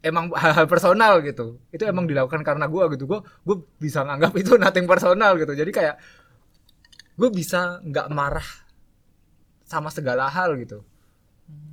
emang 0.00 0.32
hal-hal 0.40 0.64
personal 0.64 1.20
gitu. 1.20 1.60
Itu 1.68 1.84
emang 1.84 2.08
dilakukan 2.08 2.40
karena 2.40 2.64
gue 2.72 2.84
gitu. 2.96 3.04
Gue 3.04 3.20
gue 3.20 3.56
bisa 3.76 4.00
nganggap 4.04 4.32
itu 4.40 4.56
nothing 4.62 4.88
personal 4.88 5.36
gitu. 5.36 5.52
Jadi 5.52 5.70
kayak 5.72 6.00
gue 7.20 7.28
bisa 7.34 7.84
nggak 7.84 8.08
marah 8.14 8.48
sama 9.68 9.92
segala 9.92 10.32
hal 10.32 10.56
gitu 10.56 10.80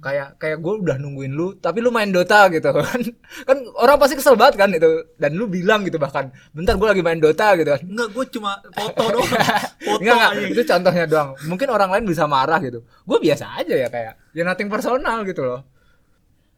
kayak 0.05 0.37
kayak 0.37 0.61
gue 0.61 0.73
udah 0.85 1.01
nungguin 1.01 1.33
lu 1.33 1.57
tapi 1.57 1.81
lu 1.81 1.89
main 1.89 2.13
Dota 2.13 2.45
gitu 2.53 2.69
kan 2.69 3.01
kan 3.49 3.57
orang 3.73 3.97
pasti 3.97 4.13
kesel 4.13 4.37
banget 4.37 4.61
kan 4.61 4.69
itu 4.69 5.01
dan 5.17 5.33
lu 5.33 5.49
bilang 5.49 5.81
gitu 5.81 5.97
bahkan 5.97 6.29
bentar 6.53 6.77
gue 6.77 6.85
lagi 6.85 7.01
main 7.01 7.17
Dota 7.17 7.57
gitu 7.57 7.73
kan 7.73 7.81
Enggak, 7.81 8.09
gue 8.13 8.25
cuma 8.37 8.61
foto 8.69 9.03
doang. 9.17 9.31
Foto 9.81 9.97
Enggak, 9.97 10.29
enggak, 10.29 10.51
itu 10.53 10.61
contohnya 10.61 11.05
doang. 11.09 11.29
Mungkin 11.49 11.67
orang 11.73 11.89
lain 11.89 12.05
bisa 12.05 12.29
marah 12.29 12.61
gitu. 12.61 12.85
Gue 13.01 13.17
biasa 13.17 13.45
aja 13.57 13.73
ya 13.73 13.87
kayak, 13.89 14.13
ya 14.35 14.43
nothing 14.45 14.69
personal 14.69 15.25
gitu 15.25 15.41
loh. 15.41 15.61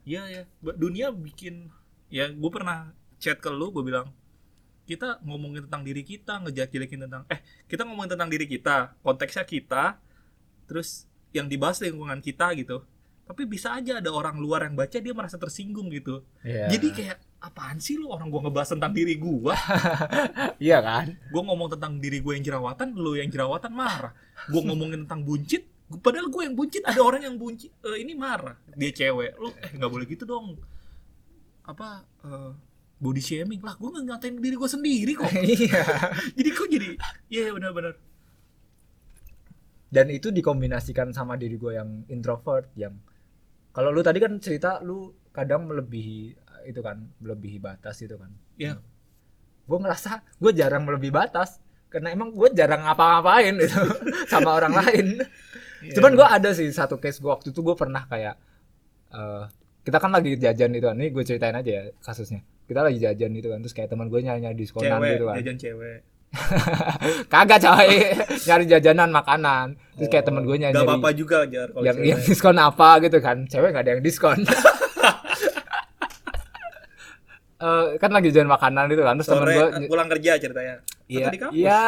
Iya 0.04 0.22
ya, 0.28 0.42
dunia 0.60 1.08
bikin 1.12 1.72
ya 2.12 2.28
gue 2.32 2.50
pernah 2.52 2.92
chat 3.20 3.40
ke 3.40 3.48
lu 3.52 3.72
gue 3.72 3.84
bilang 3.84 4.12
kita 4.88 5.20
ngomongin 5.20 5.68
tentang 5.68 5.84
diri 5.84 6.00
kita 6.00 6.40
ngejelekin 6.40 7.04
tentang 7.04 7.28
eh 7.28 7.44
kita 7.68 7.84
ngomongin 7.84 8.16
tentang 8.16 8.32
diri 8.32 8.48
kita 8.48 8.96
konteksnya 9.04 9.44
kita 9.44 10.00
terus 10.64 11.04
yang 11.36 11.44
dibahas 11.44 11.84
lingkungan 11.84 12.24
kita 12.24 12.56
gitu 12.56 12.80
tapi 13.28 13.44
bisa 13.44 13.76
aja 13.76 14.00
ada 14.00 14.08
orang 14.08 14.40
luar 14.40 14.64
yang 14.64 14.72
baca 14.72 14.96
dia 14.96 15.12
merasa 15.12 15.36
tersinggung 15.36 15.92
gitu. 15.92 16.24
Iya. 16.40 16.72
jadi 16.72 16.88
kayak 16.90 17.18
apaan 17.38 17.76
sih 17.78 17.94
lu 17.94 18.08
orang 18.08 18.32
gua 18.32 18.48
ngebahas 18.48 18.72
tentang 18.74 18.90
diri 18.90 19.14
gua? 19.14 19.52
Iya 20.64 20.80
kan? 20.80 21.12
gua 21.28 21.42
ngomong 21.44 21.76
tentang 21.76 22.00
diri 22.00 22.18
gue 22.18 22.32
yang 22.34 22.42
jerawatan 22.42 22.96
lu 22.96 23.14
yang 23.14 23.28
jerawatan 23.28 23.70
marah. 23.70 24.10
Gua 24.48 24.64
ngomongin 24.64 25.04
tentang 25.04 25.22
buncit 25.22 25.62
gua- 25.86 26.00
padahal 26.00 26.26
gue 26.26 26.42
yang 26.42 26.56
buncit 26.56 26.82
ada 26.82 26.98
orang 26.98 27.22
yang 27.22 27.36
buncit 27.36 27.70
eh, 27.84 28.00
ini 28.00 28.16
marah. 28.16 28.56
Dia 28.72 28.90
cewek 28.90 29.36
lu 29.36 29.52
eh 29.54 29.70
nggak 29.76 29.90
boleh 29.92 30.06
gitu 30.08 30.24
dong. 30.24 30.58
Apa 31.62 32.02
eh, 32.24 32.50
body 32.98 33.22
shaming. 33.22 33.60
Lah 33.62 33.76
gue 33.76 33.86
nggak 33.86 34.04
ngatain 34.08 34.34
diri 34.40 34.56
gue 34.56 34.70
sendiri 34.72 35.12
kok. 35.14 35.30
Iya. 35.46 35.84
jadi 36.40 36.50
kok 36.50 36.66
jadi 36.66 36.88
iya 37.28 37.52
benar-benar 37.52 37.94
Dan 39.88 40.12
itu 40.12 40.28
dikombinasikan 40.28 41.16
sama 41.16 41.40
diri 41.40 41.56
gue 41.56 41.72
yang 41.72 42.04
introvert 42.08 42.68
yang 42.76 42.92
kalau 43.78 43.94
lu 43.94 44.02
tadi 44.02 44.18
kan 44.18 44.34
cerita 44.42 44.82
lu 44.82 45.14
kadang 45.30 45.70
melebihi 45.70 46.34
itu 46.66 46.82
kan, 46.82 46.98
melebihi 47.22 47.62
batas 47.62 48.02
itu 48.02 48.18
kan. 48.18 48.26
ya 48.58 48.74
Gue 49.70 49.78
ngerasa 49.78 50.26
gue 50.42 50.50
jarang 50.50 50.82
melebihi 50.82 51.14
batas 51.14 51.62
karena 51.86 52.10
emang 52.10 52.34
gue 52.34 52.50
jarang 52.58 52.82
ngapa-ngapain 52.82 53.54
itu 53.54 53.78
sama 54.34 54.58
orang 54.58 54.74
lain. 54.74 55.22
Iya. 55.86 55.94
Cuman 55.94 56.18
gue 56.18 56.26
ada 56.26 56.50
sih 56.58 56.66
satu 56.74 56.98
case 56.98 57.22
gue 57.22 57.30
waktu 57.30 57.54
itu 57.54 57.62
gue 57.62 57.78
pernah 57.78 58.02
kayak 58.10 58.34
eh 59.14 59.44
kita 59.86 60.02
kan 60.02 60.10
lagi 60.10 60.34
jajan 60.34 60.74
itu 60.74 60.86
kan. 60.90 60.98
Ini 60.98 61.14
gue 61.14 61.22
ceritain 61.22 61.54
aja 61.54 61.70
ya 61.70 61.82
kasusnya. 62.02 62.42
Kita 62.66 62.82
lagi 62.82 62.98
jajan 62.98 63.30
gitu 63.30 63.48
kan 63.54 63.62
terus 63.62 63.78
kayak 63.78 63.94
teman 63.94 64.10
gue 64.10 64.18
nyari 64.26 64.58
diskonan 64.58 64.98
cewek 64.98 65.12
gitu 65.14 65.24
kan. 65.30 65.34
jajan 65.38 65.56
cewek 65.62 65.98
Kagak 67.32 67.58
coy. 67.64 67.90
nyari 68.46 68.64
jajanan 68.68 69.10
makanan. 69.10 69.76
Terus 69.96 70.08
kayak 70.12 70.24
teman 70.28 70.42
gue 70.44 70.56
nyari 70.60 70.74
nyari 70.76 70.86
apa-apa 70.86 71.10
juga 71.16 71.48
jar 71.48 71.72
kalau 71.72 71.84
yang 71.84 71.96
cewek. 71.98 72.10
yang 72.12 72.20
diskon 72.22 72.56
apa 72.60 72.88
gitu 73.02 73.18
kan. 73.18 73.36
Cewek 73.48 73.70
gak 73.74 73.82
ada 73.86 73.90
yang 73.96 74.02
diskon. 74.04 74.38
Eh, 77.58 77.98
kan 77.98 78.14
lagi 78.14 78.30
jajan 78.30 78.46
makanan 78.46 78.86
gitu 78.86 79.02
kan 79.02 79.18
terus 79.18 79.34
temen 79.34 79.42
sore 79.42 79.54
gue 79.58 79.66
eh, 79.82 79.90
pulang 79.90 80.06
kerja 80.06 80.38
ceritanya 80.38 80.78
iya 81.10 81.26
iya 81.50 81.80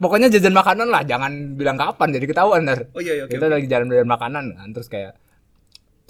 pokoknya 0.00 0.32
jajan 0.32 0.56
makanan 0.56 0.88
lah 0.88 1.04
jangan 1.04 1.60
bilang 1.60 1.76
kapan 1.76 2.16
jadi 2.16 2.24
ketahuan 2.24 2.64
ntar 2.64 2.88
oh 2.96 3.04
iya 3.04 3.20
iya 3.20 3.24
kita 3.28 3.44
oke. 3.44 3.52
lagi 3.52 3.68
jalan-jalan 3.68 4.08
makanan 4.08 4.44
kan 4.56 4.68
terus 4.72 4.88
kayak 4.88 5.20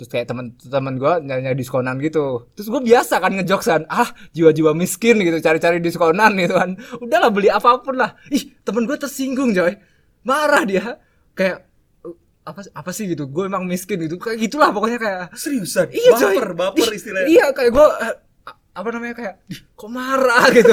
terus 0.00 0.08
kayak 0.08 0.32
teman 0.32 0.56
teman 0.56 0.96
gue 0.96 1.12
nyari 1.28 1.44
nyari 1.44 1.60
diskonan 1.60 2.00
gitu. 2.00 2.48
Terus 2.56 2.72
gue 2.72 2.80
biasa 2.80 3.20
kan 3.20 3.36
ngejoksan 3.36 3.84
ah 3.92 4.08
jiwa-jiwa 4.32 4.72
miskin 4.72 5.20
gitu 5.20 5.36
cari-cari 5.44 5.76
diskonan 5.76 6.32
gitu 6.40 6.56
kan. 6.56 6.80
Udahlah 7.04 7.28
beli 7.28 7.52
apa 7.52 7.76
pun 7.84 8.00
lah. 8.00 8.16
Ih 8.32 8.48
temen 8.64 8.88
gue 8.88 8.96
tersinggung 8.96 9.52
coy. 9.52 9.76
Marah 10.24 10.64
dia. 10.64 10.96
Kayak 11.36 11.68
"Eh, 12.00 12.16
apa 12.48 12.64
apa 12.72 12.90
sih? 12.96 13.12
gitu. 13.12 13.28
Gue 13.28 13.44
emang 13.44 13.68
miskin 13.68 14.00
gitu. 14.00 14.16
Kayak 14.16 14.40
gitulah 14.48 14.72
pokoknya 14.72 14.96
kayak 14.96 15.24
seriusan? 15.36 15.92
Iya, 15.92 16.16
coy. 16.16 16.34
baper 16.40 16.48
baper 16.56 16.88
istilahnya. 16.96 17.28
iya 17.28 17.46
kayak 17.52 17.76
gue 17.76 17.86
eh, 18.08 18.14
apa 18.72 18.88
namanya 18.88 19.14
kayak 19.20 19.34
"Ih, 19.52 19.60
kok 19.76 19.90
marah? 19.92 20.48
gitu 20.56 20.72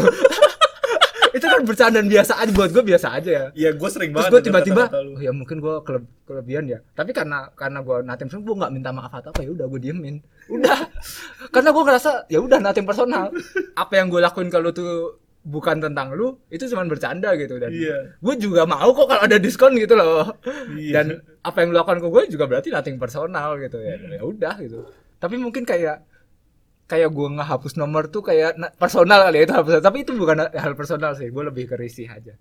itu 1.37 1.45
kan 1.45 1.61
bercandaan 1.61 2.07
biasa 2.07 2.33
aja 2.35 2.51
buat 2.51 2.69
gue 2.69 2.83
biasa 2.83 3.07
aja 3.13 3.29
ya. 3.29 3.45
Iya, 3.53 3.69
gue 3.73 3.89
sering 3.89 4.09
terus 4.09 4.25
banget 4.25 4.31
gue 4.33 4.41
denger 4.41 4.63
tiba-tiba 4.65 4.83
oh 4.89 5.19
ya 5.19 5.31
mungkin 5.31 5.57
gue 5.57 5.75
kele- 5.81 6.09
kelebihan 6.23 6.65
ya. 6.65 6.79
Tapi 6.91 7.11
karena 7.11 7.53
karena 7.53 7.79
gue 7.79 7.97
natim 8.01 8.27
gue 8.27 8.55
nggak 8.57 8.73
minta 8.73 8.89
maaf 8.89 9.13
atau 9.13 9.29
apa 9.29 9.41
ya 9.41 9.53
udah 9.53 9.65
gue 9.65 9.79
diemin. 9.79 10.17
Udah. 10.47 10.79
Karena 11.53 11.69
gue 11.69 11.83
ngerasa 11.83 12.11
ya 12.27 12.39
udah 12.39 12.57
natim 12.57 12.83
personal. 12.83 13.29
Apa 13.73 13.93
yang 13.95 14.07
gue 14.07 14.17
lakuin 14.17 14.47
kalau 14.47 14.71
tuh 14.71 15.19
bukan 15.43 15.79
tentang 15.79 16.11
lu 16.11 16.39
itu 16.47 16.67
cuma 16.67 16.83
bercanda 16.83 17.35
gitu. 17.35 17.55
Dan 17.55 17.71
Iya. 17.71 18.15
gue 18.15 18.35
juga 18.37 18.63
mau 18.63 18.87
kok 18.91 19.07
kalau 19.07 19.23
ada 19.23 19.37
diskon 19.37 19.75
gitu 19.75 19.93
loh. 19.93 20.23
Iya. 20.71 20.91
dan 20.93 21.05
apa 21.41 21.57
yang 21.59 21.71
lu 21.71 21.77
lakukan 21.77 21.99
ke 21.99 22.07
gue 22.07 22.23
juga 22.31 22.45
berarti 22.45 22.71
nothing 22.71 22.95
personal 22.95 23.59
gitu 23.59 23.75
ya. 23.77 23.99
Ya 23.99 24.23
udah 24.23 24.55
gitu. 24.57 24.87
Tapi 25.17 25.35
mungkin 25.35 25.63
kayak 25.63 26.06
kayak 26.87 27.11
gue 27.11 27.27
ngehapus 27.35 27.75
nomor 27.75 28.07
tuh 28.07 28.23
kayak 28.23 28.55
na- 28.55 28.71
personal 28.73 29.27
kali 29.27 29.37
ya 29.39 29.43
itu 29.43 29.53
hal 29.53 29.63
personal. 29.67 29.83
tapi 29.83 29.97
itu 30.07 30.11
bukan 30.15 30.37
hal 30.55 30.73
personal 30.79 31.11
sih 31.13 31.27
gue 31.27 31.43
lebih 31.43 31.67
ke 31.67 31.75
risih 31.75 32.07
aja. 32.07 32.33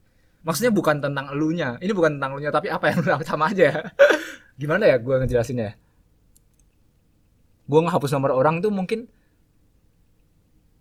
Maksudnya 0.47 0.71
bukan 0.71 1.03
tentang 1.03 1.35
elunya 1.35 1.75
ini 1.83 1.91
bukan 1.91 2.17
tentang 2.19 2.39
elunya 2.39 2.55
tapi 2.55 2.71
apa 2.71 2.87
yang 2.95 3.03
lu 3.03 3.11
sama 3.27 3.51
aja 3.51 3.65
ya. 3.75 3.81
Gimana 4.61 4.87
ya 4.87 4.97
gue 5.03 5.15
ngejelasinnya 5.19 5.75
gue 7.67 7.81
ngehapus 7.83 8.11
nomor 8.15 8.31
orang 8.31 8.63
tuh 8.63 8.71
mungkin 8.71 9.11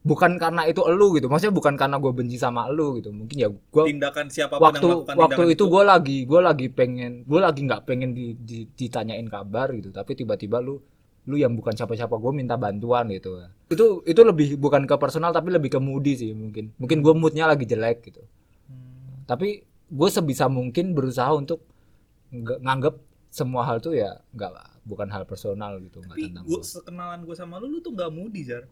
bukan 0.06 0.38
karena 0.38 0.70
itu 0.70 0.86
elu 0.86 1.18
gitu 1.18 1.26
maksudnya 1.26 1.50
bukan 1.50 1.74
karena 1.74 1.98
gue 1.98 2.12
benci 2.14 2.38
sama 2.38 2.70
elu 2.70 3.02
gitu. 3.02 3.10
Mungkin 3.10 3.36
ya 3.42 3.50
gue 3.50 3.84
tindakan 3.90 4.30
siapa 4.30 4.62
pun 4.62 4.70
waktu 4.70 4.86
yang 4.86 5.18
waktu 5.18 5.42
tindakan 5.42 5.56
itu 5.58 5.64
gue 5.66 5.84
lagi 5.84 6.18
gue 6.30 6.42
lagi 6.46 6.68
pengen 6.70 7.12
gue 7.26 7.40
lagi 7.42 7.66
nggak 7.66 7.82
pengen 7.90 8.14
di, 8.14 8.38
di- 8.38 8.70
ditanyain 8.70 9.26
kabar 9.26 9.74
gitu. 9.74 9.90
Tapi 9.90 10.14
tiba-tiba 10.14 10.62
lu 10.62 10.78
lu 11.26 11.36
yang 11.42 11.58
bukan 11.58 11.74
siapa-siapa 11.74 12.16
gue 12.18 12.32
minta 12.34 12.56
bantuan 12.56 13.10
gitu. 13.10 13.42
Itu 13.70 14.06
itu 14.06 14.22
lebih 14.22 14.62
bukan 14.62 14.86
ke 14.86 14.96
personal 14.98 15.34
tapi 15.34 15.50
lebih 15.50 15.74
ke 15.74 15.80
moody 15.82 16.14
sih 16.18 16.32
mungkin. 16.34 16.74
Mungkin 16.78 17.02
gue 17.02 17.14
moodnya 17.18 17.50
lagi 17.50 17.66
jelek 17.66 18.06
gitu. 18.10 18.22
Hmm. 18.66 19.30
tapi 19.30 19.62
gue 19.66 20.10
sebisa 20.10 20.50
mungkin 20.50 20.98
berusaha 20.98 21.30
untuk 21.38 21.62
nganggep 22.34 22.98
semua 23.30 23.62
hal 23.68 23.78
tuh 23.78 23.94
ya 23.94 24.18
nggak 24.34 24.82
bukan 24.88 25.06
hal 25.14 25.28
personal 25.30 25.78
gitu 25.78 26.02
nggak 26.02 26.18
tentang 26.18 26.46
gue 26.50 26.62
sekenalan 26.66 27.20
gue 27.22 27.36
sama 27.38 27.62
lu 27.62 27.68
lu 27.68 27.80
tuh 27.84 27.94
nggak 27.94 28.10
mudi 28.10 28.42
jar 28.48 28.66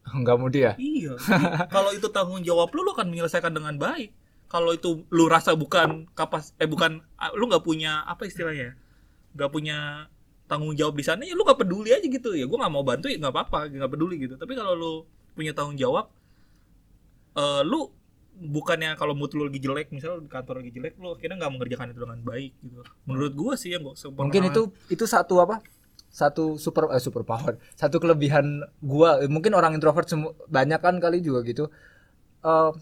nggak 0.24 0.36
moody 0.40 0.60
ya? 0.64 0.72
Iya. 0.80 1.14
Kalau 1.74 1.90
itu 1.92 2.08
tanggung 2.08 2.40
jawab 2.40 2.72
lu 2.72 2.82
lu 2.82 2.92
akan 2.96 3.12
menyelesaikan 3.12 3.52
dengan 3.52 3.76
baik. 3.76 4.12
Kalau 4.50 4.74
itu 4.74 5.06
lu 5.12 5.30
rasa 5.30 5.54
bukan 5.54 6.10
kapas 6.16 6.56
eh 6.58 6.66
bukan 6.66 7.04
ah, 7.14 7.30
lu 7.36 7.46
nggak 7.46 7.62
punya 7.62 8.02
apa 8.08 8.26
istilahnya? 8.26 8.74
Nggak 9.36 9.50
punya 9.52 10.08
tanggung 10.50 10.74
jawab 10.74 10.98
di 10.98 11.04
sana 11.06 11.22
ya 11.22 11.38
lu 11.38 11.46
nggak 11.46 11.60
peduli 11.62 11.94
aja 11.94 12.02
gitu. 12.02 12.34
Ya 12.34 12.44
gue 12.50 12.58
nggak 12.58 12.72
mau 12.74 12.82
bantu 12.82 13.06
ya 13.06 13.16
nggak 13.22 13.34
apa-apa 13.34 13.70
nggak 13.70 13.90
peduli 13.94 14.14
gitu. 14.26 14.34
Tapi 14.34 14.52
kalau 14.58 14.74
lu 14.74 14.92
punya 15.38 15.54
tanggung 15.54 15.78
jawab 15.78 16.10
eh 17.38 17.62
lu 17.62 17.86
bukannya 18.40 18.96
kalau 18.96 19.12
mood 19.14 19.30
lu 19.36 19.46
lagi 19.46 19.60
jelek 19.60 19.92
misalnya 19.94 20.24
di 20.24 20.30
kantor 20.32 20.64
lagi 20.64 20.72
jelek 20.72 20.96
lu 20.98 21.14
akhirnya 21.14 21.36
nggak 21.46 21.52
mengerjakan 21.54 21.86
itu 21.94 22.00
dengan 22.02 22.20
baik 22.26 22.52
gitu. 22.58 22.82
Menurut 23.06 23.32
gua 23.38 23.52
sih 23.54 23.70
yang 23.70 23.86
gua 23.86 23.94
mungkin 24.18 24.50
itu 24.50 24.62
itu 24.90 25.04
satu 25.06 25.38
apa? 25.38 25.62
Satu 26.10 26.58
super 26.58 26.90
eh, 26.90 26.98
super 26.98 27.22
power. 27.22 27.54
Satu 27.78 28.02
kelebihan 28.02 28.66
gua. 28.82 29.22
Mungkin 29.30 29.54
orang 29.54 29.78
introvert 29.78 30.10
banyak 30.50 30.80
kan 30.82 30.98
kali 30.98 31.22
juga 31.22 31.46
gitu. 31.46 31.70
Eh, 32.42 32.72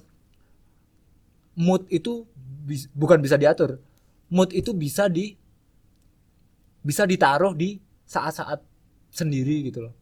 mood 1.58 1.84
itu 1.90 2.24
bis- 2.64 2.88
bukan 2.94 3.18
bisa 3.18 3.34
diatur. 3.34 3.82
Mood 4.30 4.54
itu 4.54 4.70
bisa 4.72 5.10
di 5.10 5.34
bisa 6.83 7.05
ditaruh 7.05 7.53
di 7.55 7.79
saat-saat 8.09 8.61
sendiri 9.11 9.68
gitu 9.68 9.89
loh. 9.89 9.95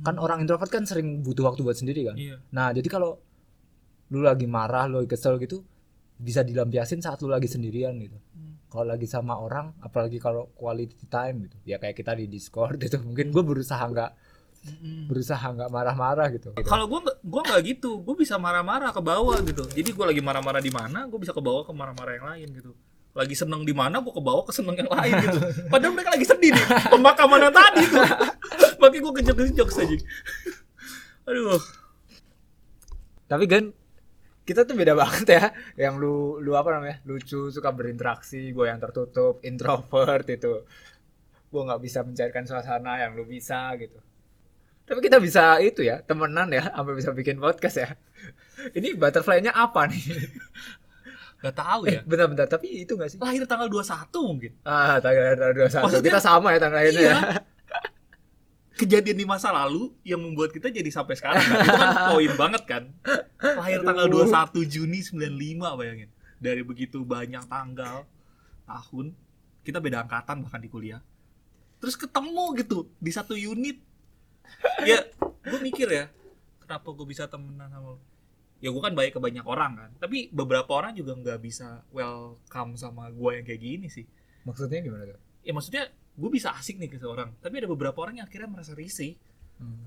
Kan 0.00 0.16
orang 0.16 0.40
introvert 0.44 0.70
kan 0.72 0.88
sering 0.88 1.20
butuh 1.20 1.50
waktu 1.52 1.60
buat 1.60 1.76
sendiri 1.76 2.08
kan. 2.08 2.16
Iya. 2.16 2.36
Nah 2.54 2.72
jadi 2.72 2.88
kalau 2.88 3.20
lu 4.10 4.24
lagi 4.24 4.48
marah 4.48 4.88
lu 4.90 5.04
lagi 5.04 5.10
kesel 5.12 5.36
gitu 5.38 5.62
bisa 6.20 6.44
dilampiasin 6.44 7.00
saat 7.04 7.20
lu 7.20 7.28
lagi 7.28 7.48
sendirian 7.48 7.94
gitu. 8.00 8.16
Kalau 8.70 8.86
lagi 8.86 9.04
sama 9.10 9.36
orang 9.36 9.74
apalagi 9.82 10.22
kalau 10.22 10.48
quality 10.56 11.06
time 11.10 11.50
gitu. 11.50 11.56
Ya 11.66 11.76
kayak 11.82 11.98
kita 11.98 12.16
di 12.16 12.30
discord 12.30 12.78
gitu 12.80 13.02
mungkin 13.02 13.34
gue 13.34 13.42
berusaha 13.44 13.82
nggak 13.82 14.12
berusaha 15.08 15.40
nggak 15.40 15.72
marah-marah 15.72 16.28
gitu, 16.36 16.52
kalau 16.68 16.84
gua 16.84 17.00
nggak 17.00 17.18
gua 17.24 17.42
nggak 17.48 17.60
gitu. 17.64 18.04
Gua 18.04 18.12
bisa 18.12 18.36
marah-marah 18.36 18.92
ke 18.92 19.00
bawah 19.00 19.40
gitu. 19.40 19.64
Jadi 19.72 19.88
gua 19.96 20.12
lagi 20.12 20.20
marah-marah 20.20 20.60
di 20.60 20.68
mana 20.68 21.08
gua 21.08 21.16
bisa 21.16 21.32
ke 21.32 21.40
bawah 21.40 21.64
ke 21.64 21.72
marah-marah 21.72 22.12
yang 22.20 22.26
lain 22.28 22.48
gitu 22.52 22.76
lagi 23.20 23.36
seneng 23.36 23.68
di 23.68 23.76
mana 23.76 24.00
gua 24.00 24.16
ke 24.16 24.22
bawah 24.24 24.44
ke 24.48 24.52
seneng 24.56 24.80
yang 24.80 24.88
lain 24.88 25.12
gitu. 25.28 25.38
Padahal 25.68 25.92
mereka 25.92 26.16
lagi 26.16 26.24
sedih 26.24 26.56
nih 26.56 26.66
pemakaman 26.88 27.44
yang 27.44 27.54
tadi 27.54 27.84
tuh. 27.84 28.04
Makanya 28.80 29.00
gua 29.04 29.12
kejok-kejok 29.20 29.68
saja 29.68 29.96
aduh. 31.30 31.62
Tapi 33.30 33.44
kan 33.46 33.64
kita 34.42 34.66
tuh 34.66 34.74
beda 34.74 34.98
banget 34.98 35.26
ya. 35.30 35.44
Yang 35.78 35.94
lu 36.02 36.16
lu 36.42 36.52
apa 36.58 36.74
namanya 36.74 36.98
lucu 37.06 37.54
suka 37.54 37.70
berinteraksi 37.70 38.50
gue 38.50 38.66
yang 38.66 38.82
tertutup 38.82 39.38
introvert 39.46 40.26
itu. 40.26 40.66
Gue 41.50 41.62
nggak 41.62 41.82
bisa 41.82 42.02
mencairkan 42.02 42.44
suasana 42.46 42.98
yang 42.98 43.14
lu 43.14 43.22
bisa 43.22 43.70
gitu. 43.78 43.98
Tapi 44.90 44.98
kita 45.06 45.22
bisa 45.22 45.62
itu 45.62 45.86
ya 45.86 46.02
temenan 46.02 46.50
ya 46.50 46.66
sampai 46.74 46.98
bisa 46.98 47.14
bikin 47.14 47.38
podcast 47.38 47.78
ya. 47.78 47.88
Ini 48.74 48.98
butterfly-nya 48.98 49.54
apa 49.54 49.86
nih 49.86 50.02
nggak 51.40 51.56
tahu 51.56 51.80
eh 51.88 51.92
ya 51.96 52.00
bentar-bentar 52.04 52.46
tapi 52.46 52.84
itu 52.84 52.92
gak 52.94 53.08
sih? 53.08 53.16
Lahir 53.16 53.42
tanggal 53.44 53.64
21 53.66 54.12
mungkin. 54.28 54.52
Ah 54.60 55.00
tanggal 55.00 55.32
tanggal 55.32 55.54
21 55.66 55.84
Maksudnya- 55.88 56.06
kita 56.06 56.20
sama 56.20 56.48
ya 56.52 56.58
tanggal 56.60 56.82
ini 56.82 57.00
Iya. 57.00 57.10
ya 57.10 57.18
kejadian 58.76 59.16
di 59.18 59.26
masa 59.28 59.52
lalu 59.52 59.92
yang 60.02 60.20
membuat 60.20 60.50
kita 60.50 60.68
jadi 60.68 60.88
sampai 60.88 61.12
sekarang 61.12 61.42
kan? 61.42 61.56
itu 61.58 61.72
kan 61.74 61.90
poin 62.10 62.32
banget 62.34 62.62
kan? 62.64 62.82
Lahir 63.38 63.80
tanggal 63.82 64.06
Aduh. 64.06 64.24
21 64.24 64.64
Juni 64.64 65.00
95 65.00 65.76
bayangin. 65.76 66.08
Dari 66.36 66.62
begitu 66.64 67.04
banyak 67.04 67.44
tanggal 67.44 68.08
tahun 68.64 69.12
kita 69.60 69.76
beda 69.78 70.04
angkatan 70.04 70.40
bahkan 70.40 70.60
di 70.60 70.68
kuliah. 70.68 71.04
Terus 71.76 71.92
ketemu 71.94 72.44
gitu 72.56 72.88
di 72.96 73.12
satu 73.12 73.32
unit. 73.32 73.76
Ya 74.82 75.04
gue 75.20 75.60
mikir 75.60 75.86
ya 75.86 76.08
kenapa 76.58 76.88
gue 76.90 77.04
bisa 77.04 77.24
temenan 77.24 77.68
sama 77.68 77.94
lo 77.94 78.00
ya 78.60 78.68
gue 78.68 78.82
kan 78.84 78.92
baik 78.92 79.16
ke 79.16 79.20
banyak 79.20 79.44
orang 79.48 79.72
kan. 79.76 79.90
Tapi 79.96 80.28
beberapa 80.30 80.68
orang 80.76 80.92
juga 80.92 81.16
nggak 81.16 81.40
bisa 81.40 81.80
welcome 81.90 82.76
sama 82.76 83.08
gue 83.08 83.30
yang 83.40 83.44
kayak 83.44 83.60
gini 83.60 83.88
sih. 83.88 84.04
Maksudnya 84.44 84.84
gimana 84.84 85.08
tuh? 85.08 85.20
Ya 85.40 85.52
maksudnya 85.56 85.88
gue 85.90 86.30
bisa 86.30 86.52
asik 86.52 86.76
nih 86.76 86.92
ke 86.92 87.00
seorang. 87.00 87.32
Tapi 87.40 87.64
ada 87.64 87.68
beberapa 87.68 87.96
orang 88.04 88.20
yang 88.20 88.28
akhirnya 88.28 88.52
merasa 88.52 88.76
risih 88.76 89.16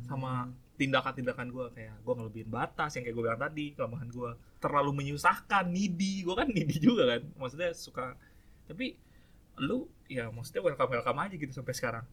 sama 0.06 0.54
tindakan-tindakan 0.78 1.50
gue 1.50 1.66
kayak 1.74 1.98
gue 2.06 2.14
ngelebihin 2.14 2.50
batas 2.50 2.94
yang 2.94 3.10
kayak 3.10 3.16
gue 3.18 3.26
bilang 3.26 3.42
tadi 3.42 3.66
kelemahan 3.74 4.10
gue 4.10 4.32
terlalu 4.58 4.92
menyusahkan 5.06 5.66
needy. 5.70 6.26
Gue 6.26 6.34
kan 6.34 6.50
needy 6.50 6.78
juga 6.82 7.14
kan. 7.14 7.22
Maksudnya 7.38 7.78
suka. 7.78 8.18
Tapi 8.66 8.98
lu 9.62 9.86
ya 10.10 10.34
maksudnya 10.34 10.66
welcome 10.66 10.98
welcome 10.98 11.20
aja 11.22 11.36
gitu 11.38 11.54
sampai 11.54 11.74
sekarang. 11.78 12.06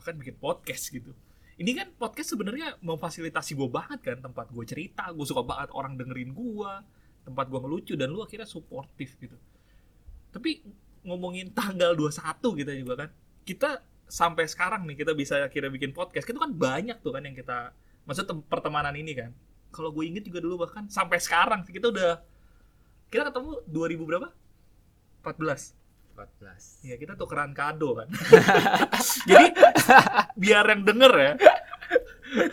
Bahkan 0.00 0.16
bikin 0.16 0.36
podcast 0.40 0.88
gitu 0.88 1.12
ini 1.56 1.72
kan 1.72 1.88
podcast 1.96 2.36
sebenarnya 2.36 2.76
memfasilitasi 2.84 3.56
gue 3.56 3.68
banget 3.72 4.00
kan 4.04 4.18
tempat 4.20 4.52
gue 4.52 4.64
cerita 4.68 5.08
gue 5.08 5.24
suka 5.24 5.40
banget 5.40 5.72
orang 5.72 5.96
dengerin 5.96 6.36
gue 6.36 6.72
tempat 7.24 7.48
gue 7.48 7.58
ngelucu 7.58 7.92
dan 7.96 8.12
lu 8.12 8.22
akhirnya 8.22 8.46
suportif 8.46 9.16
gitu. 9.18 9.34
Tapi 10.30 10.62
ngomongin 11.02 11.50
tanggal 11.56 11.96
21 11.96 12.60
kita 12.60 12.72
juga 12.76 12.94
kan 13.06 13.10
kita 13.42 13.80
sampai 14.06 14.46
sekarang 14.46 14.86
nih 14.86 15.02
kita 15.02 15.12
bisa 15.16 15.42
akhirnya 15.42 15.72
bikin 15.72 15.90
podcast. 15.96 16.28
Itu 16.28 16.38
kan 16.38 16.52
banyak 16.52 17.00
tuh 17.00 17.16
kan 17.16 17.24
yang 17.24 17.34
kita 17.34 17.72
maksud 18.04 18.28
tem- 18.28 18.46
pertemanan 18.46 18.94
ini 18.94 19.16
kan. 19.16 19.32
Kalau 19.72 19.90
gue 19.90 20.04
inget 20.06 20.28
juga 20.28 20.44
dulu 20.44 20.68
bahkan 20.68 20.86
sampai 20.92 21.18
sekarang 21.18 21.64
kita 21.66 21.90
udah 21.90 22.20
kita 23.10 23.32
ketemu 23.32 23.64
2000 23.66 24.08
berapa? 24.08 24.28
14 25.24 25.85
14 26.16 26.88
ya 26.88 26.96
kita 26.96 27.12
tukeran 27.14 27.52
kado 27.52 28.00
kan 28.00 28.08
jadi 29.30 29.52
biar 30.40 30.64
yang 30.64 30.82
denger 30.82 31.12
ya 31.12 31.32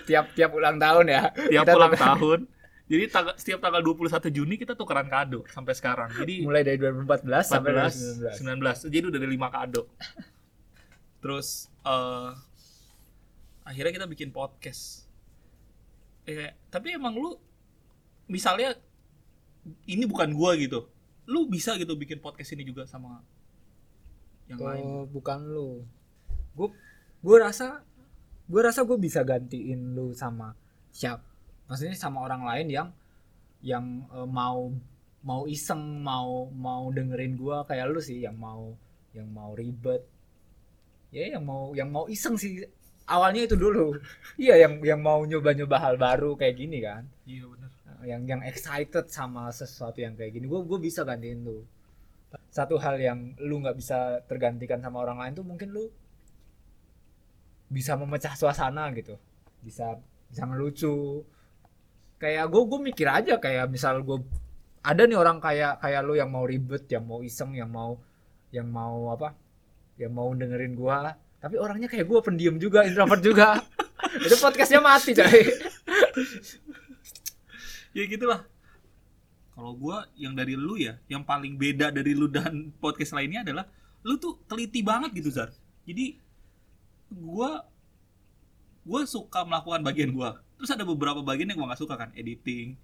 tiap 0.03 0.25
tiap 0.35 0.51
ulang 0.51 0.77
tahun 0.77 1.05
ya 1.07 1.21
tiap 1.31 1.63
Kita 1.65 1.73
ulang 1.79 1.95
tahun 1.95 2.39
jadi 2.83 3.07
tanggal, 3.07 3.33
setiap 3.39 3.63
tanggal 3.63 3.79
21 3.79 4.27
Juni 4.29 4.59
kita 4.59 4.75
tukeran 4.75 5.07
kado 5.07 5.47
sampai 5.47 5.73
sekarang 5.73 6.11
jadi 6.19 6.43
mulai 6.43 6.61
dari 6.67 6.75
2014 6.77 7.23
sampai 7.41 7.71
14, 7.73 8.37
19. 8.43 8.91
2019 8.91 8.91
Jadi 8.91 9.05
udah 9.07 9.19
ada 9.23 9.29
5 9.31 9.55
kado. 9.55 9.81
Terus 11.23 11.47
eh 11.87 12.31
akhirnya 13.63 13.91
kita 13.95 14.07
bikin 14.11 14.29
podcast. 14.35 15.07
Eh, 16.27 16.51
tapi 16.67 16.95
emang 16.95 17.15
lu 17.15 17.39
misalnya 18.27 18.75
ini 19.87 20.03
bukan 20.03 20.35
gua 20.35 20.59
gitu. 20.59 20.85
Lu 21.25 21.47
bisa 21.47 21.79
gitu 21.79 21.95
bikin 21.95 22.19
podcast 22.19 22.51
ini 22.51 22.67
juga 22.67 22.83
sama 22.83 23.23
yang 24.51 24.59
lain. 24.59 24.83
Oh, 24.83 25.03
bukan 25.07 25.39
lu. 25.47 25.69
Gue 26.55 26.69
gue 27.23 27.37
rasa 27.39 27.81
gue 28.43 28.61
rasa 28.61 28.83
gue 28.83 28.97
bisa 28.99 29.23
gantiin 29.23 29.95
lu 29.95 30.11
sama 30.11 30.53
siap. 30.91 31.23
Maksudnya 31.67 31.95
sama 31.95 32.21
orang 32.21 32.43
lain 32.43 32.67
yang 32.69 32.87
yang 33.63 34.05
eh, 34.11 34.27
mau 34.27 34.69
mau 35.23 35.47
iseng, 35.47 36.03
mau 36.03 36.51
mau 36.51 36.91
dengerin 36.91 37.39
gua 37.39 37.63
kayak 37.63 37.87
lu 37.95 38.03
sih 38.03 38.19
yang 38.19 38.35
mau 38.35 38.75
yang 39.15 39.31
mau 39.31 39.55
ribet. 39.55 40.03
Ya 41.15 41.31
yang 41.39 41.47
mau 41.47 41.71
yang 41.71 41.89
mau 41.89 42.05
iseng 42.11 42.35
sih. 42.35 42.67
Awalnya 43.07 43.47
itu 43.47 43.55
dulu. 43.55 43.95
Iya 44.43 44.67
yang 44.67 44.83
yang 44.83 44.99
mau 44.99 45.23
nyoba-nyoba 45.23 45.77
hal 45.79 45.95
baru 45.95 46.35
kayak 46.35 46.55
gini 46.59 46.83
kan. 46.83 47.07
Iya 47.23 47.47
benar. 47.47 47.71
yang 48.03 48.27
yang 48.27 48.43
excited 48.43 49.07
sama 49.07 49.47
sesuatu 49.47 50.03
yang 50.03 50.11
kayak 50.19 50.35
gini 50.35 50.43
gue 50.43 50.59
gue 50.67 50.75
bisa 50.75 51.07
gantiin 51.07 51.39
lu 51.39 51.63
satu 52.53 52.77
hal 52.77 53.01
yang 53.01 53.33
lu 53.41 53.61
nggak 53.61 53.77
bisa 53.77 54.21
tergantikan 54.29 54.81
sama 54.81 55.01
orang 55.01 55.17
lain 55.21 55.33
tuh 55.33 55.45
mungkin 55.45 55.73
lu 55.73 55.89
bisa 57.69 57.97
memecah 57.97 58.37
suasana 58.37 58.93
gitu. 58.93 59.17
Bisa 59.61 59.97
bisa 60.29 60.43
ngelucu. 60.45 61.25
Kayak 62.21 62.45
gue 62.53 62.61
gue 62.69 62.79
mikir 62.93 63.07
aja 63.09 63.41
kayak 63.41 63.69
misal 63.73 64.05
gue 64.05 64.21
ada 64.83 65.07
nih 65.07 65.17
orang 65.17 65.39
kayak 65.39 65.79
kayak 65.79 66.01
lu 66.05 66.13
yang 66.13 66.29
mau 66.29 66.45
ribet 66.45 66.85
yang 66.91 67.07
mau 67.07 67.23
iseng 67.23 67.55
yang 67.55 67.71
mau 67.71 67.97
yang 68.53 68.69
mau 68.69 69.09
apa 69.15 69.33
yang 69.97 70.13
mau 70.13 70.29
dengerin 70.33 70.77
gua. 70.77 71.13
Tapi 71.41 71.59
orangnya 71.59 71.91
kayak 71.91 72.07
gue 72.07 72.19
pendiam 72.23 72.55
juga 72.55 72.87
introvert 72.87 73.19
juga. 73.19 73.59
Itu 74.25 74.35
podcastnya 74.39 74.79
mati 74.79 75.11
coy. 75.11 75.41
Ya 77.93 78.03
gitulah. 78.07 78.52
Kalau 79.53 79.77
gua 79.77 80.09
yang 80.17 80.33
dari 80.33 80.57
lu 80.57 80.75
ya, 80.81 80.97
yang 81.05 81.21
paling 81.21 81.53
beda 81.57 81.93
dari 81.93 82.17
lu 82.17 82.25
dan 82.25 82.69
podcast 82.83 83.13
lainnya 83.13 83.45
adalah 83.45 83.65
lu 84.01 84.17
tuh 84.17 84.41
teliti 84.49 84.81
banget 84.81 85.13
gitu 85.13 85.29
Zar. 85.29 85.53
Jadi 85.85 86.17
gua 87.13 87.63
gua 88.83 89.01
suka 89.05 89.45
melakukan 89.45 89.81
bagian 89.85 90.11
gua. 90.11 90.41
Terus 90.57 90.73
ada 90.73 90.83
beberapa 90.83 91.21
bagian 91.21 91.53
yang 91.53 91.59
gua 91.61 91.71
nggak 91.73 91.81
suka 91.85 91.95
kan, 91.95 92.09
editing, 92.17 92.75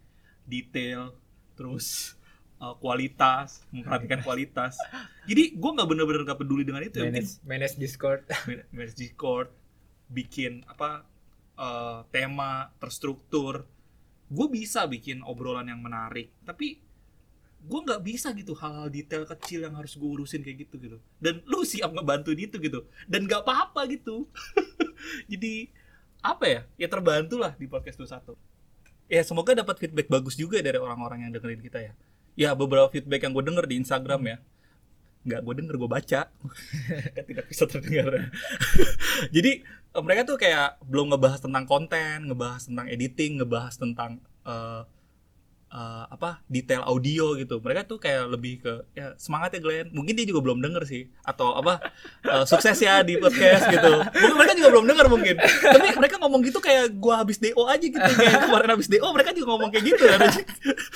detail, 0.46 1.18
terus 1.58 2.16
uh, 2.62 2.76
kualitas, 2.78 3.66
memperhatikan 3.74 4.22
kualitas. 4.22 4.78
Jadi 5.26 5.58
gua 5.58 5.74
nggak 5.76 5.90
bener-bener 5.90 6.22
nggak 6.24 6.40
peduli 6.40 6.64
dengan 6.64 6.86
itu. 6.86 7.02
Ya, 7.02 7.10
mungkin 7.10 7.26
manage 7.26 7.34
manage 7.44 7.76
discord 7.82 8.22
man- 8.48 8.68
manage 8.72 8.96
Discord, 8.96 9.50
bikin 10.12 10.64
apa 10.70 11.04
eh, 11.58 12.00
tema 12.14 12.70
terstruktur. 12.78 13.66
Gue 14.30 14.48
bisa 14.48 14.86
bikin 14.86 15.26
obrolan 15.26 15.66
yang 15.66 15.82
menarik, 15.82 16.30
tapi 16.46 16.78
gue 17.60 17.80
nggak 17.84 18.02
bisa 18.06 18.32
gitu 18.32 18.56
hal-hal 18.56 18.88
detail 18.88 19.28
kecil 19.28 19.68
yang 19.68 19.76
harus 19.76 19.98
gue 20.00 20.08
urusin 20.08 20.46
kayak 20.46 20.70
gitu 20.70 20.80
gitu. 20.80 20.98
Dan 21.20 21.44
lu 21.50 21.66
siap 21.68 21.92
ngebantu 21.92 22.32
itu 22.32 22.56
gitu, 22.62 22.86
dan 23.10 23.26
nggak 23.26 23.44
apa-apa 23.44 23.90
gitu. 23.90 24.30
Jadi 25.32 25.74
apa 26.24 26.46
ya? 26.48 26.62
Ya 26.80 26.88
terbantu 26.88 27.36
lah 27.40 27.56
di 27.58 27.68
podcast 27.68 28.00
21. 28.00 28.36
Ya 29.10 29.26
semoga 29.26 29.58
dapat 29.58 29.82
feedback 29.82 30.06
bagus 30.06 30.38
juga 30.38 30.62
dari 30.62 30.78
orang-orang 30.78 31.26
yang 31.28 31.32
dengerin 31.34 31.62
kita 31.66 31.80
ya. 31.82 31.94
Ya 32.38 32.50
beberapa 32.54 32.88
feedback 32.94 33.26
yang 33.26 33.34
gue 33.34 33.44
denger 33.44 33.66
di 33.66 33.76
Instagram 33.82 34.22
ya. 34.24 34.38
Nggak 35.26 35.42
gue 35.44 35.54
denger, 35.64 35.76
gue 35.76 35.90
baca. 35.90 36.22
kan 37.18 37.24
tidak 37.26 37.46
bisa 37.50 37.64
terdengar. 37.66 38.30
Jadi 39.36 39.66
mereka 39.98 40.22
tuh 40.22 40.38
kayak 40.38 40.78
belum 40.86 41.14
ngebahas 41.14 41.42
tentang 41.42 41.66
konten, 41.66 42.30
ngebahas 42.30 42.70
tentang 42.70 42.86
editing, 42.86 43.42
ngebahas 43.42 43.74
tentang 43.74 44.22
eh, 44.46 44.82
eh, 45.74 46.06
apa 46.14 46.46
detail 46.46 46.86
audio 46.86 47.34
gitu. 47.34 47.58
Mereka 47.58 47.90
tuh 47.90 47.98
kayak 47.98 48.30
lebih 48.30 48.62
ke 48.62 48.74
ya 48.94 49.18
semangat 49.18 49.58
ya 49.58 49.60
Glenn. 49.66 49.90
Mungkin 49.90 50.14
dia 50.14 50.30
juga 50.30 50.46
belum 50.46 50.62
denger 50.62 50.86
sih. 50.86 51.10
Atau 51.26 51.58
apa 51.58 51.90
eh, 52.22 52.46
sukses 52.46 52.78
ya 52.78 53.02
di 53.02 53.18
podcast 53.18 53.66
gitu. 53.66 53.94
Mungkin 54.14 54.36
mereka 54.38 54.54
juga 54.54 54.70
belum 54.78 54.86
denger 54.94 55.06
mungkin. 55.10 55.36
Tapi 55.42 55.88
mereka 55.98 56.16
ngomong 56.22 56.42
gitu 56.46 56.60
kayak 56.62 56.94
gua 57.02 57.26
habis 57.26 57.42
do 57.42 57.66
aja 57.66 57.86
gitu. 57.86 58.12
Kayak 58.14 58.46
kemarin 58.46 58.70
habis 58.78 58.88
do 58.88 59.08
mereka 59.10 59.32
juga 59.34 59.48
ngomong 59.58 59.70
kayak 59.74 59.86
gitu. 59.90 60.04
Kan 60.06 60.22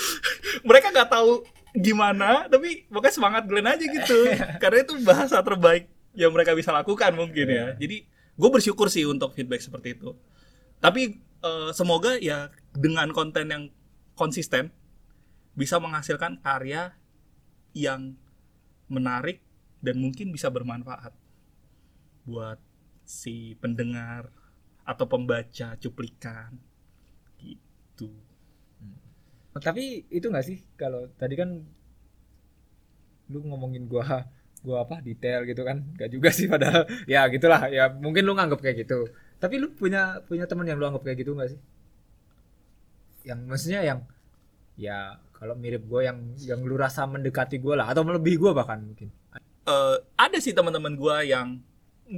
mereka 0.69 0.87
nggak 0.93 1.09
tahu 1.09 1.31
gimana 1.73 2.45
tapi 2.45 2.85
pokoknya 2.85 3.13
semangat 3.17 3.43
Glenn 3.49 3.65
aja 3.65 3.85
gitu. 3.89 4.19
Karena 4.61 4.85
itu 4.85 4.93
bahasa 5.01 5.41
terbaik 5.41 5.89
yang 6.13 6.29
mereka 6.29 6.53
bisa 6.53 6.69
lakukan 6.69 7.09
mungkin 7.17 7.49
ya. 7.49 7.73
Jadi 7.73 8.12
gue 8.33 8.49
bersyukur 8.49 8.89
sih 8.89 9.05
untuk 9.05 9.33
feedback 9.37 9.61
seperti 9.61 9.97
itu. 9.97 10.17
Tapi 10.81 11.19
eh, 11.19 11.69
semoga 11.71 12.17
ya 12.17 12.49
dengan 12.73 13.13
konten 13.13 13.49
yang 13.49 13.63
konsisten 14.17 14.73
bisa 15.53 15.77
menghasilkan 15.77 16.41
karya 16.41 16.97
yang 17.73 18.17
menarik 18.89 19.41
dan 19.81 20.01
mungkin 20.01 20.33
bisa 20.33 20.49
bermanfaat 20.49 21.13
buat 22.23 22.57
si 23.03 23.53
pendengar 23.59 24.31
atau 24.87 25.05
pembaca 25.07 25.75
cuplikan. 25.77 26.55
Gitu. 27.37 28.09
Tapi 29.53 30.09
itu 30.09 30.25
nggak 30.31 30.45
sih? 30.45 30.57
Kalau 30.79 31.11
tadi 31.19 31.35
kan 31.37 31.61
lu 33.31 33.39
ngomongin 33.45 33.85
gua 33.87 34.27
gua 34.63 34.87
apa 34.87 35.03
detail 35.03 35.43
gitu 35.43 35.61
kan. 35.67 35.83
Gak 35.99 36.09
juga 36.09 36.31
sih 36.31 36.47
padahal. 36.47 36.87
Ya 37.13 37.27
gitulah. 37.27 37.67
Ya 37.69 37.91
mungkin 37.91 38.23
lu 38.23 38.33
nganggap 38.33 38.63
kayak 38.63 38.87
gitu. 38.87 39.11
Tapi 39.37 39.59
lu 39.59 39.69
punya 39.75 40.23
punya 40.23 40.47
teman 40.47 40.63
yang 40.63 40.79
lu 40.79 40.87
anggap 40.87 41.03
kayak 41.03 41.19
gitu 41.19 41.35
nggak 41.35 41.51
sih? 41.51 41.59
Yang 43.27 43.39
maksudnya 43.43 43.81
yang 43.83 43.99
ya 44.79 45.19
kalau 45.35 45.53
mirip 45.59 45.83
gua 45.85 46.07
yang 46.07 46.17
yang 46.39 46.63
lu 46.63 46.79
rasa 46.79 47.03
mendekati 47.03 47.59
gua 47.59 47.83
lah. 47.83 47.87
Atau 47.91 48.07
melebihi 48.07 48.39
gua 48.39 48.55
bahkan 48.55 48.79
mungkin. 48.79 49.11
Eh, 49.67 49.97
ada 50.15 50.37
sih 50.39 50.55
teman-teman 50.55 50.95
gua 50.95 51.21
yang 51.21 51.59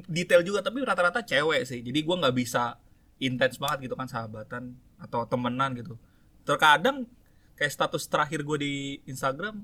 detail 0.10 0.42
juga 0.46 0.62
tapi 0.62 0.86
rata-rata 0.86 1.26
cewek 1.26 1.66
sih. 1.66 1.82
Jadi 1.82 2.00
gua 2.06 2.22
nggak 2.22 2.36
bisa 2.38 2.78
intens 3.18 3.58
banget 3.58 3.90
gitu 3.90 3.96
kan 3.98 4.06
sahabatan 4.06 4.78
atau 5.02 5.26
temenan 5.26 5.74
gitu. 5.74 5.98
Terkadang 6.46 7.10
kayak 7.56 7.72
status 7.72 8.04
terakhir 8.12 8.44
gue 8.44 8.58
di 8.60 8.74
Instagram 9.08 9.64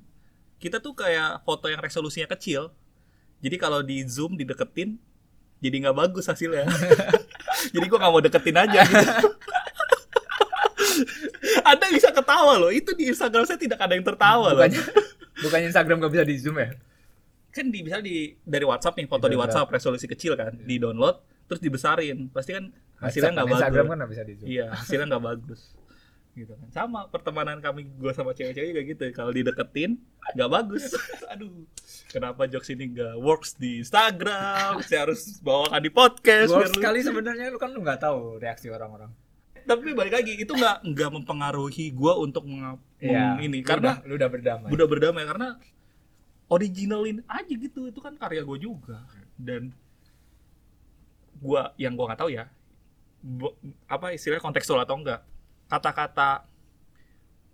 kita 0.62 0.78
tuh 0.78 0.94
kayak 0.94 1.42
foto 1.42 1.66
yang 1.66 1.82
resolusinya 1.82 2.30
kecil. 2.38 2.70
Jadi 3.42 3.58
kalau 3.58 3.82
di 3.82 4.06
zoom 4.06 4.38
dideketin 4.38 5.02
jadi 5.58 5.76
nggak 5.82 5.98
bagus 5.98 6.30
hasilnya. 6.30 6.70
Jadi 7.74 7.86
gua 7.86 7.98
nggak 8.02 8.14
mau 8.14 8.22
deketin 8.22 8.58
aja 8.58 8.82
gitu. 8.82 9.30
anda 11.70 11.86
bisa 11.94 12.10
ketawa 12.10 12.58
loh. 12.58 12.74
Itu 12.74 12.98
di 12.98 13.10
Instagram 13.10 13.46
saya 13.46 13.62
tidak 13.62 13.78
ada 13.78 13.94
yang 13.94 14.06
tertawa 14.06 14.54
loh. 14.54 14.62
Bukannya 14.66 14.82
bukannya 15.42 15.68
Instagram 15.70 15.98
gak 16.02 16.12
bisa 16.14 16.26
di 16.26 16.36
zoom 16.42 16.58
ya? 16.58 16.74
Kan 17.54 17.70
di 17.70 17.80
bisa 17.86 18.02
di 18.02 18.34
dari 18.42 18.66
WhatsApp 18.66 18.98
nih 18.98 19.06
foto 19.06 19.30
Di 19.30 19.34
di. 19.34 19.38
WhatsApp 19.38 19.70
resolusi 19.70 20.06
kecil 20.10 20.34
kan 20.34 20.54
di 20.58 20.82
download 20.82 21.22
terus 21.46 21.62
dibesarin. 21.62 22.30
Pasti 22.34 22.58
kan 22.58 22.74
hasilnya 23.02 23.32
nggak 23.38 23.48
Instagram 23.54 23.86
bagus. 23.86 23.90
kan 23.90 23.98
nggak 24.02 24.12
bisa 24.14 24.24
di 24.26 24.34
zoom. 24.34 24.48
Iya 24.50 24.66
hasilnya 24.74 25.06
nggak 25.14 25.26
bagus 25.26 25.62
gitu 26.34 26.54
kan. 26.54 26.68
Sama 26.70 27.06
pertemanan 27.08 27.60
kami 27.60 27.86
gua 27.96 28.12
sama 28.12 28.32
cewek-cewek 28.32 28.68
juga 28.70 28.82
gitu. 28.86 29.04
Kalau 29.12 29.30
dideketin 29.30 30.00
nggak 30.34 30.50
bagus. 30.50 30.92
Aduh. 31.34 31.68
Kenapa 32.08 32.44
jokes 32.46 32.68
ini 32.70 32.92
nggak 32.92 33.16
works 33.18 33.56
di 33.56 33.80
Instagram? 33.80 34.80
Saya 34.84 35.08
harus 35.08 35.40
bawakan 35.40 35.80
di 35.80 35.90
podcast 35.90 36.52
lu- 36.52 36.68
sekali 36.70 37.00
sebenarnya 37.00 37.48
lu 37.48 37.56
kan 37.56 37.72
lu 37.72 37.80
nggak 37.80 38.00
tahu 38.00 38.36
reaksi 38.38 38.68
orang-orang. 38.68 39.12
Tapi 39.62 39.94
balik 39.94 40.18
lagi 40.18 40.34
itu 40.36 40.52
nggak 40.52 40.88
nggak 40.88 41.10
mempengaruhi 41.14 41.92
gua 41.92 42.18
untuk 42.18 42.44
mengap 42.44 42.80
Iya, 42.98 43.38
meng- 43.38 43.46
ini. 43.46 43.60
Lu 43.60 43.68
karena 43.68 43.92
udah, 43.96 44.08
lu 44.08 44.14
udah 44.16 44.30
berdamai. 44.30 44.70
Udah 44.72 44.88
berdamai 44.88 45.24
karena 45.24 45.48
originalin 46.48 47.24
aja 47.28 47.54
gitu. 47.54 47.88
Itu 47.88 48.00
kan 48.00 48.16
karya 48.16 48.44
gue 48.44 48.58
juga. 48.60 49.08
Dan 49.36 49.72
gua 51.40 51.72
yang 51.76 51.96
gua 51.96 52.12
nggak 52.12 52.22
tahu 52.22 52.32
ya 52.32 52.46
apa 53.86 54.14
istilahnya 54.14 54.42
kontekstual 54.42 54.82
atau 54.82 54.98
enggak 54.98 55.22
kata-kata 55.72 56.44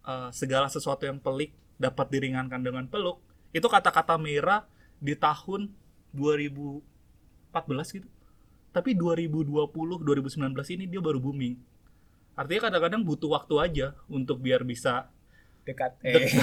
eh, 0.02 0.30
segala 0.34 0.66
sesuatu 0.74 1.06
yang 1.06 1.22
pelik 1.22 1.54
dapat 1.78 2.10
diringankan 2.10 2.66
dengan 2.66 2.90
peluk 2.90 3.22
itu 3.54 3.70
kata-kata 3.70 4.18
merah 4.18 4.66
di 4.98 5.14
tahun 5.14 5.70
2014 6.18 6.82
gitu. 8.02 8.10
Tapi 8.74 8.98
2020 8.98 10.02
2019 10.02 10.74
ini 10.74 10.90
dia 10.90 11.02
baru 11.02 11.22
booming. 11.22 11.54
Artinya 12.34 12.70
kadang-kadang 12.70 13.06
butuh 13.06 13.30
waktu 13.38 13.54
aja 13.62 13.94
untuk 14.10 14.42
biar 14.42 14.66
bisa 14.66 15.10
dekat. 15.66 15.94
Eh 16.02 16.30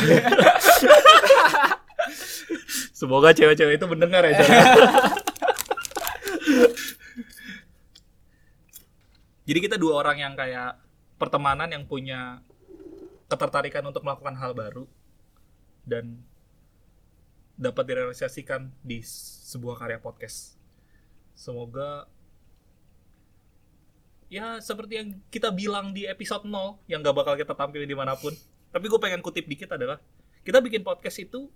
Semoga 2.94 3.34
cewek-cewek 3.34 3.74
itu 3.78 3.86
mendengar 3.90 4.22
ya. 4.22 4.38
Jadi 9.44 9.58
kita 9.60 9.76
dua 9.76 10.00
orang 10.00 10.16
yang 10.24 10.32
kayak 10.32 10.83
pertemanan 11.24 11.72
yang 11.72 11.88
punya 11.88 12.44
ketertarikan 13.32 13.80
untuk 13.88 14.04
melakukan 14.04 14.36
hal 14.36 14.52
baru 14.52 14.84
dan 15.88 16.20
dapat 17.56 17.88
direalisasikan 17.88 18.68
di 18.84 19.00
sebuah 19.48 19.80
karya 19.80 19.96
podcast. 19.96 20.60
Semoga 21.32 22.04
ya 24.28 24.60
seperti 24.60 24.92
yang 25.00 25.08
kita 25.32 25.48
bilang 25.48 25.96
di 25.96 26.04
episode 26.04 26.44
0 26.44 26.84
yang 26.90 27.00
gak 27.00 27.16
bakal 27.16 27.34
kita 27.40 27.56
tampilin 27.56 27.88
di 27.88 27.96
mana 27.96 28.12
pun. 28.12 28.36
Tapi 28.68 28.84
gue 28.84 29.00
pengen 29.00 29.24
kutip 29.24 29.48
dikit 29.48 29.72
adalah 29.80 29.96
kita 30.44 30.60
bikin 30.60 30.84
podcast 30.84 31.24
itu 31.24 31.48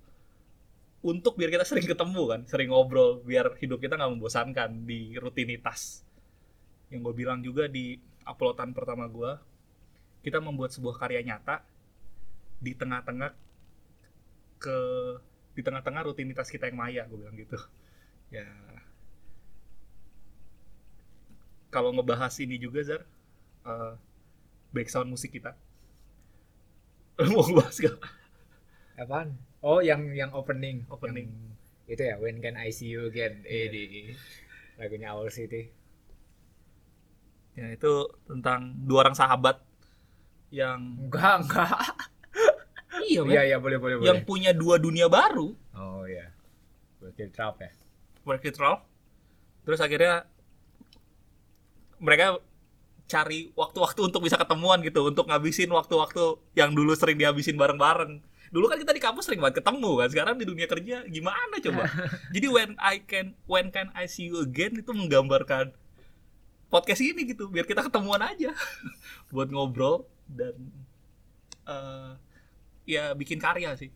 untuk 1.04 1.36
biar 1.38 1.50
kita 1.52 1.62
sering 1.62 1.86
ketemu 1.86 2.22
kan, 2.26 2.40
sering 2.48 2.74
ngobrol, 2.74 3.22
biar 3.22 3.54
hidup 3.62 3.78
kita 3.78 3.94
nggak 3.94 4.18
membosankan 4.18 4.82
di 4.82 5.14
rutinitas. 5.14 6.02
Yang 6.90 7.10
gue 7.10 7.14
bilang 7.14 7.38
juga 7.38 7.70
di 7.70 7.98
uploadan 8.26 8.74
pertama 8.74 9.06
gue, 9.06 9.30
kita 10.28 10.44
membuat 10.44 10.76
sebuah 10.76 11.00
karya 11.00 11.24
nyata 11.24 11.64
di 12.60 12.76
tengah-tengah 12.76 13.32
ke 14.60 14.78
di 15.56 15.64
tengah-tengah 15.64 16.04
rutinitas 16.06 16.52
kita 16.52 16.68
yang 16.68 16.78
maya, 16.78 17.02
gue 17.08 17.18
bilang 17.18 17.34
gitu. 17.34 17.56
Ya, 18.28 18.44
kalau 21.72 21.96
ngebahas 21.96 22.36
ini 22.44 22.60
juga 22.60 22.84
Zar, 22.84 23.02
eh, 23.64 23.92
background 24.76 25.16
musik 25.16 25.32
kita. 25.32 25.56
Mau 27.32 27.42
ngebahas 27.42 27.76
gak? 27.80 27.98
apaan 28.98 29.38
oh 29.62 29.78
yang 29.78 30.10
yang 30.10 30.34
opening 30.34 30.82
Opening. 30.90 31.30
Yang 31.86 31.94
itu 31.94 32.02
ya 32.04 32.14
when 32.20 32.36
can 32.42 32.58
I 32.58 32.68
see 32.68 32.92
you 32.92 33.08
again 33.08 33.46
eh 33.48 33.70
di 33.72 34.12
lagunya 34.76 35.16
Owl 35.16 35.32
City 35.32 35.72
Ya 37.56 37.72
itu 37.74 38.06
tentang 38.28 38.76
dua 38.84 39.08
orang 39.08 39.16
sahabat 39.16 39.62
yang 40.52 40.96
enggak 41.08 41.44
enggak. 41.44 41.78
Iya, 42.98 43.22
iya 43.30 43.42
iya 43.54 43.58
boleh 43.62 43.78
boleh 43.78 44.00
yang 44.02 44.24
boleh. 44.24 44.26
punya 44.26 44.50
dua 44.50 44.80
dunia 44.80 45.06
baru, 45.06 45.54
oh 45.76 46.02
iya. 46.08 46.34
Berarti 46.98 47.30
trap 47.30 47.60
ya? 47.62 47.70
It 48.26 48.56
Ralph. 48.58 48.82
Terus 49.62 49.78
akhirnya 49.78 50.26
mereka 52.00 52.42
cari 53.08 53.52
waktu-waktu 53.56 54.00
untuk 54.12 54.20
bisa 54.24 54.36
ketemuan 54.36 54.84
gitu, 54.84 55.08
untuk 55.08 55.28
ngabisin 55.30 55.72
waktu-waktu 55.72 56.42
yang 56.58 56.76
dulu 56.76 56.92
sering 56.92 57.16
dihabisin 57.16 57.56
bareng-bareng. 57.56 58.20
Dulu 58.48 58.64
kan 58.68 58.80
kita 58.80 58.92
di 58.96 59.02
kampus 59.04 59.28
sering 59.28 59.40
banget 59.40 59.60
ketemu 59.64 59.90
kan, 60.04 60.08
sekarang 60.08 60.34
di 60.40 60.44
dunia 60.48 60.66
kerja 60.68 60.96
gimana 61.08 61.54
coba? 61.60 61.84
Jadi 62.34 62.46
when 62.48 62.70
I 62.80 63.04
can 63.04 63.36
when 63.48 63.68
can 63.72 63.92
I 63.96 64.08
see 64.08 64.28
you 64.28 64.44
again 64.44 64.76
itu 64.76 64.92
menggambarkan 64.92 65.72
podcast 66.68 67.00
ini 67.00 67.28
gitu, 67.28 67.48
biar 67.48 67.64
kita 67.64 67.84
ketemuan 67.84 68.20
aja. 68.24 68.52
Buat 69.32 69.52
ngobrol 69.52 70.08
dan 70.28 70.54
eh, 71.68 72.12
ya 72.88 73.12
bikin 73.12 73.40
karya 73.40 73.76
sih. 73.76 73.92